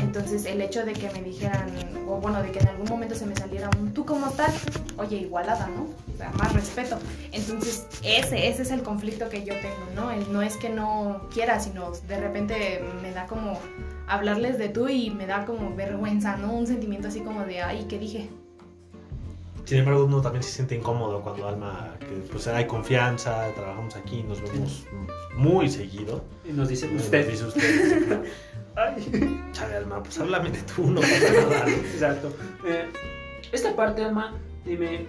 Entonces, 0.02 0.44
el 0.44 0.60
hecho 0.60 0.84
de 0.84 0.92
que 0.92 1.08
me 1.12 1.22
dijeran, 1.22 1.70
o 2.14 2.20
bueno, 2.20 2.42
de 2.42 2.50
que 2.52 2.60
en 2.60 2.68
algún 2.68 2.88
momento 2.88 3.14
se 3.14 3.26
me 3.26 3.34
saliera 3.34 3.68
un 3.80 3.92
tú 3.92 4.04
cómo 4.04 4.28
estás, 4.28 4.54
oye, 4.96 5.16
igualada, 5.16 5.66
¿no? 5.68 5.82
O 6.14 6.16
sea, 6.16 6.30
más 6.32 6.52
respeto. 6.52 6.98
Entonces, 7.32 7.86
ese, 8.02 8.48
ese 8.48 8.62
es 8.62 8.70
el 8.70 8.82
conflicto 8.82 9.28
que 9.28 9.44
yo 9.44 9.54
tengo, 9.60 9.86
¿no? 9.94 10.10
El 10.10 10.32
no 10.32 10.42
es 10.42 10.56
que 10.56 10.68
no 10.68 11.28
quiera, 11.32 11.58
sino 11.60 11.90
de 11.92 12.18
repente 12.20 12.82
me 13.02 13.12
da 13.12 13.26
como 13.26 13.58
hablarles 14.06 14.58
de 14.58 14.68
tú 14.68 14.88
y 14.88 15.10
me 15.10 15.26
da 15.26 15.44
como 15.44 15.74
vergüenza, 15.74 16.36
¿no? 16.36 16.52
Un 16.52 16.66
sentimiento 16.66 17.08
así 17.08 17.20
como 17.20 17.44
de, 17.44 17.62
ay, 17.62 17.86
¿qué 17.88 17.98
dije? 17.98 18.28
Sin 19.64 19.78
embargo, 19.78 20.04
uno 20.04 20.20
también 20.20 20.42
se 20.42 20.50
siente 20.52 20.74
incómodo 20.76 21.22
cuando 21.22 21.48
Alma, 21.48 21.94
que 21.98 22.06
pues 22.30 22.46
hay 22.48 22.66
confianza, 22.66 23.48
trabajamos 23.54 23.96
aquí, 23.96 24.22
nos 24.22 24.42
vemos 24.42 24.84
muy 25.36 25.70
seguido. 25.70 26.22
Y 26.44 26.52
nos 26.52 26.68
dice 26.68 26.86
Nos 26.88 27.04
usted. 27.04 27.30
dice 27.30 27.44
usted, 27.46 28.24
Ay. 28.76 29.40
chale 29.52 29.76
Alma, 29.76 30.02
pues 30.02 30.18
háblame 30.18 30.50
de 30.50 30.58
tú, 30.62 30.90
no 30.90 31.00
pasa 31.00 31.32
nada. 31.50 31.64
¿no? 31.66 31.72
Exacto. 31.72 32.36
Eh, 32.66 32.86
esta 33.52 33.74
parte, 33.76 34.02
Alma, 34.04 34.34
dime, 34.64 35.06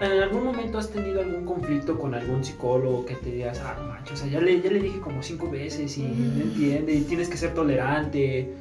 ¿en 0.00 0.22
algún 0.22 0.44
momento 0.44 0.78
has 0.78 0.90
tenido 0.90 1.20
algún 1.20 1.44
conflicto 1.44 1.98
con 1.98 2.14
algún 2.14 2.42
psicólogo 2.44 3.06
que 3.06 3.14
te 3.14 3.30
digas, 3.30 3.60
ah, 3.64 3.76
no 3.80 3.86
manches, 3.88 4.14
o 4.14 4.16
sea, 4.24 4.32
ya 4.32 4.40
le, 4.40 4.60
ya 4.60 4.70
le 4.70 4.80
dije 4.80 4.98
como 5.00 5.22
cinco 5.22 5.48
veces 5.50 5.96
y 5.98 6.02
Mm. 6.02 6.38
no 6.38 6.42
entiende 6.44 6.92
y 6.94 7.02
tienes 7.02 7.28
que 7.28 7.36
ser 7.36 7.54
tolerante 7.54 8.52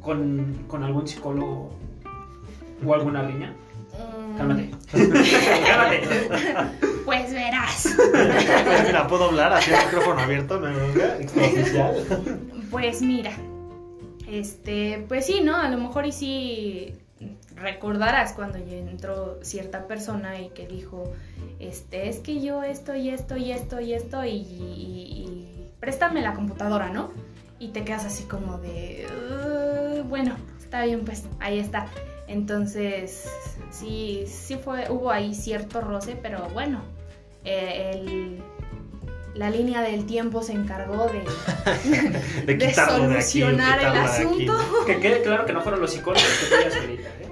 con, 0.00 0.64
con 0.68 0.82
algún 0.84 1.06
psicólogo 1.08 1.72
o 2.86 2.94
alguna 2.94 3.22
riña? 3.22 3.54
Mm, 3.94 4.36
Cálmate. 4.36 4.70
Cálmate. 5.66 6.02
Pues 7.04 7.32
verás. 7.32 7.96
Mira, 8.86 9.06
puedo 9.08 9.24
hablar 9.24 9.52
así 9.54 9.70
el 9.72 9.84
micrófono 9.86 10.20
abierto, 10.20 10.60
no 10.60 10.68
extraoficial. 11.20 12.40
Pues 12.70 13.02
mira, 13.02 13.32
este, 14.28 15.04
pues 15.08 15.26
sí, 15.26 15.40
¿no? 15.42 15.56
A 15.56 15.68
lo 15.68 15.78
mejor 15.78 16.06
y 16.06 16.12
sí 16.12 16.94
recordarás 17.56 18.32
cuando 18.32 18.58
entró 18.58 19.38
cierta 19.42 19.86
persona 19.86 20.40
y 20.40 20.48
que 20.50 20.66
dijo, 20.66 21.12
este, 21.58 22.08
es 22.08 22.18
que 22.18 22.40
yo 22.40 22.62
esto 22.62 22.94
y 22.94 23.10
esto 23.10 23.36
y 23.36 23.52
esto 23.52 23.80
y 23.80 23.92
esto 23.92 24.24
y, 24.24 25.46
préstame 25.80 26.20
la 26.22 26.34
computadora, 26.34 26.90
¿no? 26.90 27.10
Y 27.58 27.68
te 27.68 27.84
quedas 27.84 28.04
así 28.04 28.24
como 28.24 28.58
de, 28.58 29.06
"Uh, 29.10 30.02
bueno, 30.08 30.36
está 30.58 30.84
bien, 30.84 31.04
pues 31.04 31.24
ahí 31.40 31.58
está. 31.58 31.86
Entonces, 32.28 33.28
sí, 33.70 34.24
sí 34.26 34.56
fue, 34.56 34.90
hubo 34.90 35.10
ahí 35.10 35.34
cierto 35.34 35.80
roce, 35.80 36.16
pero 36.20 36.48
bueno, 36.50 36.80
eh, 37.44 37.90
el- 37.94 38.42
la 39.34 39.50
línea 39.50 39.82
del 39.82 40.06
tiempo 40.06 40.42
se 40.42 40.52
encargó 40.52 41.06
de, 41.06 41.20
De 42.46 42.54
de 42.54 42.58
quitarlo 42.58 43.08
de 43.08 43.14
aquí, 43.18 43.40
solucionar 43.40 43.78
el 43.80 43.86
asunto. 43.86 44.84
Que 44.86 44.98
quede 44.98 45.22
claro 45.22 45.46
que 45.46 45.52
no 45.52 45.60
fueron 45.60 45.80
los 45.80 45.90
psicólogos, 45.90 46.22
que 46.22 46.46
fue 46.46 46.60
ella 46.60 46.70
solita. 46.70 47.08
¿eh? 47.08 47.26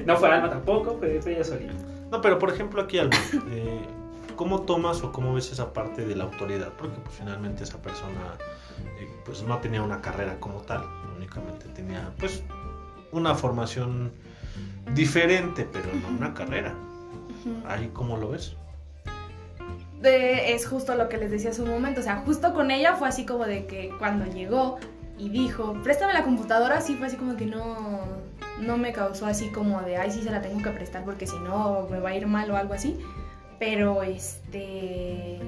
No 0.06 0.16
fue 0.16 0.30
Alma 0.30 0.50
tampoco, 0.50 0.96
fue, 0.98 1.20
fue 1.20 1.34
ella 1.34 1.44
solita. 1.44 1.72
No, 2.10 2.20
pero 2.20 2.38
por 2.38 2.52
ejemplo 2.52 2.82
aquí, 2.82 2.98
Alma, 2.98 3.16
eh, 3.50 3.80
¿cómo 4.36 4.62
tomas 4.62 5.02
o 5.02 5.12
cómo 5.12 5.34
ves 5.34 5.50
esa 5.52 5.72
parte 5.72 6.04
de 6.04 6.14
la 6.14 6.24
autoridad? 6.24 6.72
Porque 6.78 6.96
pues 7.02 7.16
finalmente 7.16 7.64
esa 7.64 7.80
persona 7.82 8.36
eh, 8.98 9.08
pues 9.24 9.42
no 9.42 9.58
tenía 9.58 9.82
una 9.82 10.00
carrera 10.00 10.38
como 10.40 10.60
tal, 10.62 10.84
únicamente 11.16 11.66
tenía 11.74 12.12
pues 12.18 12.42
una 13.12 13.34
formación 13.34 14.12
diferente, 14.94 15.68
pero 15.70 15.88
no 15.94 16.08
una 16.08 16.34
carrera. 16.34 16.74
Ahí 17.66 17.90
cómo 17.92 18.16
lo 18.16 18.30
ves. 18.30 18.56
Es 20.02 20.66
justo 20.66 20.94
lo 20.94 21.08
que 21.08 21.16
les 21.16 21.30
decía 21.30 21.50
hace 21.50 21.62
un 21.62 21.70
momento, 21.70 22.00
o 22.00 22.04
sea, 22.04 22.16
justo 22.18 22.54
con 22.54 22.70
ella 22.70 22.94
fue 22.94 23.08
así 23.08 23.26
como 23.26 23.44
de 23.44 23.66
que 23.66 23.92
cuando 23.98 24.26
llegó 24.26 24.78
y 25.18 25.28
dijo, 25.28 25.74
préstame 25.82 26.12
la 26.14 26.22
computadora, 26.22 26.80
sí 26.80 26.94
fue 26.94 27.08
así 27.08 27.16
como 27.16 27.36
que 27.36 27.46
no, 27.46 28.00
no 28.60 28.76
me 28.78 28.92
causó 28.92 29.26
así 29.26 29.48
como 29.48 29.80
de, 29.82 29.96
ay, 29.96 30.10
sí 30.10 30.22
se 30.22 30.30
la 30.30 30.40
tengo 30.40 30.62
que 30.62 30.70
prestar 30.70 31.04
porque 31.04 31.26
si 31.26 31.36
no 31.38 31.88
me 31.90 31.98
va 31.98 32.10
a 32.10 32.14
ir 32.14 32.26
mal 32.26 32.50
o 32.50 32.56
algo 32.56 32.74
así. 32.74 32.96
Pero 33.58 34.02
este... 34.02 35.40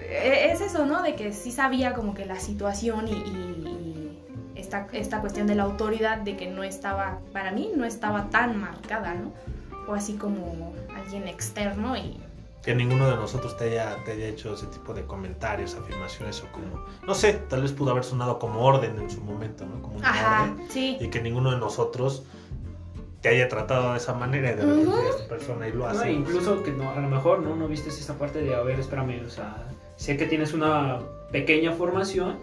e-, 0.00 0.50
Es 0.50 0.60
eso, 0.60 0.86
¿no? 0.86 1.02
De 1.02 1.14
que 1.14 1.32
sí 1.32 1.52
sabía 1.52 1.94
como 1.94 2.14
que 2.14 2.26
la 2.26 2.40
situación 2.40 3.06
y, 3.08 3.62
esta, 4.56 4.88
esta 4.92 5.20
cuestión 5.20 5.46
de 5.46 5.54
la 5.54 5.62
autoridad 5.64 6.18
de 6.18 6.36
que 6.36 6.48
no 6.48 6.64
estaba, 6.64 7.20
para 7.32 7.52
mí 7.52 7.70
no 7.76 7.84
estaba 7.84 8.30
tan 8.30 8.58
marcada, 8.58 9.14
¿no? 9.14 9.32
O 9.86 9.94
así 9.94 10.14
como 10.14 10.72
alguien 10.96 11.28
externo 11.28 11.96
y 11.96 12.18
que 12.62 12.74
ninguno 12.74 13.08
de 13.08 13.16
nosotros 13.16 13.56
te 13.56 13.64
haya, 13.64 13.96
te 14.04 14.12
haya 14.12 14.26
hecho 14.26 14.54
ese 14.54 14.66
tipo 14.66 14.92
de 14.92 15.04
comentarios, 15.04 15.74
afirmaciones 15.76 16.42
o 16.42 16.50
como, 16.52 16.84
no 17.06 17.14
sé, 17.14 17.34
tal 17.48 17.62
vez 17.62 17.72
pudo 17.72 17.92
haber 17.92 18.02
sonado 18.04 18.38
como 18.38 18.64
orden 18.64 18.98
en 18.98 19.08
su 19.10 19.20
momento, 19.20 19.64
¿no? 19.66 19.80
Como 19.80 19.96
una 19.98 20.08
Ajá, 20.10 20.42
orden. 20.52 20.66
sí. 20.68 20.96
Y 21.00 21.08
que 21.08 21.20
ninguno 21.22 21.52
de 21.52 21.58
nosotros 21.58 22.24
te 23.20 23.28
haya 23.28 23.48
tratado 23.48 23.92
de 23.92 23.98
esa 23.98 24.14
manera 24.14 24.50
y 24.52 24.56
de 24.56 24.62
repente 24.66 25.08
esta 25.10 25.28
persona 25.28 25.68
y 25.68 25.72
lo 25.72 25.78
No, 25.78 25.86
hace. 25.86 26.12
incluso 26.12 26.62
que 26.62 26.72
no, 26.72 26.90
a 26.90 27.00
lo 27.00 27.08
mejor 27.08 27.40
no, 27.40 27.54
no 27.56 27.68
viste 27.68 27.88
esta 27.88 28.14
parte 28.14 28.40
de, 28.42 28.54
a 28.54 28.60
ver, 28.62 28.80
espérame, 28.80 29.22
o 29.24 29.30
sea, 29.30 29.68
sé 29.96 30.16
que 30.16 30.26
tienes 30.26 30.52
una 30.52 30.98
pequeña 31.32 31.72
formación, 31.72 32.38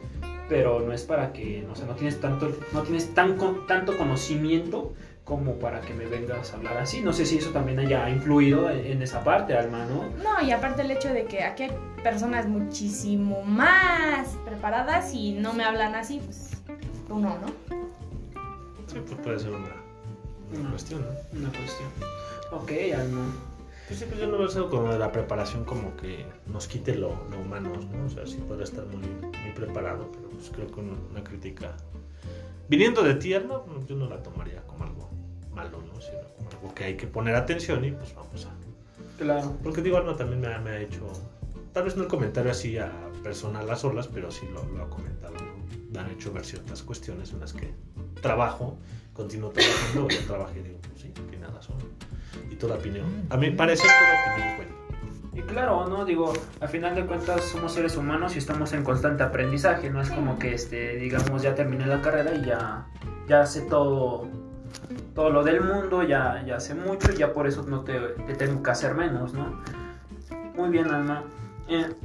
pero 0.49 0.80
no 0.82 0.93
es 0.93 1.04
para 1.04 1.32
que, 1.34 1.65
o 1.71 1.76
sea, 1.76 1.86
no 1.86 1.95
tienes 1.95 2.19
tanto, 2.21 2.49
no 2.73 2.82
tienes 2.84 3.13
tan, 3.13 3.38
con- 3.38 3.65
tanto 3.67 3.97
conocimiento 3.97 4.93
como 5.23 5.53
para 5.53 5.79
que 5.81 5.93
me 5.93 6.05
vengas 6.05 6.53
a 6.53 6.57
hablar 6.57 6.77
así. 6.77 7.01
No 7.01 7.13
sé 7.13 7.25
si 7.25 7.38
eso 7.38 7.51
también 7.51 7.79
haya 7.79 8.09
influido 8.09 8.69
en, 8.69 8.86
en 8.86 9.01
esa 9.01 9.23
parte, 9.23 9.57
Alma, 9.57 9.86
¿no? 9.86 10.09
No, 10.21 10.45
y 10.45 10.51
aparte 10.51 10.81
el 10.81 10.91
hecho 10.91 11.13
de 11.13 11.25
que 11.25 11.43
aquí 11.43 11.63
hay 11.63 11.71
personas 12.03 12.47
muchísimo 12.47 13.43
más 13.43 14.27
preparadas 14.45 15.13
y 15.13 15.33
no 15.33 15.53
me 15.53 15.63
hablan 15.63 15.95
así, 15.95 16.19
pues 16.23 16.62
tú 17.07 17.19
no, 17.19 17.38
¿no? 17.39 17.47
Sí, 18.88 18.99
pues 19.07 19.19
puede 19.21 19.39
ser 19.39 19.51
una, 19.51 19.69
una 20.59 20.69
cuestión, 20.69 21.01
¿no? 21.01 21.39
Una 21.39 21.49
cuestión. 21.49 21.89
Ok, 22.51 22.71
Alma. 22.99 23.33
Pues 23.88 23.99
sí, 23.99 24.05
pues 24.07 24.19
yo 24.19 24.27
no 24.27 24.38
veo 24.38 24.47
eso 24.47 24.69
como 24.69 24.91
de 24.91 24.99
la 24.99 25.12
preparación 25.12 25.65
como 25.65 25.95
que 25.97 26.25
nos 26.47 26.67
quite 26.67 26.95
lo, 26.95 27.27
lo 27.29 27.39
humano, 27.39 27.71
¿no? 27.91 28.05
O 28.05 28.09
sea, 28.09 28.25
sí 28.25 28.38
podría 28.47 28.65
estar 28.65 28.86
muy, 28.86 28.97
muy 28.97 29.51
preparado, 29.55 30.09
pero 30.12 30.29
pues 30.29 30.49
creo 30.49 30.67
que 30.67 30.79
una, 30.79 30.93
una 31.12 31.23
crítica 31.23 31.75
viniendo 32.69 33.03
de 33.03 33.15
ti, 33.15 33.33
Alma, 33.33 33.63
pues, 33.63 33.86
yo 33.86 33.95
no 33.95 34.07
la 34.07 34.21
tomaría 34.21 34.62
como 34.63 34.86
algo 34.86 35.12
malo, 35.54 35.80
¿no? 35.82 36.02
Sino 36.02 36.22
como 36.38 36.50
algo 36.50 36.74
que 36.74 36.84
hay 36.86 36.98
que 36.98 37.08
poner 37.08 37.36
atención 37.36 37.84
y 37.86 37.92
pues 37.92 38.13
vamos 38.16 38.46
a... 38.46 38.52
Claro. 39.18 39.56
Porque 39.63 39.82
digo, 39.82 39.98
Alma 39.98 40.16
también 40.16 40.42
me 40.42 40.48
ha, 40.48 40.60
me 40.60 40.72
ha 40.72 40.80
hecho, 40.82 41.08
tal 41.72 41.84
vez 41.84 41.96
no 41.96 42.04
el 42.04 42.10
comentario 42.10 42.52
así 42.52 42.78
a 42.78 42.92
personal 43.24 43.70
a 43.70 43.76
solas, 43.76 44.08
pero 44.08 44.32
sí 44.32 44.48
lo, 44.52 44.63
lo 44.76 44.84
ha 44.84 44.89
comentado, 44.89 45.34
¿no? 45.36 45.54
Me 45.92 46.00
han 46.00 46.10
hecho 46.10 46.34
ver 46.34 46.44
ciertas 46.44 46.82
cuestiones 46.82 47.32
en 47.32 47.39
las 47.39 47.54
que 47.54 47.74
trabajo, 48.22 48.78
continúo 49.13 49.52
trabajando, 49.52 50.08
ya 50.10 50.26
trabajé 50.28 50.60
y 50.60 50.63
digo, 50.63 50.80
pues 50.89 51.02
sí, 51.02 51.13
que 51.30 51.38
nada 51.38 51.62
son. 51.62 51.78
Y 52.50 52.56
toda 52.56 52.76
opinión, 52.76 53.06
a 53.30 53.38
mi 53.38 53.52
parecer 53.52 53.88
toda 53.88 54.34
opinión 54.34 54.56
cuenta. 54.56 54.74
Y 55.36 55.42
claro, 55.42 55.88
¿no? 55.88 56.06
Digo, 56.06 56.32
al 56.60 56.70
final 56.70 56.94
de 56.96 57.06
cuentas 57.06 57.44
somos 57.46 57.74
seres 57.74 57.98
humanos 57.98 58.36
y 58.36 58.39
estamos 58.39 58.72
en 58.74 58.84
constante 58.84 59.24
aprendizaje. 59.24 59.89
No 59.89 60.00
es 60.00 60.12
como 60.12 60.38
que, 60.38 60.54
este, 60.54 60.96
digamos, 60.98 61.42
ya 61.42 61.56
terminé 61.56 61.88
la 61.88 62.02
carrera 62.02 62.36
y 62.36 62.46
ya, 62.46 62.88
ya 63.28 63.46
sé 63.46 63.62
todo, 63.62 64.28
todo 65.13 65.30
lo 65.30 65.43
del 65.43 65.62
mundo, 65.62 66.04
ya, 66.04 66.43
ya 66.45 66.60
sé 66.60 66.76
mucho 66.76 67.12
y 67.12 67.17
ya 67.17 67.34
por 67.34 67.47
eso 67.47 67.63
no 67.63 67.82
te, 67.82 67.99
te 67.99 68.36
tengo 68.36 68.63
que 68.63 68.71
hacer 68.71 68.95
menos, 68.95 69.34
¿no? 69.34 69.62
Muy 70.56 70.69
bien, 70.69 70.89
Alma. 70.91 71.23
Eh, 71.67 71.95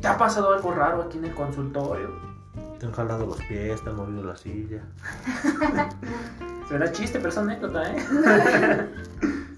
¿Te 0.00 0.08
ha 0.08 0.16
pasado 0.16 0.52
algo 0.54 0.72
raro 0.72 1.02
aquí 1.02 1.18
en 1.18 1.26
el 1.26 1.34
consultorio? 1.34 2.10
Te 2.78 2.86
han 2.86 2.92
jalado 2.92 3.26
los 3.26 3.42
pies, 3.42 3.82
te 3.82 3.90
han 3.90 3.96
movido 3.96 4.24
la 4.24 4.36
silla. 4.36 4.82
Será 6.68 6.90
chiste, 6.92 7.18
pero 7.18 7.30
es 7.30 7.38
anécdota, 7.38 7.82
¿eh? 7.90 7.96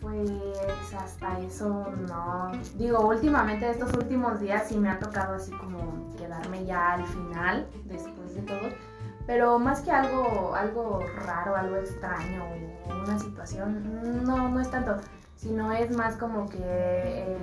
Pues 0.00 0.92
hasta 0.94 1.38
eso 1.40 1.90
no. 2.06 2.50
Digo, 2.76 3.06
últimamente 3.06 3.70
estos 3.70 3.92
últimos 3.94 4.40
días 4.40 4.68
sí 4.68 4.76
me 4.76 4.90
ha 4.90 4.98
tocado 4.98 5.35
así 5.35 5.52
como 5.52 6.14
quedarme 6.18 6.66
ya 6.66 6.94
al 6.94 7.06
final, 7.06 7.66
después 7.85 8.35
de 8.35 8.42
todo. 8.42 8.68
Pero 9.26 9.58
más 9.58 9.80
que 9.80 9.90
algo, 9.90 10.54
algo 10.54 11.00
raro, 11.24 11.56
algo 11.56 11.76
extraño 11.76 12.42
una 13.02 13.18
situación, 13.18 14.24
no, 14.24 14.48
no 14.48 14.61
es 14.61 14.70
tanto. 14.70 14.96
Sino 15.37 15.72
es 15.72 15.90
más 15.96 16.16
como 16.16 16.48
que 16.48 16.58
eh, 16.61 17.37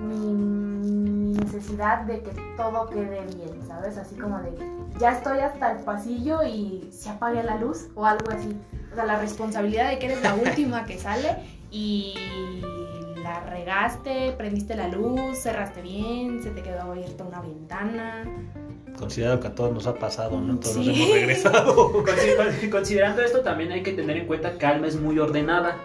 mi, 0.00 0.32
mi 0.32 1.34
necesidad 1.34 2.02
de 2.02 2.22
que 2.22 2.30
todo 2.56 2.88
quede 2.88 3.26
bien, 3.26 3.66
¿sabes? 3.66 3.98
Así 3.98 4.14
como 4.16 4.38
de 4.38 4.52
ya 4.98 5.10
estoy 5.12 5.40
hasta 5.40 5.72
el 5.72 5.78
pasillo 5.78 6.44
y 6.44 6.88
se 6.92 7.10
apague 7.10 7.42
la 7.42 7.56
luz 7.56 7.88
o 7.96 8.06
algo 8.06 8.30
así. 8.30 8.56
O 8.92 8.94
sea, 8.94 9.04
la 9.04 9.18
responsabilidad 9.18 9.90
de 9.90 9.98
que 9.98 10.06
eres 10.06 10.22
la 10.22 10.34
última 10.46 10.84
que 10.84 10.98
sale 10.98 11.36
y 11.72 12.14
la 13.24 13.40
regaste, 13.40 14.32
prendiste 14.36 14.76
la 14.76 14.86
luz, 14.86 15.38
cerraste 15.38 15.82
bien, 15.82 16.40
se 16.42 16.50
te 16.50 16.62
quedó 16.62 16.92
abierta 16.92 17.24
una 17.24 17.40
ventana. 17.40 18.24
Considero 19.04 19.38
que 19.40 19.48
a 19.48 19.54
todos 19.54 19.72
nos 19.72 19.86
ha 19.86 19.94
pasado, 19.94 20.40
¿no? 20.40 20.58
Todos 20.58 20.76
Sí. 20.76 20.86
nos 20.86 20.96
hemos 20.96 21.10
regresado. 21.10 21.92
Consi- 22.04 22.36
con- 22.60 22.70
Considerando 22.70 23.22
esto, 23.22 23.40
también 23.40 23.70
hay 23.72 23.82
que 23.82 23.92
tener 23.92 24.16
en 24.16 24.26
cuenta 24.26 24.56
que 24.58 24.66
Alma 24.66 24.86
es 24.86 24.96
muy 24.96 25.18
ordenada. 25.18 25.76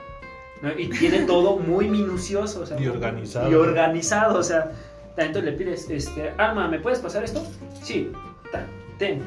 ¿no? 0.61 0.69
Y 0.77 0.87
tiene 0.89 1.19
todo 1.21 1.57
muy 1.57 1.87
minucioso. 1.87 2.61
o 2.61 2.65
sea, 2.65 2.79
Y 2.79 2.87
organizado. 2.87 3.49
Y 3.51 3.53
organizado. 3.55 4.39
O 4.39 4.43
sea, 4.43 4.71
entonces 5.17 5.43
le 5.43 5.57
pides, 5.57 5.89
este, 5.89 6.31
Alma, 6.37 6.67
¿me 6.67 6.79
puedes 6.79 6.99
pasar 6.99 7.23
esto? 7.23 7.41
Sí, 7.83 8.11
ten. 8.97 9.21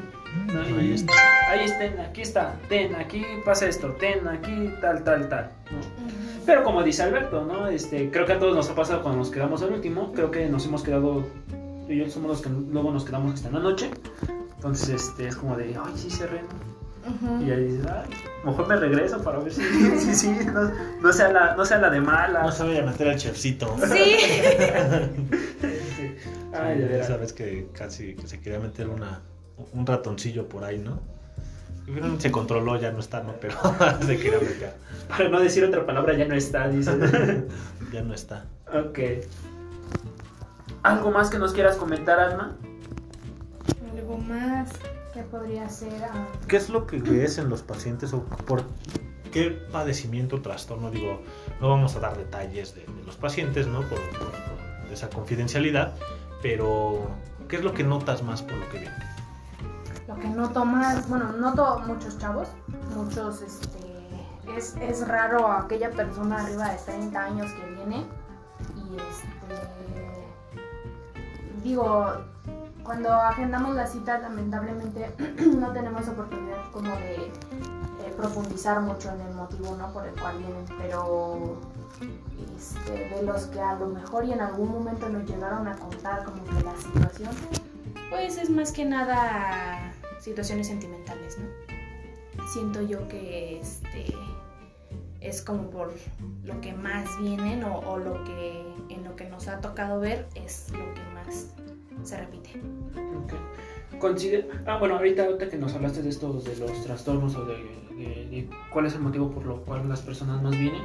¿no? 0.53 0.67
Y- 0.69 0.73
Ahí 0.79 0.93
está. 0.93 1.13
Ahí 1.49 1.65
está, 1.65 2.03
aquí 2.03 2.21
está, 2.21 2.55
ten, 2.67 2.95
aquí 2.95 3.23
pasa 3.45 3.67
esto, 3.67 3.89
ten, 3.99 4.27
aquí 4.27 4.71
tal, 4.81 5.03
tal, 5.03 5.29
tal. 5.29 5.51
¿no? 5.71 5.77
Pero 6.47 6.63
como 6.63 6.81
dice 6.81 7.03
Alberto, 7.03 7.43
¿no? 7.45 7.67
Este, 7.67 8.09
creo 8.09 8.25
que 8.25 8.33
a 8.33 8.39
todos 8.39 8.55
nos 8.55 8.69
ha 8.71 8.75
pasado 8.75 9.01
cuando 9.03 9.19
nos 9.19 9.29
quedamos 9.29 9.61
al 9.61 9.71
último. 9.73 10.11
Creo 10.13 10.31
que 10.31 10.47
nos 10.49 10.65
hemos 10.65 10.81
quedado, 10.81 11.23
tú 11.85 11.91
y 11.93 11.97
yo 11.99 12.09
somos 12.09 12.29
los 12.31 12.41
que 12.41 12.49
luego 12.49 12.91
nos 12.91 13.03
quedamos 13.05 13.33
hasta 13.33 13.47
en 13.49 13.53
la 13.55 13.59
noche. 13.59 13.89
Entonces, 14.55 14.89
este, 14.89 15.27
es 15.27 15.35
como 15.35 15.55
de, 15.57 15.75
ay, 15.75 15.93
sí 15.95 16.09
cerré, 16.09 16.41
¿no? 16.41 16.73
Ujú. 17.09 17.43
Y 17.43 17.51
ahí 17.51 17.65
dices, 17.65 17.85
ay, 17.85 18.09
mejor 18.45 18.67
me 18.67 18.75
regreso 18.77 19.21
para 19.21 19.39
ver 19.39 19.51
si, 19.51 19.61
sí, 19.99 20.15
sí, 20.15 20.37
no, 20.53 20.71
no 21.01 21.11
sea 21.13 21.31
la, 21.33 21.55
no 21.55 21.65
sea 21.65 21.79
la 21.79 21.89
de 21.89 21.99
mala. 21.99 22.43
No 22.43 22.51
se 22.51 22.63
vaya 22.63 22.83
a 22.83 22.85
meter 22.85 23.09
al 23.09 23.17
chefcito. 23.17 23.75
Sí. 23.91 24.15
Sí. 25.61 26.15
Ay, 26.53 26.77
Sí, 26.77 26.83
veras. 26.83 27.07
sabes 27.07 27.33
que 27.33 27.67
casi 27.73 28.15
que 28.15 28.27
se 28.27 28.39
quería 28.39 28.59
meter 28.59 28.87
una, 28.87 29.21
un 29.73 29.85
ratoncillo 29.85 30.47
por 30.47 30.63
ahí, 30.63 30.77
¿no? 30.79 30.99
Se 32.19 32.31
controló, 32.31 32.79
ya 32.79 32.91
no 32.91 32.99
está, 32.99 33.21
¿no? 33.23 33.33
Pero 33.41 33.57
se 34.05 34.17
quería 34.17 34.39
meter. 34.39 34.73
Para 35.09 35.27
no 35.27 35.39
decir 35.41 35.65
otra 35.65 35.85
palabra, 35.85 36.13
ya 36.15 36.25
no 36.25 36.35
está, 36.35 36.69
dice. 36.69 36.91
Ya 37.91 38.01
no 38.01 38.13
está. 38.13 38.45
ok. 38.73 38.99
¿Algo 40.83 41.11
más 41.11 41.29
que 41.29 41.39
nos 41.39 41.53
quieras 41.53 41.77
comentar, 41.77 42.19
Alma? 42.19 42.55
Algo 43.95 44.17
más 44.17 44.69
que 45.13 45.21
podría 45.23 45.69
ser. 45.69 46.03
ah, 46.03 46.27
¿Qué 46.47 46.57
es 46.57 46.69
lo 46.69 46.85
que 46.87 46.97
ves 46.99 47.37
en 47.37 47.49
los 47.49 47.61
pacientes 47.61 48.13
o 48.13 48.23
por 48.23 48.63
qué 49.31 49.49
padecimiento 49.71 50.41
trastorno? 50.41 50.91
Digo, 50.91 51.21
no 51.61 51.69
vamos 51.69 51.95
a 51.95 51.99
dar 51.99 52.17
detalles 52.17 52.75
de, 52.75 52.81
de 52.81 53.03
los 53.05 53.15
pacientes, 53.15 53.67
¿no? 53.67 53.79
Por, 53.81 53.99
por- 54.11 54.31
por 54.31 54.91
esa 54.91 55.09
confidencialidad, 55.09 55.93
pero 56.41 57.07
¿qué 57.47 57.55
es 57.57 57.63
lo 57.63 57.73
que 57.73 57.83
notas 57.83 58.21
más 58.23 58.41
por 58.41 58.57
lo 58.57 58.69
que 58.69 58.79
ven? 58.79 58.93
Lo 60.07 60.15
que 60.19 60.27
noto 60.27 60.65
más, 60.65 61.07
bueno, 61.09 61.31
noto 61.31 61.79
muchos 61.87 62.17
chavos, 62.19 62.49
muchos, 62.95 63.41
este, 63.41 63.77
es, 64.57 64.75
es 64.81 65.07
raro 65.07 65.49
aquella 65.51 65.89
persona 65.91 66.43
arriba 66.43 66.69
de 66.71 66.77
30 66.77 67.23
años 67.23 67.51
que 67.53 67.69
viene 67.75 68.05
digo, 71.63 72.13
cuando 72.83 73.11
agendamos 73.11 73.75
las 73.75 73.91
citas 73.91 74.21
lamentablemente 74.21 75.13
no 75.57 75.71
tenemos 75.71 76.07
oportunidad 76.07 76.69
como 76.71 76.89
de 76.95 77.15
eh, 77.15 78.13
profundizar 78.17 78.81
mucho 78.81 79.11
en 79.11 79.21
el 79.21 79.33
motivo, 79.33 79.75
¿no? 79.77 79.91
Por 79.93 80.05
el 80.05 80.13
cual 80.19 80.37
vienen, 80.37 80.65
pero 80.77 81.57
este, 82.57 83.15
de 83.15 83.23
los 83.23 83.43
que 83.45 83.61
a 83.61 83.75
lo 83.75 83.87
mejor 83.87 84.25
y 84.25 84.33
en 84.33 84.41
algún 84.41 84.71
momento 84.71 85.07
nos 85.09 85.27
llegaron 85.29 85.67
a 85.67 85.75
contar 85.75 86.23
como 86.25 86.43
que 86.43 86.63
la 86.63 86.75
situación, 86.75 87.31
pues 88.09 88.37
es 88.37 88.49
más 88.49 88.71
que 88.71 88.85
nada 88.85 89.93
situaciones 90.19 90.67
sentimentales, 90.67 91.37
¿no? 91.39 92.43
Siento 92.51 92.81
yo 92.81 93.07
que 93.07 93.59
este 93.59 94.13
es 95.21 95.41
como 95.41 95.69
por 95.69 95.93
lo 96.43 96.59
que 96.59 96.73
más 96.73 97.05
vienen 97.19 97.63
o, 97.63 97.79
o 97.79 97.97
lo 97.97 98.21
que 98.25 98.61
en 98.89 99.03
lo 99.05 99.15
que 99.15 99.29
nos 99.29 99.47
ha 99.47 99.61
tocado 99.61 99.99
ver 99.99 100.27
es 100.35 100.69
lo 100.71 100.93
que 100.93 101.02
más 101.25 101.53
se 102.03 102.17
repite. 102.17 102.51
Ok. 103.23 103.99
considera... 103.99 104.45
Ah, 104.65 104.77
bueno, 104.77 104.95
ahorita, 104.97 105.23
ahorita 105.25 105.49
que 105.49 105.57
nos 105.57 105.73
hablaste 105.73 106.01
de 106.01 106.09
esto, 106.09 106.33
de 106.33 106.55
los 106.57 106.83
trastornos 106.83 107.35
o 107.35 107.45
de, 107.45 107.53
de- 107.95 108.27
de 108.29 108.49
cuál 108.71 108.85
es 108.87 108.95
el 108.95 108.99
motivo 109.01 109.29
por 109.31 109.45
lo 109.45 109.61
cual 109.63 109.87
las 109.87 110.01
personas 110.01 110.41
más 110.41 110.51
vienen, 110.57 110.81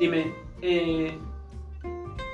dime, 0.00 0.32
eh, 0.60 1.16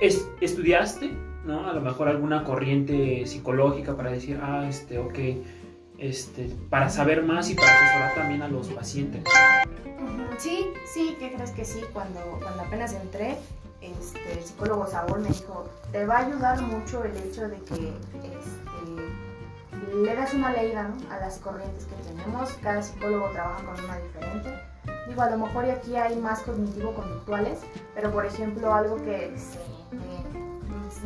es- 0.01 0.27
¿estudiaste, 0.41 1.11
no? 1.45 1.69
A 1.69 1.73
lo 1.73 1.81
mejor 1.81 2.09
alguna 2.09 2.43
corriente 2.43 3.25
psicológica 3.27 3.97
para 3.97 4.11
decir, 4.11 4.41
ah, 4.43 4.67
este, 4.69 4.99
ok, 4.99 5.19
este, 5.99 6.49
para 6.71 6.89
saber 6.89 7.23
más 7.23 7.51
y 7.51 7.55
para 7.55 7.69
asesorar 7.73 8.15
también 8.17 8.43
a 8.43 8.49
los 8.49 8.69
pacientes. 8.69 9.23
Sí, 10.39 10.67
sí, 10.93 11.15
¿qué 11.21 11.33
crees 11.33 11.53
que 11.53 11.65
sí? 11.65 11.81
Cuando, 11.93 12.19
cuando 12.43 12.63
apenas 12.63 12.93
entré, 12.95 13.37
este, 13.87 14.33
el 14.33 14.45
psicólogo 14.45 14.87
Saúl 14.87 15.21
me 15.21 15.29
dijo, 15.29 15.69
te 15.93 16.07
va 16.07 16.19
a 16.19 16.27
ayudar 16.27 16.61
mucho 16.63 17.05
el 17.05 17.17
hecho 17.17 17.49
de 17.49 17.59
que 17.61 17.89
este, 17.89 19.95
le 19.95 20.15
das 20.15 20.35
una 20.35 20.53
leída 20.53 20.93
a 21.11 21.19
las 21.19 21.39
corrientes 21.39 21.87
que 21.87 21.95
tenemos. 22.09 22.53
Cada 22.63 22.83
psicólogo 22.83 23.31
trabaja 23.31 23.65
con 23.65 23.85
una 23.85 23.99
diferente. 23.99 24.55
Digo, 25.09 25.23
a 25.23 25.31
lo 25.31 25.39
mejor 25.39 25.65
aquí 25.67 25.97
hay 25.97 26.17
más 26.17 26.43
cognitivo-conductuales, 26.43 27.61
pero 27.95 28.11
por 28.11 28.27
ejemplo, 28.27 28.73
algo 28.73 28.97
que 28.97 29.35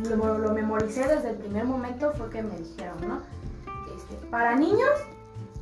lo 0.03 0.53
memoricé 0.53 1.07
desde 1.07 1.31
el 1.31 1.37
primer 1.37 1.65
momento 1.65 2.11
fue 2.13 2.29
que 2.29 2.41
me 2.41 2.57
dijeron, 2.57 2.97
¿no? 3.07 3.21
Este, 3.95 4.15
para 4.27 4.55
niños, 4.55 4.99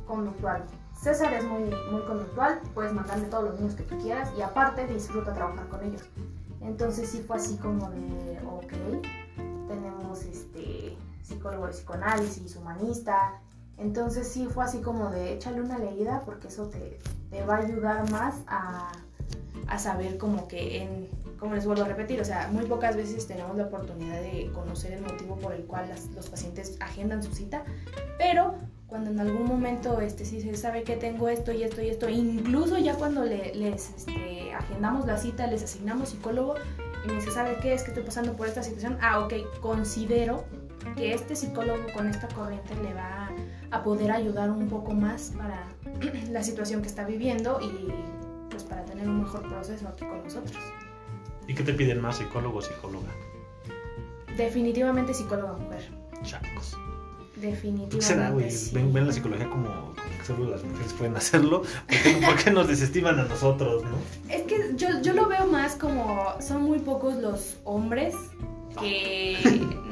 conductual. 0.06 0.64
César 0.94 1.32
es 1.32 1.44
muy, 1.44 1.64
muy 1.92 2.02
conductual, 2.02 2.60
puedes 2.74 2.92
mandarle 2.92 3.26
todos 3.26 3.44
los 3.44 3.60
niños 3.60 3.74
que 3.74 3.84
tú 3.84 3.98
quieras 3.98 4.30
y 4.36 4.42
aparte 4.42 4.86
disfruta 4.86 5.32
trabajar 5.32 5.66
con 5.68 5.84
ellos. 5.84 6.02
Entonces 6.60 7.08
sí 7.08 7.22
fue 7.26 7.36
así 7.36 7.56
como 7.56 7.90
de, 7.90 8.38
ok, 8.46 8.72
tenemos 9.68 10.22
este 10.24 10.96
psicólogo 11.22 11.66
de 11.66 11.72
psicoanálisis, 11.72 12.56
humanista. 12.56 13.40
Entonces 13.76 14.26
sí 14.28 14.46
fue 14.46 14.64
así 14.64 14.80
como 14.80 15.10
de 15.10 15.34
échale 15.34 15.60
una 15.60 15.78
leída 15.78 16.22
porque 16.24 16.48
eso 16.48 16.68
te, 16.68 16.98
te 17.30 17.44
va 17.44 17.56
a 17.56 17.58
ayudar 17.58 18.10
más 18.10 18.36
a, 18.48 18.90
a 19.68 19.78
saber 19.78 20.18
como 20.18 20.48
que 20.48 20.82
en, 20.82 21.08
como 21.38 21.54
les 21.54 21.64
vuelvo 21.64 21.84
a 21.84 21.88
repetir, 21.88 22.20
o 22.20 22.24
sea, 22.24 22.48
muy 22.48 22.66
pocas 22.66 22.96
veces 22.96 23.26
tenemos 23.26 23.56
la 23.56 23.64
oportunidad 23.64 24.20
de 24.20 24.50
conocer 24.52 24.92
el 24.92 25.02
motivo 25.02 25.36
por 25.36 25.52
el 25.52 25.64
cual 25.64 25.88
los 26.14 26.28
pacientes 26.28 26.76
agendan 26.80 27.22
su 27.22 27.32
cita, 27.32 27.62
pero 28.18 28.54
cuando 28.88 29.10
en 29.10 29.20
algún 29.20 29.46
momento 29.46 30.00
este, 30.00 30.24
sí 30.24 30.40
se 30.40 30.56
sabe 30.56 30.82
que 30.82 30.96
tengo 30.96 31.28
esto 31.28 31.52
y 31.52 31.62
esto 31.62 31.82
y 31.82 31.88
esto, 31.90 32.08
incluso 32.08 32.78
ya 32.78 32.94
cuando 32.94 33.22
le- 33.22 33.54
les 33.54 33.90
este, 33.90 34.52
agendamos 34.54 35.06
la 35.06 35.18
cita, 35.18 35.46
les 35.46 35.62
asignamos 35.62 36.08
psicólogo 36.08 36.54
y 37.04 37.08
me 37.08 37.14
dice, 37.16 37.30
¿sabe 37.30 37.58
qué? 37.60 37.74
Es 37.74 37.82
que 37.82 37.90
estoy 37.90 38.02
pasando 38.04 38.32
por 38.34 38.48
esta 38.48 38.62
situación. 38.62 38.96
Ah, 39.02 39.20
ok, 39.20 39.34
considero 39.60 40.44
que 40.96 41.12
este 41.12 41.36
psicólogo 41.36 41.80
con 41.94 42.08
esta 42.08 42.28
corriente 42.28 42.74
le 42.82 42.94
va 42.94 43.30
a 43.70 43.82
poder 43.84 44.10
ayudar 44.10 44.50
un 44.50 44.68
poco 44.68 44.92
más 44.94 45.32
para 45.36 45.68
la 46.30 46.42
situación 46.42 46.80
que 46.80 46.88
está 46.88 47.04
viviendo 47.04 47.60
y 47.60 47.92
pues 48.50 48.62
para 48.64 48.84
tener 48.86 49.06
un 49.06 49.18
mejor 49.20 49.46
proceso 49.48 49.86
aquí 49.86 50.06
con 50.06 50.24
nosotros. 50.24 50.56
¿Y 51.46 51.54
qué 51.54 51.62
te 51.62 51.74
piden 51.74 52.00
más, 52.00 52.16
psicólogo 52.16 52.58
o 52.58 52.62
psicóloga? 52.62 53.08
Definitivamente 54.36 55.12
psicóloga 55.12 55.52
mujer. 55.54 55.88
Chacos. 56.22 56.76
Definitivamente. 57.40 57.96
¿Qué 57.96 58.02
será, 58.02 58.30
güey? 58.30 58.50
sí. 58.50 58.70
Ven, 58.74 58.92
ven 58.92 59.06
la 59.06 59.12
psicología 59.12 59.48
como, 59.48 59.68
como 59.68 60.18
que 60.18 60.24
solo 60.26 60.50
las 60.50 60.64
mujeres 60.64 60.92
pueden 60.94 61.16
hacerlo. 61.16 61.62
¿Por 61.62 61.96
qué, 62.02 62.20
por 62.24 62.36
qué 62.36 62.50
nos 62.50 62.68
desestiman 62.68 63.18
a 63.18 63.24
nosotros, 63.24 63.84
no? 63.84 64.32
Es 64.32 64.42
que 64.42 64.72
yo, 64.76 64.88
yo 65.02 65.12
lo 65.14 65.26
veo 65.26 65.46
más 65.46 65.74
como 65.74 66.34
son 66.40 66.62
muy 66.62 66.78
pocos 66.78 67.16
los 67.16 67.56
hombres 67.64 68.14
que... 68.80 69.36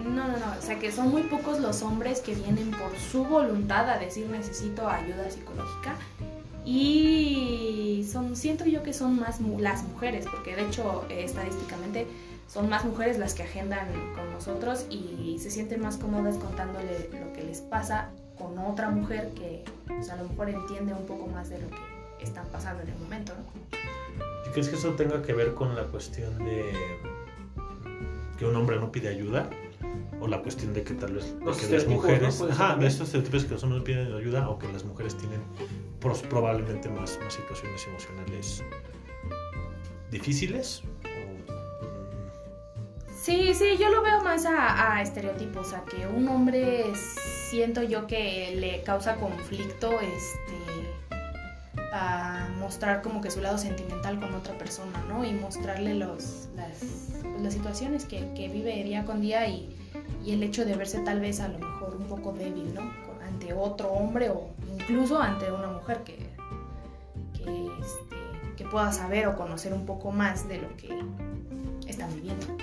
No, 0.06 0.28
no, 0.28 0.38
no, 0.38 0.46
o 0.58 0.62
sea 0.62 0.78
que 0.78 0.90
son 0.92 1.10
muy 1.10 1.22
pocos 1.22 1.60
los 1.60 1.82
hombres 1.82 2.20
que 2.20 2.34
vienen 2.34 2.70
por 2.70 2.96
su 3.10 3.24
voluntad 3.24 3.90
a 3.90 3.98
decir 3.98 4.26
necesito 4.30 4.88
ayuda 4.88 5.28
psicológica 5.30 5.96
y 6.66 8.04
son, 8.10 8.34
siento 8.34 8.64
yo 8.64 8.82
que 8.82 8.92
son 8.92 9.18
más 9.20 9.40
las 9.58 9.84
mujeres, 9.84 10.26
porque 10.28 10.56
de 10.56 10.66
hecho 10.66 11.04
eh, 11.08 11.22
estadísticamente 11.24 12.08
son 12.48 12.68
más 12.68 12.84
mujeres 12.84 13.18
las 13.18 13.34
que 13.34 13.42
agendan 13.42 13.88
con 14.14 14.32
nosotros 14.32 14.86
y 14.90 15.38
se 15.40 15.50
sienten 15.50 15.80
más 15.80 15.96
cómodas 15.96 16.36
contándole 16.36 17.10
lo 17.12 17.32
que 17.32 17.42
les 17.42 17.60
pasa 17.60 18.10
con 18.38 18.58
otra 18.58 18.90
mujer 18.90 19.30
que 19.34 19.64
pues, 19.86 20.10
a 20.10 20.16
lo 20.16 20.28
mejor 20.28 20.48
entiende 20.50 20.92
un 20.94 21.06
poco 21.06 21.26
más 21.26 21.48
de 21.50 21.58
lo 21.60 21.68
que 21.68 22.24
están 22.24 22.46
pasando 22.48 22.82
en 22.82 22.90
el 22.90 22.98
momento, 22.98 23.32
¿no? 23.34 23.76
¿Y 24.46 24.52
crees 24.52 24.68
que 24.68 24.76
eso 24.76 24.90
tenga 24.94 25.22
que 25.22 25.32
ver 25.32 25.54
con 25.54 25.74
la 25.74 25.82
cuestión 25.84 26.38
de 26.38 26.72
que 28.38 28.44
un 28.46 28.54
hombre 28.56 28.76
no 28.76 28.92
pide 28.92 29.08
ayuda? 29.08 29.48
¿O 30.20 30.26
la 30.28 30.40
cuestión 30.40 30.72
de 30.72 30.82
que 30.82 30.94
tal 30.94 31.12
vez 31.14 31.34
Los 31.44 31.58
que 31.58 31.68
las 31.74 31.86
mujeres... 31.86 32.40
¿no? 32.40 32.48
Ajá, 32.48 32.76
de 32.76 32.86
estos 32.86 33.08
estereotipos 33.08 33.44
que 33.44 33.50
los 33.54 33.62
hombres 33.64 33.80
no 33.80 33.84
piden 33.84 34.12
ayuda 34.14 34.48
o 34.48 34.58
que 34.58 34.66
las 34.72 34.82
mujeres 34.84 35.14
tienen 35.16 35.40
pros- 36.00 36.22
probablemente 36.22 36.88
más, 36.88 37.18
más 37.22 37.34
situaciones 37.34 37.86
emocionales 37.86 38.62
difíciles? 40.10 40.82
Sí, 43.26 43.54
sí, 43.54 43.76
yo 43.76 43.88
lo 43.88 44.02
veo 44.02 44.22
más 44.22 44.46
a, 44.46 44.94
a 44.94 45.02
estereotipos, 45.02 45.72
a 45.72 45.84
que 45.84 46.06
un 46.06 46.28
hombre 46.28 46.84
siento 47.50 47.82
yo 47.82 48.06
que 48.06 48.54
le 48.54 48.84
causa 48.84 49.16
conflicto 49.16 49.90
este 50.00 51.10
a 51.92 52.48
mostrar 52.60 53.02
como 53.02 53.20
que 53.20 53.32
su 53.32 53.40
lado 53.40 53.58
sentimental 53.58 54.20
con 54.20 54.32
otra 54.32 54.56
persona, 54.56 55.04
¿no? 55.08 55.24
Y 55.24 55.32
mostrarle 55.32 55.94
los, 55.94 56.50
las, 56.54 56.78
pues, 57.40 57.52
situaciones 57.52 58.04
que, 58.04 58.32
que 58.34 58.46
vive 58.46 58.84
día 58.84 59.04
con 59.04 59.20
día 59.20 59.48
y, 59.48 59.76
el 60.24 60.44
hecho 60.44 60.64
de 60.64 60.76
verse 60.76 61.00
tal 61.00 61.18
vez 61.18 61.40
a 61.40 61.48
lo 61.48 61.58
mejor 61.58 61.96
un 61.96 62.06
poco 62.06 62.32
débil, 62.32 62.72
¿no? 62.74 62.82
Ante 63.26 63.52
otro 63.52 63.88
hombre 63.88 64.30
o 64.30 64.50
incluso 64.72 65.20
ante 65.20 65.50
una 65.50 65.66
mujer 65.66 66.04
que, 66.04 66.30
que, 67.34 67.42
este, 67.80 68.54
que 68.56 68.64
pueda 68.66 68.92
saber 68.92 69.26
o 69.26 69.36
conocer 69.36 69.72
un 69.72 69.84
poco 69.84 70.12
más 70.12 70.46
de 70.46 70.58
lo 70.58 70.76
que 70.76 70.96
están 71.88 72.14
viviendo. 72.14 72.56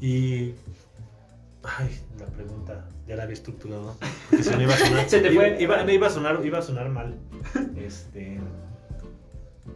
Y... 0.00 0.54
Ay, 1.64 2.00
la 2.18 2.26
pregunta 2.26 2.88
ya 3.06 3.16
la 3.16 3.24
había 3.24 3.34
estructurado. 3.34 3.96
Porque 4.30 4.44
si 4.44 4.50
no 4.50 4.62
iba 4.62 4.74
a 4.74 4.78
sonar, 4.78 5.08
Se 5.10 5.20
te 5.20 5.32
iba- 5.32 5.42
fue. 5.42 5.62
Iba, 5.62 5.82
no, 5.84 5.92
iba 5.92 6.06
a 6.06 6.10
sonar, 6.10 6.40
iba 6.44 6.58
a 6.58 6.62
sonar 6.62 6.88
mal. 6.88 7.16
Este, 7.76 8.38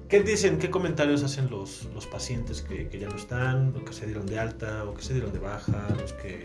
¿Qué 0.08 0.22
dicen, 0.22 0.58
qué 0.58 0.70
comentarios 0.70 1.22
hacen 1.22 1.50
los, 1.50 1.88
los 1.94 2.06
pacientes 2.06 2.62
que, 2.62 2.88
que 2.88 2.98
ya 2.98 3.08
no 3.08 3.16
están, 3.16 3.74
o 3.76 3.84
que 3.84 3.92
se 3.92 4.06
dieron 4.06 4.26
de 4.26 4.38
alta, 4.38 4.84
o 4.84 4.94
que 4.94 5.02
se 5.02 5.14
dieron 5.14 5.32
de 5.32 5.38
baja, 5.38 5.88
los 5.98 6.12
que 6.14 6.42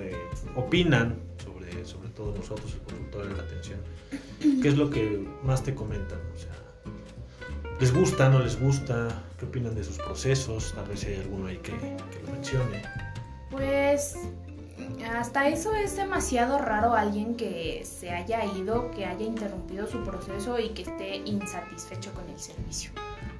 eh, 0.00 0.16
opinan 0.54 1.16
sobre, 1.42 1.84
sobre 1.84 2.08
todo 2.10 2.34
nosotros, 2.34 2.72
el 2.74 2.80
consultorio 2.80 3.28
de 3.30 3.36
la 3.36 3.42
atención? 3.42 3.80
¿Qué 4.62 4.68
es 4.68 4.76
lo 4.76 4.88
que 4.90 5.26
más 5.42 5.62
te 5.62 5.74
comentan? 5.74 6.18
O 6.34 6.38
sea, 6.38 6.52
¿les 7.80 7.92
gusta, 7.92 8.28
no 8.28 8.40
les 8.40 8.58
gusta? 8.60 9.08
¿Qué 9.38 9.44
opinan 9.44 9.74
de 9.74 9.84
sus 9.84 9.98
procesos? 9.98 10.72
Tal 10.74 10.86
vez 10.86 11.04
hay 11.04 11.16
alguno 11.16 11.46
ahí 11.46 11.58
que, 11.58 11.72
lo 11.72 12.32
mencione. 12.32 12.82
Pues 13.50 14.16
hasta 15.14 15.48
eso 15.48 15.74
es 15.74 15.96
demasiado 15.96 16.58
raro 16.58 16.94
alguien 16.94 17.36
que 17.36 17.84
se 17.84 18.10
haya 18.10 18.44
ido, 18.44 18.90
que 18.90 19.06
haya 19.06 19.24
interrumpido 19.24 19.86
su 19.86 20.02
proceso 20.04 20.58
y 20.58 20.70
que 20.70 20.82
esté 20.82 21.16
insatisfecho 21.16 22.12
con 22.12 22.28
el 22.28 22.38
servicio. 22.38 22.90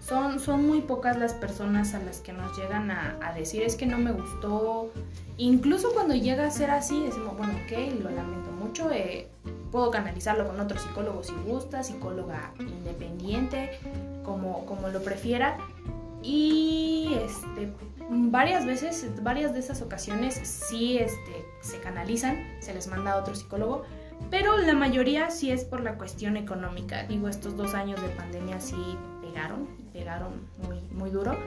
Son, 0.00 0.38
son 0.38 0.66
muy 0.66 0.82
pocas 0.82 1.18
las 1.18 1.34
personas 1.34 1.94
a 1.94 1.98
las 1.98 2.20
que 2.20 2.32
nos 2.32 2.56
llegan 2.56 2.90
a, 2.90 3.18
a 3.22 3.32
decir 3.32 3.62
es 3.62 3.74
que 3.74 3.86
no 3.86 3.98
me 3.98 4.12
gustó. 4.12 4.90
Incluso 5.36 5.92
cuando 5.92 6.14
llega 6.14 6.46
a 6.46 6.50
ser 6.50 6.70
así, 6.70 7.02
decimos, 7.02 7.36
bueno, 7.36 7.54
ok, 7.64 8.02
lo 8.02 8.10
lamento 8.10 8.50
mucho, 8.52 8.90
eh, 8.90 9.28
puedo 9.70 9.90
canalizarlo 9.90 10.46
con 10.46 10.60
otro 10.60 10.78
psicólogo 10.78 11.22
si 11.22 11.34
gusta, 11.46 11.82
psicóloga 11.82 12.52
independiente, 12.58 13.78
como, 14.26 14.66
como 14.66 14.88
lo 14.88 15.02
prefiera. 15.02 15.56
Y 16.22 17.16
este, 17.24 17.72
varias 18.10 18.66
veces, 18.66 19.08
varias 19.22 19.54
de 19.54 19.60
esas 19.60 19.80
ocasiones 19.80 20.34
sí 20.34 20.98
este, 20.98 21.46
se 21.60 21.78
canalizan, 21.78 22.36
se 22.60 22.74
les 22.74 22.88
manda 22.88 23.12
a 23.12 23.16
otro 23.16 23.34
psicólogo, 23.34 23.84
pero 24.30 24.58
la 24.58 24.74
mayoría 24.74 25.30
sí 25.30 25.50
es 25.50 25.64
por 25.64 25.80
la 25.82 25.96
cuestión 25.96 26.36
económica. 26.36 27.04
Digo, 27.04 27.28
estos 27.28 27.56
dos 27.56 27.74
años 27.74 28.02
de 28.02 28.08
pandemia 28.08 28.60
sí 28.60 28.76
pegaron, 29.22 29.68
pegaron 29.92 30.32
muy, 30.66 30.80
muy 30.90 31.10
duro. 31.10 31.38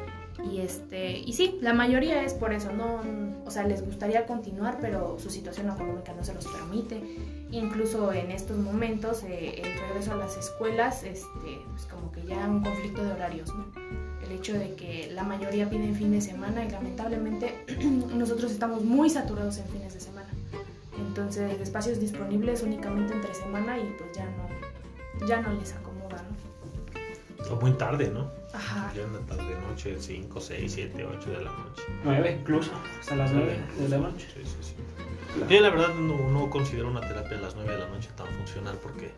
Y 0.50 0.62
este, 0.62 1.18
y 1.18 1.34
sí, 1.34 1.60
la 1.62 1.74
mayoría 1.74 2.24
es 2.24 2.34
por 2.34 2.54
eso, 2.54 2.72
no, 2.72 3.02
o 3.46 3.52
sea, 3.52 3.64
les 3.64 3.84
gustaría 3.86 4.26
continuar, 4.26 4.78
pero 4.80 5.20
su 5.20 5.30
situación 5.30 5.70
económica 5.70 6.14
no 6.14 6.24
se 6.24 6.34
los 6.34 6.48
permite. 6.48 7.02
Incluso 7.52 8.14
en 8.14 8.32
estos 8.32 8.58
momentos, 8.58 9.24
eh, 9.24 9.62
el 9.64 9.80
regreso 9.80 10.14
a 10.14 10.16
las 10.18 10.38
escuelas, 10.38 11.04
este, 11.04 11.62
pues 11.72 11.86
como 11.88 12.12
que 12.12 12.24
ya 12.24 12.48
un 12.48 12.64
conflicto 12.64 13.04
de 13.04 13.12
horarios, 13.12 13.54
¿no? 13.54 13.66
el 14.30 14.32
hecho 14.38 14.54
de 14.54 14.76
que 14.76 15.12
la 15.14 15.24
mayoría 15.24 15.70
piden 15.70 15.96
fin 15.96 16.12
de 16.12 16.22
semana 16.22 16.64
y 16.64 16.70
lamentablemente 16.70 17.66
nosotros 18.16 18.52
estamos 18.52 18.84
muy 18.84 19.10
saturados 19.10 19.58
en 19.58 19.68
fines 19.68 19.94
de 19.94 20.00
semana. 20.00 20.30
Entonces, 20.98 21.60
espacios 21.60 22.00
disponibles 22.00 22.62
únicamente 22.62 23.14
entre 23.14 23.34
semana 23.34 23.80
y 23.80 23.96
pues 23.98 24.16
ya 24.16 24.26
no, 24.26 25.28
ya 25.28 25.42
no 25.42 25.54
les 25.54 25.74
acomoda, 25.74 26.24
¿no? 26.24 27.56
O 27.56 27.60
muy 27.60 27.72
tarde, 27.74 28.10
¿no? 28.10 28.39
Ajá. 28.54 28.92
Ya 28.96 29.04
en 29.04 29.14
la 29.14 29.20
tarde, 29.20 29.56
noche, 29.70 29.96
5, 30.00 30.40
6, 30.42 30.72
7, 30.74 31.06
8 31.06 31.30
de 31.32 31.42
la 31.44 31.52
noche. 31.52 31.84
9 32.04 32.38
incluso, 32.42 32.72
hasta 33.00 33.16
las 33.16 33.32
9 33.32 33.60
de 33.80 33.90
la 33.90 33.98
noche. 34.00 34.28
Sí, 34.34 34.42
sí, 34.44 34.58
sí. 34.62 34.76
Yo 35.48 35.62
la 35.62 35.70
verdad 35.70 35.94
no, 35.94 36.30
no 36.32 36.50
considero 36.50 36.88
una 36.90 37.02
terapia 37.02 37.38
a 37.38 37.42
las 37.42 37.56
9 37.56 37.72
de 37.72 37.78
la 37.80 37.88
noche 37.88 38.10
tan 38.16 38.26
funcional 38.28 38.78
porque 38.82 39.12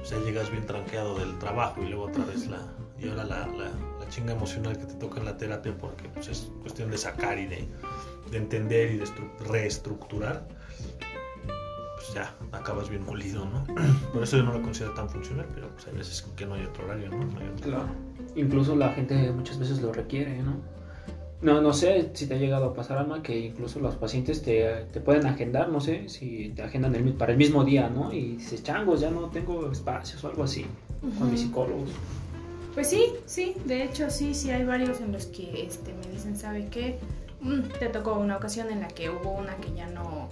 o 0.00 0.04
sea, 0.04 0.18
llegas 0.20 0.50
bien 0.50 0.64
tranqueado 0.66 1.18
del 1.18 1.38
trabajo 1.38 1.82
y 1.82 1.88
luego 1.88 2.04
otra 2.04 2.24
vez 2.24 2.46
la... 2.46 2.58
Y 2.98 3.08
ahora 3.10 3.24
la, 3.24 3.46
la, 3.46 3.64
la 3.98 4.08
chinga 4.08 4.32
emocional 4.32 4.78
que 4.78 4.86
te 4.86 4.94
toca 4.94 5.18
en 5.20 5.26
la 5.26 5.36
terapia 5.36 5.74
porque 5.78 6.08
pues, 6.08 6.28
es 6.28 6.50
cuestión 6.62 6.90
de 6.90 6.96
sacar 6.98 7.38
y 7.38 7.46
de, 7.46 7.68
de 8.30 8.36
entender 8.38 8.92
y 8.92 8.98
de 8.98 9.04
estru- 9.04 9.38
reestructurar. 9.50 10.46
Pues 11.96 12.14
ya, 12.14 12.34
acabas 12.52 12.88
bien 12.88 13.04
molido, 13.04 13.44
¿no? 13.44 13.64
Por 14.12 14.22
eso 14.22 14.38
yo 14.38 14.42
no 14.42 14.52
lo 14.54 14.62
considero 14.62 14.94
tan 14.94 15.08
funcional, 15.10 15.46
pero 15.54 15.68
pues 15.68 15.86
hay 15.86 15.94
veces 15.94 16.22
que 16.36 16.46
no 16.46 16.54
hay 16.54 16.64
otro 16.64 16.84
horario, 16.84 17.10
¿no? 17.10 17.18
No 17.24 17.38
hay 17.40 17.48
otro- 17.48 17.68
Claro. 17.70 17.88
Incluso 18.36 18.76
la 18.76 18.90
gente 18.90 19.30
muchas 19.32 19.58
veces 19.58 19.80
lo 19.80 19.92
requiere, 19.92 20.42
¿no? 20.42 20.56
No, 21.42 21.62
no 21.62 21.72
sé 21.72 22.10
si 22.12 22.26
te 22.26 22.34
ha 22.34 22.36
llegado 22.36 22.66
a 22.66 22.74
pasar, 22.74 22.98
Alma, 22.98 23.22
que 23.22 23.38
incluso 23.38 23.80
los 23.80 23.94
pacientes 23.94 24.42
te, 24.42 24.84
te 24.92 25.00
pueden 25.00 25.26
agendar, 25.26 25.70
no 25.70 25.80
sé, 25.80 26.08
si 26.10 26.52
te 26.54 26.62
agendan 26.62 26.94
el 26.94 27.14
para 27.14 27.32
el 27.32 27.38
mismo 27.38 27.64
día, 27.64 27.88
¿no? 27.88 28.12
Y 28.12 28.36
dices, 28.36 28.62
changos, 28.62 29.00
ya 29.00 29.10
no 29.10 29.30
tengo 29.30 29.72
espacios 29.72 30.22
o 30.22 30.28
algo 30.28 30.44
así 30.44 30.66
con 31.18 31.30
mis 31.30 31.40
psicólogos. 31.40 31.88
Pues 32.74 32.88
sí, 32.88 33.14
sí, 33.24 33.56
de 33.64 33.84
hecho 33.84 34.10
sí, 34.10 34.34
sí 34.34 34.50
hay 34.50 34.64
varios 34.64 35.00
en 35.00 35.12
los 35.12 35.26
que 35.26 35.64
este, 35.66 35.94
me 35.94 36.06
dicen, 36.12 36.36
¿sabe 36.36 36.68
qué? 36.70 36.98
Mm, 37.40 37.62
te 37.78 37.88
tocó 37.88 38.18
una 38.18 38.36
ocasión 38.36 38.70
en 38.70 38.80
la 38.80 38.88
que 38.88 39.08
hubo 39.10 39.32
una 39.32 39.56
que 39.56 39.72
ya 39.72 39.86
no, 39.88 40.28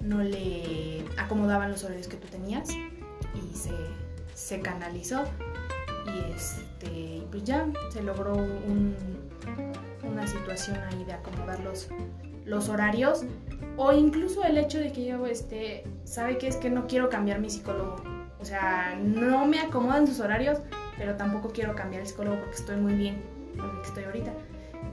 no 0.00 0.22
le 0.22 1.04
acomodaban 1.18 1.70
los 1.70 1.84
horarios 1.84 2.08
que 2.08 2.16
tú 2.16 2.28
tenías 2.28 2.70
y 2.70 3.56
se, 3.56 3.72
se 4.34 4.60
canalizó 4.60 5.24
y 6.06 6.32
este, 6.32 7.22
pues 7.30 7.44
ya 7.44 7.66
se 7.90 8.02
logró 8.02 8.34
un- 8.34 8.94
una 10.04 10.26
situación 10.26 10.76
ahí 10.90 11.04
de 11.04 11.12
acomodar 11.14 11.60
los, 11.60 11.88
los 12.44 12.68
horarios 12.68 13.24
o 13.76 13.92
incluso 13.92 14.44
el 14.44 14.58
hecho 14.58 14.78
de 14.78 14.92
que 14.92 15.04
yo 15.06 15.26
este, 15.26 15.84
sabe 16.04 16.38
que 16.38 16.46
es 16.48 16.56
que 16.56 16.70
no 16.70 16.86
quiero 16.86 17.08
cambiar 17.08 17.40
mi 17.40 17.50
psicólogo. 17.50 17.96
O 18.40 18.44
sea, 18.44 18.96
no 19.02 19.46
me 19.46 19.58
acomodan 19.60 20.06
sus 20.06 20.20
horarios, 20.20 20.58
pero 20.98 21.16
tampoco 21.16 21.48
quiero 21.50 21.74
cambiar 21.74 22.02
el 22.02 22.06
psicólogo 22.08 22.36
porque 22.40 22.56
estoy 22.56 22.76
muy 22.76 22.94
bien 22.94 23.22
con 23.58 23.70
el 23.70 23.76
que 23.80 23.88
estoy 23.88 24.04
ahorita. 24.04 24.32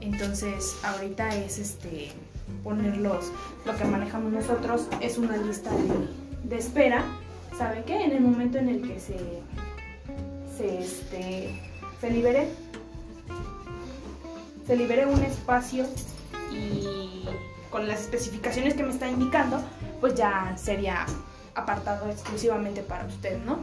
Entonces, 0.00 0.76
ahorita 0.82 1.34
es 1.36 1.58
este 1.58 2.10
ponerlos, 2.64 3.30
lo 3.66 3.76
que 3.76 3.84
manejamos 3.84 4.32
nosotros 4.32 4.86
es 5.00 5.18
una 5.18 5.36
lista 5.36 5.70
de, 5.70 6.48
de 6.48 6.56
espera. 6.58 7.04
¿Sabe 7.56 7.84
qué? 7.84 8.02
En 8.04 8.12
el 8.12 8.20
momento 8.22 8.58
en 8.58 8.68
el 8.70 8.82
que 8.82 8.98
se, 8.98 9.16
se, 10.56 10.78
este, 10.78 11.60
se 12.00 12.10
libere, 12.10 12.48
se 14.66 14.76
libere 14.76 15.06
un 15.06 15.22
espacio 15.22 15.86
y 16.52 17.24
con 17.70 17.88
las 17.88 18.02
especificaciones 18.02 18.74
que 18.74 18.82
me 18.82 18.90
está 18.90 19.08
indicando, 19.08 19.62
pues 20.00 20.14
ya 20.14 20.54
sería 20.56 21.06
apartado 21.54 22.10
exclusivamente 22.10 22.82
para 22.82 23.06
usted, 23.06 23.38
¿no? 23.44 23.58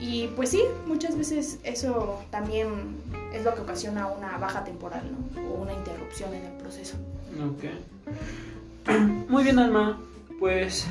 Y 0.00 0.28
pues 0.28 0.50
sí, 0.50 0.62
muchas 0.86 1.16
veces 1.16 1.58
eso 1.62 2.20
también 2.30 2.96
es 3.32 3.44
lo 3.44 3.54
que 3.54 3.60
ocasiona 3.60 4.06
una 4.06 4.38
baja 4.38 4.64
temporal, 4.64 5.02
¿no? 5.10 5.50
O 5.50 5.62
una 5.62 5.72
interrupción 5.72 6.34
en 6.34 6.46
el 6.46 6.52
proceso. 6.52 6.96
Ok. 7.38 8.88
Muy 9.28 9.44
bien, 9.44 9.58
Alma. 9.58 10.00
Pues, 10.38 10.86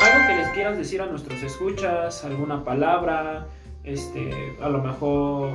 algo 0.00 0.26
que 0.28 0.34
les 0.36 0.48
quieras 0.50 0.78
decir 0.78 1.02
a 1.02 1.06
nuestros 1.06 1.42
escuchas, 1.42 2.24
alguna 2.24 2.64
palabra, 2.64 3.48
este, 3.88 4.54
a 4.60 4.68
lo 4.68 4.82
mejor, 4.82 5.50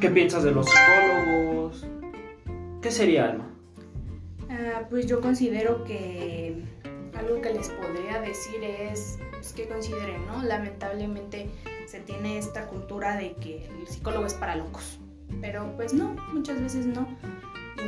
¿qué 0.00 0.10
piensas 0.10 0.42
de 0.42 0.52
los 0.52 0.66
psicólogos? 0.66 1.86
¿Qué 2.82 2.90
sería, 2.90 3.30
Alma? 3.30 3.48
Ah, 4.50 4.82
pues 4.90 5.06
yo 5.06 5.20
considero 5.20 5.84
que 5.84 6.62
algo 7.14 7.40
que 7.40 7.54
les 7.54 7.68
podría 7.70 8.20
decir 8.20 8.62
es 8.62 9.18
pues, 9.30 9.52
que 9.52 9.66
consideren, 9.66 10.26
¿no? 10.26 10.42
Lamentablemente 10.42 11.48
se 11.86 12.00
tiene 12.00 12.38
esta 12.38 12.66
cultura 12.66 13.16
de 13.16 13.32
que 13.34 13.66
el 13.66 13.86
psicólogo 13.88 14.26
es 14.26 14.34
para 14.34 14.56
locos, 14.56 14.98
pero 15.40 15.72
pues 15.76 15.94
no, 15.94 16.16
muchas 16.32 16.60
veces 16.60 16.86
no. 16.86 17.08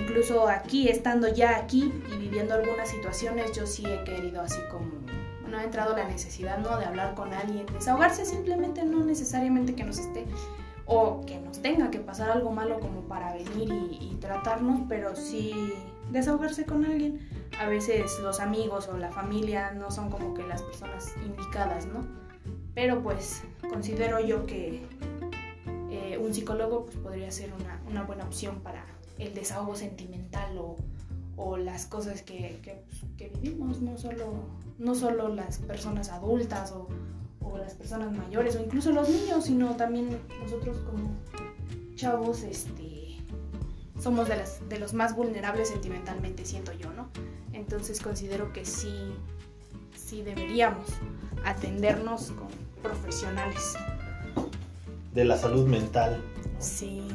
Incluso 0.01 0.49
aquí, 0.49 0.89
estando 0.89 1.29
ya 1.29 1.57
aquí 1.57 1.93
y 2.13 2.17
viviendo 2.19 2.55
algunas 2.55 2.89
situaciones, 2.89 3.53
yo 3.53 3.67
sí 3.67 3.85
he 3.87 4.03
querido 4.05 4.41
así 4.41 4.61
como, 4.71 4.91
bueno, 5.55 5.61
ha 5.61 5.65
entrado 5.65 5.97
la 5.97 6.09
necesidad, 6.09 6.59
¿no? 6.59 6.77
De 6.79 6.85
hablar 6.85 7.15
con 7.15 7.33
alguien, 7.33 7.67
desahogarse 7.73 8.25
simplemente, 8.25 8.85
no 8.85 9.05
necesariamente 9.05 9.75
que 9.75 9.85
nos 9.85 9.99
esté 9.99 10.27
o 10.87 11.23
que 11.25 11.39
nos 11.39 11.63
tenga 11.63 11.91
que 11.91 12.01
pasar 12.01 12.31
algo 12.31 12.51
malo 12.51 12.81
como 12.81 13.03
para 13.03 13.33
venir 13.33 13.73
y, 13.91 14.11
y 14.13 14.19
tratarnos, 14.21 14.81
pero 14.89 15.15
sí 15.15 15.73
desahogarse 16.11 16.67
con 16.67 16.85
alguien. 16.85 17.29
A 17.59 17.69
veces 17.69 18.19
los 18.21 18.41
amigos 18.41 18.89
o 18.89 18.97
la 18.97 19.11
familia 19.11 19.71
no 19.71 19.91
son 19.91 20.11
como 20.11 20.35
que 20.35 20.43
las 20.43 20.63
personas 20.63 21.15
indicadas, 21.25 21.87
¿no? 21.87 22.05
Pero 22.75 23.03
pues 23.03 23.45
considero 23.69 24.19
yo 24.19 24.47
que 24.47 24.83
eh, 25.91 26.19
un 26.19 26.35
psicólogo 26.35 26.87
pues, 26.87 26.97
podría 26.97 27.31
ser 27.31 27.53
una, 27.53 27.81
una 27.89 28.03
buena 28.03 28.25
opción 28.25 28.61
para 28.61 28.85
el 29.19 29.33
desahogo 29.35 29.77
sentimental 29.77 30.59
o, 30.59 30.77
o 31.37 31.57
las 31.57 31.87
cosas 31.87 32.23
que, 32.23 32.59
que, 32.63 32.83
pues, 32.89 33.03
que 33.17 33.29
vivimos, 33.41 33.81
no 33.81 33.97
solo, 33.97 34.49
no 34.79 34.95
solo 34.95 35.29
las 35.29 35.59
personas 35.59 36.11
adultas 36.11 36.73
o, 36.73 36.89
o 37.41 37.59
las 37.59 37.75
personas 37.75 38.13
mayores 38.13 38.57
o 38.57 38.61
incluso 38.61 38.91
los 38.93 39.09
niños, 39.09 39.45
sino 39.45 39.77
también 39.77 40.19
nosotros 40.43 40.79
como 40.91 41.11
chavos, 41.95 42.43
este, 42.43 43.19
somos 44.01 44.29
de, 44.29 44.37
las, 44.37 44.69
de 44.69 44.79
los 44.79 44.93
más 44.93 45.15
vulnerables 45.15 45.69
sentimentalmente, 45.69 46.45
siento 46.45 46.73
yo, 46.73 46.93
¿no? 46.93 47.09
Entonces 47.53 48.01
considero 48.01 48.53
que 48.53 48.65
sí, 48.65 49.15
sí 49.97 50.23
deberíamos 50.23 50.87
atendernos 51.45 52.33
con 52.33 52.49
profesionales. 52.83 53.75
De 55.13 55.25
la 55.25 55.37
salud 55.37 55.67
mental. 55.67 56.21
Sí. 56.59 57.07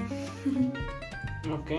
Ok. 1.53 1.71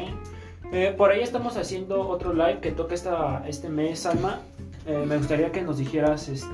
Eh, 0.73 0.95
por 0.97 1.11
ahí 1.11 1.21
estamos 1.23 1.57
haciendo 1.57 2.09
otro 2.09 2.33
live 2.33 2.61
que 2.61 2.71
toca 2.71 2.95
esta, 2.95 3.43
este 3.49 3.69
mes, 3.69 4.07
Alma. 4.07 4.41
Eh, 4.87 5.05
me 5.07 5.17
gustaría 5.19 5.53
que 5.53 5.63
nos 5.63 5.79
dijeras 5.79 6.29
este 6.29 6.47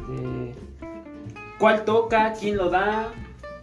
cuál 1.59 1.85
toca, 1.85 2.33
quién 2.39 2.57
lo 2.57 2.71
da, 2.71 3.11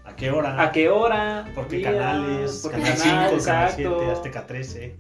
¿A 0.06 0.16
qué 0.16 0.32
hora? 0.32 0.62
a 0.62 0.72
qué 0.72 0.90
hora, 0.90 1.46
¿Por 1.54 1.68
qué 1.68 1.82
canales? 1.82 2.62
por 2.64 2.72
qué 2.72 2.82
Canal 2.82 2.98
canal, 2.98 3.00
5, 3.00 3.14
Canal 3.14 3.34
exacto. 3.34 3.98
7, 4.00 4.12
Azteca 4.12 4.48
13, 4.48 4.96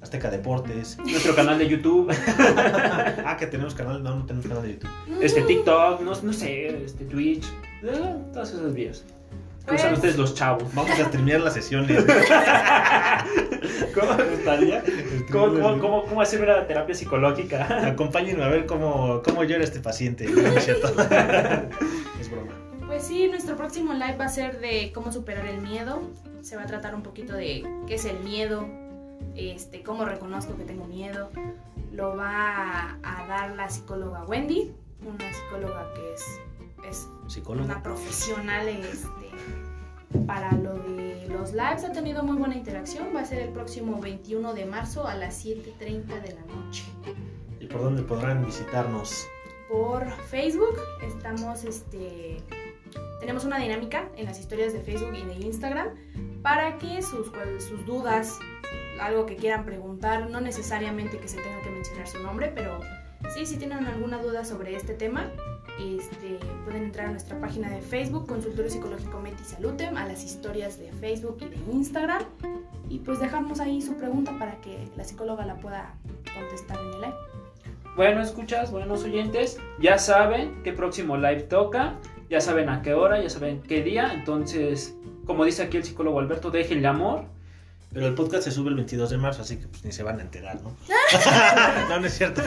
Azteca 0.00 0.30
Deportes. 0.30 0.98
Nuestro 0.98 1.34
canal 1.34 1.58
de 1.58 1.68
YouTube, 1.68 2.10
ah, 3.26 3.36
que 3.38 3.46
tenemos 3.46 3.74
canal, 3.74 4.02
no, 4.02 4.16
no 4.16 4.26
tenemos 4.26 4.46
canal 4.46 4.62
de 4.62 4.74
YouTube. 4.74 4.90
este 5.22 5.42
TikTok, 5.42 6.00
no, 6.00 6.12
no 6.22 6.32
sé, 6.32 6.84
este 6.84 7.04
Twitch, 7.04 7.44
eh, 7.82 8.14
todas 8.32 8.52
esas 8.52 8.72
vías. 8.74 9.04
Que 9.66 9.74
usan 9.74 9.88
Pues- 9.88 9.98
ustedes 9.98 10.16
los 10.16 10.34
chavos. 10.34 10.64
Vamos 10.74 10.90
a 10.98 11.04
streamear 11.04 11.40
las 11.40 11.54
sesiones. 11.54 12.04
¿Cómo 13.94 14.12
estaría? 14.12 14.82
¿Cómo, 15.30 15.46
cómo, 15.54 15.78
cómo, 15.80 16.04
cómo 16.06 16.20
hacer 16.22 16.42
una 16.42 16.66
terapia 16.66 16.94
psicológica? 16.94 17.86
Acompáñenme 17.88 18.44
a 18.44 18.48
ver 18.48 18.66
cómo, 18.66 19.22
cómo 19.24 19.44
llora 19.44 19.64
este 19.64 19.80
paciente. 19.80 20.26
No 20.26 20.40
es 20.58 22.30
broma. 22.30 22.54
Pues 22.86 23.04
sí, 23.04 23.28
nuestro 23.28 23.56
próximo 23.56 23.92
live 23.92 24.16
va 24.18 24.24
a 24.26 24.28
ser 24.28 24.60
de 24.60 24.90
cómo 24.94 25.12
superar 25.12 25.46
el 25.46 25.60
miedo. 25.60 26.02
Se 26.42 26.56
va 26.56 26.62
a 26.62 26.66
tratar 26.66 26.94
un 26.94 27.02
poquito 27.02 27.34
de 27.34 27.62
qué 27.86 27.94
es 27.94 28.04
el 28.04 28.18
miedo, 28.20 28.66
este, 29.36 29.82
cómo 29.82 30.04
reconozco 30.04 30.56
que 30.56 30.64
tengo 30.64 30.86
miedo. 30.86 31.30
Lo 31.92 32.16
va 32.16 32.96
a 33.02 33.26
dar 33.26 33.50
la 33.56 33.68
psicóloga 33.68 34.24
Wendy, 34.24 34.72
una 35.04 35.32
psicóloga 35.32 35.86
que 35.94 36.14
es, 36.14 36.40
es 36.88 37.08
Psicólogo. 37.26 37.66
una 37.66 37.82
profesional 37.82 38.68
este, 38.68 39.30
para 40.26 40.52
lo 40.52 40.74
de 40.74 41.26
los 41.28 41.52
lives. 41.52 41.84
Ha 41.84 41.92
tenido 41.92 42.22
muy 42.22 42.36
buena 42.36 42.56
interacción. 42.56 43.08
Va 43.14 43.20
a 43.20 43.24
ser 43.24 43.40
el 43.40 43.50
próximo 43.50 44.00
21 44.00 44.54
de 44.54 44.66
marzo 44.66 45.06
a 45.06 45.14
las 45.14 45.44
7.30 45.44 46.20
de 46.20 46.34
la 46.34 46.54
noche. 46.54 46.84
¿Y 47.60 47.66
por 47.66 47.82
dónde 47.82 48.02
podrán 48.02 48.44
visitarnos? 48.44 49.26
por 49.70 50.10
Facebook. 50.28 50.76
Estamos, 51.00 51.64
este, 51.64 52.38
tenemos 53.20 53.44
una 53.44 53.58
dinámica 53.58 54.08
en 54.16 54.26
las 54.26 54.40
historias 54.40 54.72
de 54.72 54.80
Facebook 54.80 55.14
y 55.14 55.24
de 55.24 55.34
Instagram 55.46 55.88
para 56.42 56.76
que 56.78 57.00
sus, 57.00 57.30
sus 57.58 57.86
dudas, 57.86 58.38
algo 59.00 59.26
que 59.26 59.36
quieran 59.36 59.64
preguntar, 59.64 60.28
no 60.28 60.40
necesariamente 60.40 61.18
que 61.18 61.28
se 61.28 61.36
tenga 61.36 61.62
que 61.62 61.70
mencionar 61.70 62.08
su 62.08 62.18
nombre, 62.18 62.52
pero 62.54 62.80
sí, 63.34 63.46
si 63.46 63.56
tienen 63.56 63.86
alguna 63.86 64.20
duda 64.20 64.44
sobre 64.44 64.74
este 64.74 64.94
tema, 64.94 65.30
este, 65.80 66.38
pueden 66.64 66.84
entrar 66.84 67.06
a 67.06 67.10
nuestra 67.10 67.40
página 67.40 67.70
de 67.70 67.80
Facebook, 67.80 68.26
Consultorio 68.26 68.70
Psicológico 68.70 69.20
Meti 69.20 69.44
Salutem, 69.44 69.96
a 69.96 70.06
las 70.06 70.24
historias 70.24 70.78
de 70.78 70.92
Facebook 70.92 71.38
y 71.40 71.46
de 71.46 71.72
Instagram, 71.72 72.22
y 72.88 72.98
pues 72.98 73.20
dejarnos 73.20 73.60
ahí 73.60 73.80
su 73.80 73.96
pregunta 73.96 74.38
para 74.38 74.60
que 74.60 74.88
la 74.96 75.04
psicóloga 75.04 75.46
la 75.46 75.56
pueda 75.56 75.94
contestar 76.34 76.78
en 76.78 76.94
el 76.94 77.00
live. 77.00 77.14
Bueno, 77.96 78.20
escuchas, 78.22 78.70
buenos 78.70 79.04
oyentes, 79.04 79.58
ya 79.80 79.98
saben 79.98 80.62
qué 80.62 80.72
próximo 80.72 81.16
live 81.16 81.42
toca, 81.42 81.96
ya 82.28 82.40
saben 82.40 82.68
a 82.68 82.82
qué 82.82 82.94
hora, 82.94 83.20
ya 83.20 83.28
saben 83.28 83.60
qué 83.62 83.82
día, 83.82 84.12
entonces 84.14 84.96
como 85.30 85.44
dice 85.44 85.62
aquí 85.62 85.76
el 85.76 85.84
psicólogo 85.84 86.18
Alberto, 86.18 86.50
déjenle 86.50 86.88
amor. 86.88 87.24
Pero 87.92 88.06
el 88.06 88.14
podcast 88.14 88.44
se 88.44 88.52
sube 88.52 88.68
el 88.70 88.76
22 88.76 89.10
de 89.10 89.18
marzo, 89.18 89.42
así 89.42 89.56
que 89.56 89.66
pues 89.66 89.84
ni 89.84 89.90
se 89.90 90.02
van 90.04 90.20
a 90.20 90.22
enterar, 90.22 90.60
¿no? 90.62 90.76
no, 91.88 91.98
no 92.00 92.06
es 92.06 92.14
cierto. 92.14 92.40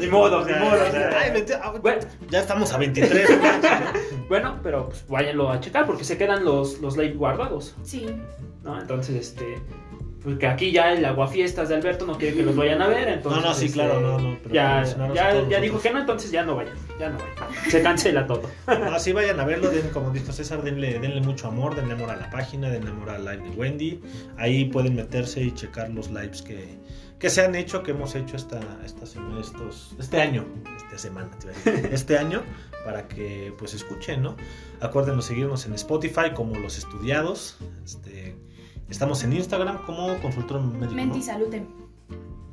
Ni 0.00 0.06
modo, 0.08 0.44
ni 0.44 0.52
Ya, 0.52 0.58
modo. 0.58 0.80
ay, 1.16 1.30
20 1.32 1.54
ah, 1.54 1.74
Bueno. 1.80 2.00
Ya 2.28 2.40
estamos 2.40 2.72
a 2.72 2.78
23. 2.78 3.28
Bueno, 4.28 4.58
pero 4.62 4.88
pues 4.90 5.06
váyanlo 5.08 5.50
a 5.50 5.58
checar 5.58 5.86
porque 5.86 6.04
se 6.04 6.18
quedan 6.18 6.44
los, 6.44 6.80
los 6.80 6.98
live 6.98 7.14
guardados, 7.14 7.74
Sí. 7.82 8.14
¿no? 8.62 8.78
Entonces, 8.78 9.16
este... 9.16 9.56
Porque 10.28 10.46
aquí 10.46 10.72
ya 10.72 10.92
el 10.92 11.02
aguafiestas 11.06 11.70
de 11.70 11.76
Alberto 11.76 12.04
no 12.04 12.18
quiere 12.18 12.36
que 12.36 12.42
los 12.42 12.54
vayan 12.54 12.82
a 12.82 12.86
ver, 12.86 13.08
entonces... 13.08 13.42
No, 13.42 13.48
no, 13.48 13.54
sí, 13.54 13.64
este, 13.64 13.78
claro, 13.78 13.98
no, 13.98 14.18
no, 14.18 14.38
pero 14.42 14.54
ya 14.54 14.84
ya, 15.48 15.58
dijo 15.58 15.80
que 15.80 15.90
no, 15.90 16.00
entonces 16.00 16.30
ya 16.30 16.44
no 16.44 16.54
vayan, 16.54 16.74
ya 17.00 17.08
no 17.08 17.16
vayan. 17.16 17.64
Se 17.70 17.80
cancela 17.80 18.26
todo. 18.26 18.42
No, 18.66 18.98
sí, 19.00 19.14
vayan 19.14 19.40
a 19.40 19.46
verlo, 19.46 19.70
den, 19.70 19.88
como 19.88 20.10
dijo 20.10 20.30
César, 20.30 20.62
denle, 20.62 20.98
denle 20.98 21.22
mucho 21.22 21.48
amor, 21.48 21.74
denle 21.76 21.94
amor 21.94 22.10
a 22.10 22.16
la 22.16 22.28
página, 22.28 22.68
denle 22.68 22.90
amor 22.90 23.08
al 23.08 23.24
live 23.24 23.38
de 23.38 23.50
Wendy. 23.56 24.02
Ahí 24.36 24.66
pueden 24.66 24.96
meterse 24.96 25.40
y 25.40 25.50
checar 25.54 25.88
los 25.88 26.10
lives 26.10 26.42
que, 26.42 26.78
que 27.18 27.30
se 27.30 27.42
han 27.42 27.54
hecho, 27.54 27.82
que 27.82 27.92
hemos 27.92 28.14
hecho 28.14 28.36
esta, 28.36 28.60
esta 28.84 29.06
semana, 29.06 29.40
estos, 29.40 29.96
este 29.98 30.20
año, 30.20 30.44
esta 30.76 30.98
semana, 30.98 31.30
te 31.38 31.46
iba 31.46 31.56
a 31.56 31.72
decir, 31.72 31.90
este 31.94 32.18
año, 32.18 32.42
para 32.84 33.08
que 33.08 33.54
pues 33.56 33.72
escuchen, 33.72 34.20
¿no? 34.20 34.36
Acuérdense 34.80 35.28
seguirnos 35.28 35.64
en 35.64 35.72
Spotify 35.72 36.32
como 36.34 36.54
Los 36.58 36.76
Estudiados. 36.76 37.56
Este, 37.82 38.36
estamos 38.90 39.22
en 39.24 39.32
Instagram 39.34 39.84
como 39.84 40.16
consultor 40.20 40.60
médico. 40.60 40.86
¿no? 40.86 40.92
Menti 40.96 41.22
salute. 41.22 41.62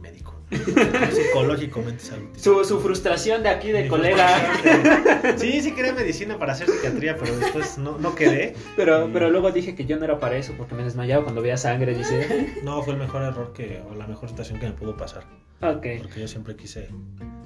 Médico. 0.02 0.36
Psicológico, 1.12 1.82
mente 1.82 2.04
salud. 2.04 2.28
Su, 2.38 2.64
su 2.64 2.80
frustración 2.80 3.42
de 3.44 3.50
aquí 3.50 3.72
de 3.72 3.84
Mi 3.84 3.90
colega. 3.90 4.28
Sí, 5.38 5.62
sí 5.62 5.72
quería 5.74 5.94
medicina 5.94 6.38
para 6.38 6.54
hacer 6.54 6.70
psiquiatría, 6.70 7.18
pero 7.18 7.36
después 7.38 7.78
no, 7.80 7.98
no 7.98 8.14
quedé. 8.16 8.56
Pero, 8.76 9.08
Y- 9.08 9.12
pero 9.12 9.30
luego 9.32 9.52
dije 9.52 9.74
que 9.76 9.86
yo 9.86 9.98
no 9.98 10.06
era 10.06 10.20
para 10.20 10.38
eso 10.38 10.54
porque 10.58 10.76
me 10.76 10.84
desmayaba 10.84 11.24
cuando 11.24 11.42
veía 11.42 11.58
sangre, 11.58 11.96
dice. 11.96 12.54
No, 12.64 12.82
fue 12.84 12.94
el 12.94 13.00
mejor 13.00 13.24
error 13.24 13.54
que, 13.54 13.82
o 13.90 13.96
la 13.96 14.06
mejor 14.08 14.30
situación 14.30 14.60
que 14.60 14.68
me 14.68 14.74
pudo 14.74 14.96
pasar. 14.96 15.24
Ok. 15.62 15.86
Porque 16.02 16.20
yo 16.22 16.28
siempre 16.28 16.56
quise 16.56 16.90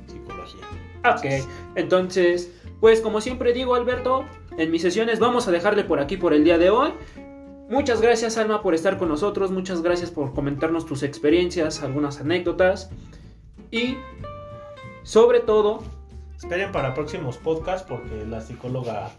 psicología. 0.07 0.65
Ok, 1.09 1.47
entonces, 1.75 2.51
pues 2.81 2.99
como 2.99 3.21
siempre 3.21 3.53
digo, 3.53 3.75
Alberto, 3.75 4.25
en 4.57 4.71
mis 4.71 4.81
sesiones 4.81 5.19
vamos 5.19 5.47
a 5.47 5.51
dejarle 5.51 5.85
por 5.85 5.99
aquí 6.01 6.17
por 6.17 6.33
el 6.33 6.43
día 6.43 6.57
de 6.57 6.69
hoy. 6.69 6.91
Muchas 7.69 8.01
gracias, 8.01 8.37
Alma, 8.37 8.61
por 8.61 8.73
estar 8.73 8.97
con 8.97 9.09
nosotros. 9.09 9.51
Muchas 9.51 9.81
gracias 9.81 10.11
por 10.11 10.33
comentarnos 10.33 10.85
tus 10.85 11.03
experiencias, 11.03 11.83
algunas 11.83 12.19
anécdotas. 12.19 12.89
Y, 13.71 13.97
sobre 15.03 15.39
todo, 15.39 15.83
Esperen 16.39 16.71
para 16.71 16.93
próximos 16.93 17.35
podcasts 17.35 17.85
porque 17.87 18.25
la 18.25 18.39
psicóloga 18.39 19.11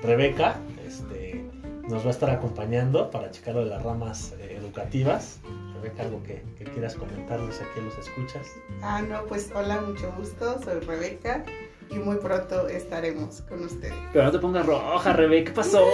Rebeca 0.00 0.60
este, 0.86 1.44
nos 1.88 2.04
va 2.04 2.08
a 2.08 2.10
estar 2.10 2.30
acompañando 2.30 3.10
para 3.10 3.32
checar 3.32 3.56
lo 3.56 3.64
de 3.64 3.70
las 3.70 3.82
ramas 3.82 4.32
eh, 4.38 4.56
educativas. 4.56 5.40
Rebeca, 5.74 6.04
algo 6.04 6.22
que, 6.22 6.44
que 6.56 6.64
quieras 6.64 6.94
comentarles 6.94 7.60
aquí 7.60 7.80
a 7.80 7.82
los 7.82 7.98
escuchas. 7.98 8.46
Ah, 8.80 9.02
no, 9.02 9.24
pues 9.24 9.50
hola, 9.52 9.80
mucho 9.80 10.12
gusto, 10.16 10.62
soy 10.62 10.78
Rebeca 10.78 11.42
y 11.90 11.94
muy 11.96 12.16
pronto 12.16 12.68
estaremos 12.68 13.42
con 13.42 13.64
ustedes. 13.64 13.94
pero 14.12 14.24
no 14.26 14.30
te 14.32 14.38
pongas 14.38 14.66
roja, 14.66 15.12
Rebe, 15.12 15.44
¿qué 15.44 15.52
pasó? 15.52 15.84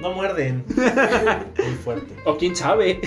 No 0.00 0.12
muerden. 0.12 0.66
Muy 0.68 1.74
fuerte. 1.82 2.14
o 2.26 2.36
quién 2.36 2.54
sabe, 2.54 3.00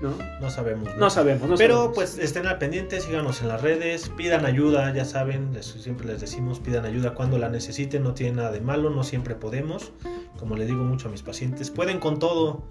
¿no? 0.00 0.14
No 0.40 0.50
sabemos. 0.50 0.88
No 0.96 1.10
sabemos, 1.10 1.48
no 1.48 1.56
Pero 1.56 1.74
sabemos. 1.74 1.94
pues 1.96 2.18
estén 2.18 2.46
al 2.46 2.58
pendiente, 2.58 3.00
síganos 3.00 3.42
en 3.42 3.48
las 3.48 3.60
redes, 3.60 4.08
pidan 4.10 4.46
ayuda, 4.46 4.94
ya 4.94 5.04
saben, 5.04 5.52
les- 5.52 5.66
siempre 5.66 6.06
les 6.06 6.20
decimos, 6.20 6.60
pidan 6.60 6.84
ayuda 6.84 7.14
cuando 7.14 7.38
la 7.38 7.48
necesiten, 7.48 8.04
no 8.04 8.14
tiene 8.14 8.36
nada 8.36 8.52
de 8.52 8.60
malo, 8.60 8.90
no 8.90 9.02
siempre 9.02 9.34
podemos. 9.34 9.90
Como 10.38 10.54
le 10.54 10.64
digo 10.66 10.84
mucho 10.84 11.08
a 11.08 11.10
mis 11.10 11.22
pacientes, 11.22 11.72
pueden 11.72 11.98
con 11.98 12.20
todo, 12.20 12.62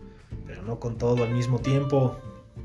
pero 0.47 0.61
no 0.61 0.79
con 0.79 0.97
todo 0.97 1.21
al 1.25 1.31
mismo 1.31 1.59
tiempo, 1.59 2.15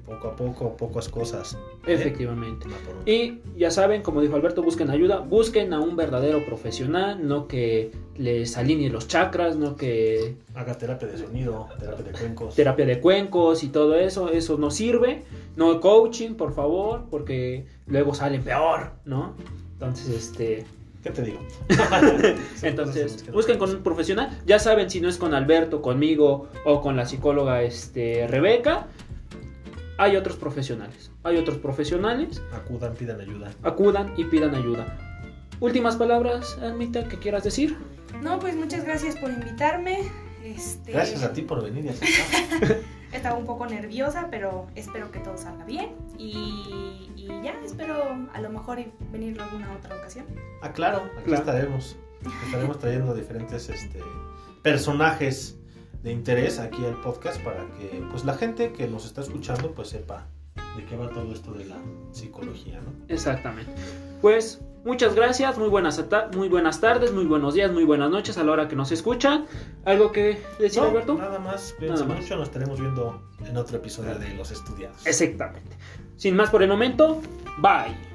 poco 0.09 0.29
a 0.29 0.37
poco, 0.37 0.77
pocas 0.77 1.09
cosas. 1.09 1.55
¿eh? 1.87 1.93
Efectivamente. 1.95 2.67
Y 3.05 3.41
ya 3.57 3.71
saben, 3.71 4.03
como 4.03 4.21
dijo 4.21 4.37
Alberto, 4.37 4.63
busquen 4.63 4.91
ayuda, 4.91 5.21
busquen 5.21 5.73
a 5.73 5.81
un 5.81 5.97
verdadero 5.97 6.45
profesional, 6.45 7.27
no 7.27 7.47
que 7.47 7.93
les 8.17 8.57
alinee 8.57 8.91
los 8.91 9.07
chakras, 9.07 9.57
no 9.57 9.77
que 9.77 10.37
Haga 10.55 10.77
terapia 10.77 11.09
de 11.09 11.19
sonido, 11.19 11.69
terapia 11.79 12.05
de 12.05 12.13
cuencos. 12.13 12.55
terapia 12.55 12.87
de 12.87 13.01
cuencos 13.01 13.63
y 13.63 13.69
todo 13.69 13.97
eso, 13.97 14.31
eso 14.31 14.57
no 14.59 14.71
sirve. 14.71 15.25
No 15.57 15.81
coaching, 15.81 16.35
por 16.35 16.55
favor, 16.55 17.05
porque 17.11 17.67
luego 17.87 18.15
salen 18.15 18.43
peor, 18.43 18.93
¿no? 19.05 19.35
Entonces, 19.75 20.09
este, 20.09 20.65
¿Qué 21.03 21.11
te 21.11 21.23
digo? 21.23 21.39
entonces 22.63 23.31
busquen 23.33 23.59
con 23.59 23.71
un 23.71 23.83
profesional. 23.83 24.37
Ya 24.47 24.59
saben 24.59 24.91
si 24.91 25.01
no 25.01 25.09
es 25.09 25.17
con 25.17 25.35
Alberto, 25.35 25.81
conmigo 25.81 26.49
o 26.65 26.81
con 26.81 26.97
la 26.97 27.07
psicóloga 27.07 27.63
este 27.63 28.27
Rebeca. 28.27 28.89
Hay 29.99 30.17
otros 30.17 30.37
profesionales. 30.37 31.11
Hay 31.25 31.37
otros 31.37 31.59
profesionales. 31.59 32.41
Acudan, 32.53 32.95
pidan 32.95 33.21
ayuda. 33.21 33.51
Acudan 33.63 34.15
y 34.17 34.25
pidan 34.25 34.55
ayuda. 34.55 34.97
Últimas 35.61 35.97
palabras, 35.97 36.57
Almita, 36.63 37.09
que 37.09 37.19
quieras 37.19 37.43
decir. 37.45 37.77
No, 38.23 38.39
pues 38.39 38.55
muchas 38.57 38.85
gracias 38.85 39.17
por 39.17 39.31
invitarme. 39.31 39.99
Este, 40.45 40.93
Gracias 40.93 41.23
a 41.25 41.33
ti 41.33 41.43
por 41.43 41.63
venir 41.63 41.85
y 41.85 41.89
aceptar. 41.89 42.79
Estaba 43.13 43.37
un 43.37 43.45
poco 43.47 43.67
nerviosa, 43.67 44.29
pero 44.31 44.69
espero 44.77 45.11
que 45.11 45.19
todo 45.19 45.37
salga 45.37 45.65
bien. 45.65 45.91
Y, 46.17 47.11
y 47.17 47.27
ya, 47.43 47.59
espero 47.65 48.05
a 48.33 48.41
lo 48.41 48.51
mejor 48.51 48.79
venir 49.11 49.41
alguna 49.41 49.73
otra 49.75 49.97
ocasión. 49.97 50.27
Ah, 50.63 50.73
claro, 50.73 51.03
aquí 51.17 51.25
Claro. 51.25 51.41
estaremos. 51.41 51.97
Estaremos 52.47 52.79
trayendo 52.79 53.15
diferentes 53.15 53.69
este, 53.69 54.01
personajes 54.63 55.58
de 56.03 56.13
interés 56.13 56.59
aquí 56.59 56.85
al 56.85 57.01
podcast 57.01 57.41
para 57.43 57.67
que 57.79 58.03
pues 58.11 58.25
la 58.25 58.35
gente 58.35 58.73
que 58.73 58.87
nos 58.87 59.05
está 59.05 59.21
escuchando 59.23 59.73
pues 59.73 59.89
sepa 59.89 60.27
de 60.77 60.85
qué 60.85 60.97
va 60.97 61.09
todo 61.11 61.33
esto 61.33 61.53
de 61.53 61.65
la 61.65 61.77
psicología, 62.13 62.81
¿no? 62.81 62.93
Exactamente. 63.09 63.73
Pues 64.21 64.61
muchas 64.85 65.15
gracias, 65.15 65.59
muy 65.59 65.69
buenas, 65.69 66.03
muy 66.35 66.49
buenas 66.49 66.81
tardes, 66.81 67.13
muy 67.13 67.25
buenos 67.27 67.55
días, 67.55 67.73
muy 67.73 67.85
buenas 67.85 68.11
noches 68.11 68.39
a 68.39 68.45
la 68.45 68.53
hora 68.53 68.69
que 68.69 68.77
nos 68.77 68.93
escuchan. 68.93 69.47
¿Algo 69.85 70.13
que 70.13 70.41
decir, 70.59 70.83
No, 70.83 70.89
Alberto? 70.89 71.15
Nada 71.15 71.39
más, 71.39 71.75
Nada 71.81 72.05
más. 72.05 72.21
mucho, 72.21 72.37
nos 72.37 72.49
estaremos 72.49 72.81
viendo 72.81 73.23
en 73.45 73.57
otro 73.57 73.77
episodio 73.79 74.17
de 74.19 74.35
Los 74.35 74.51
Estudiados. 74.51 75.05
Exactamente. 75.07 75.77
Sin 76.17 76.37
más 76.37 76.51
por 76.51 76.63
el 76.63 76.69
momento, 76.69 77.21
bye. 77.59 78.08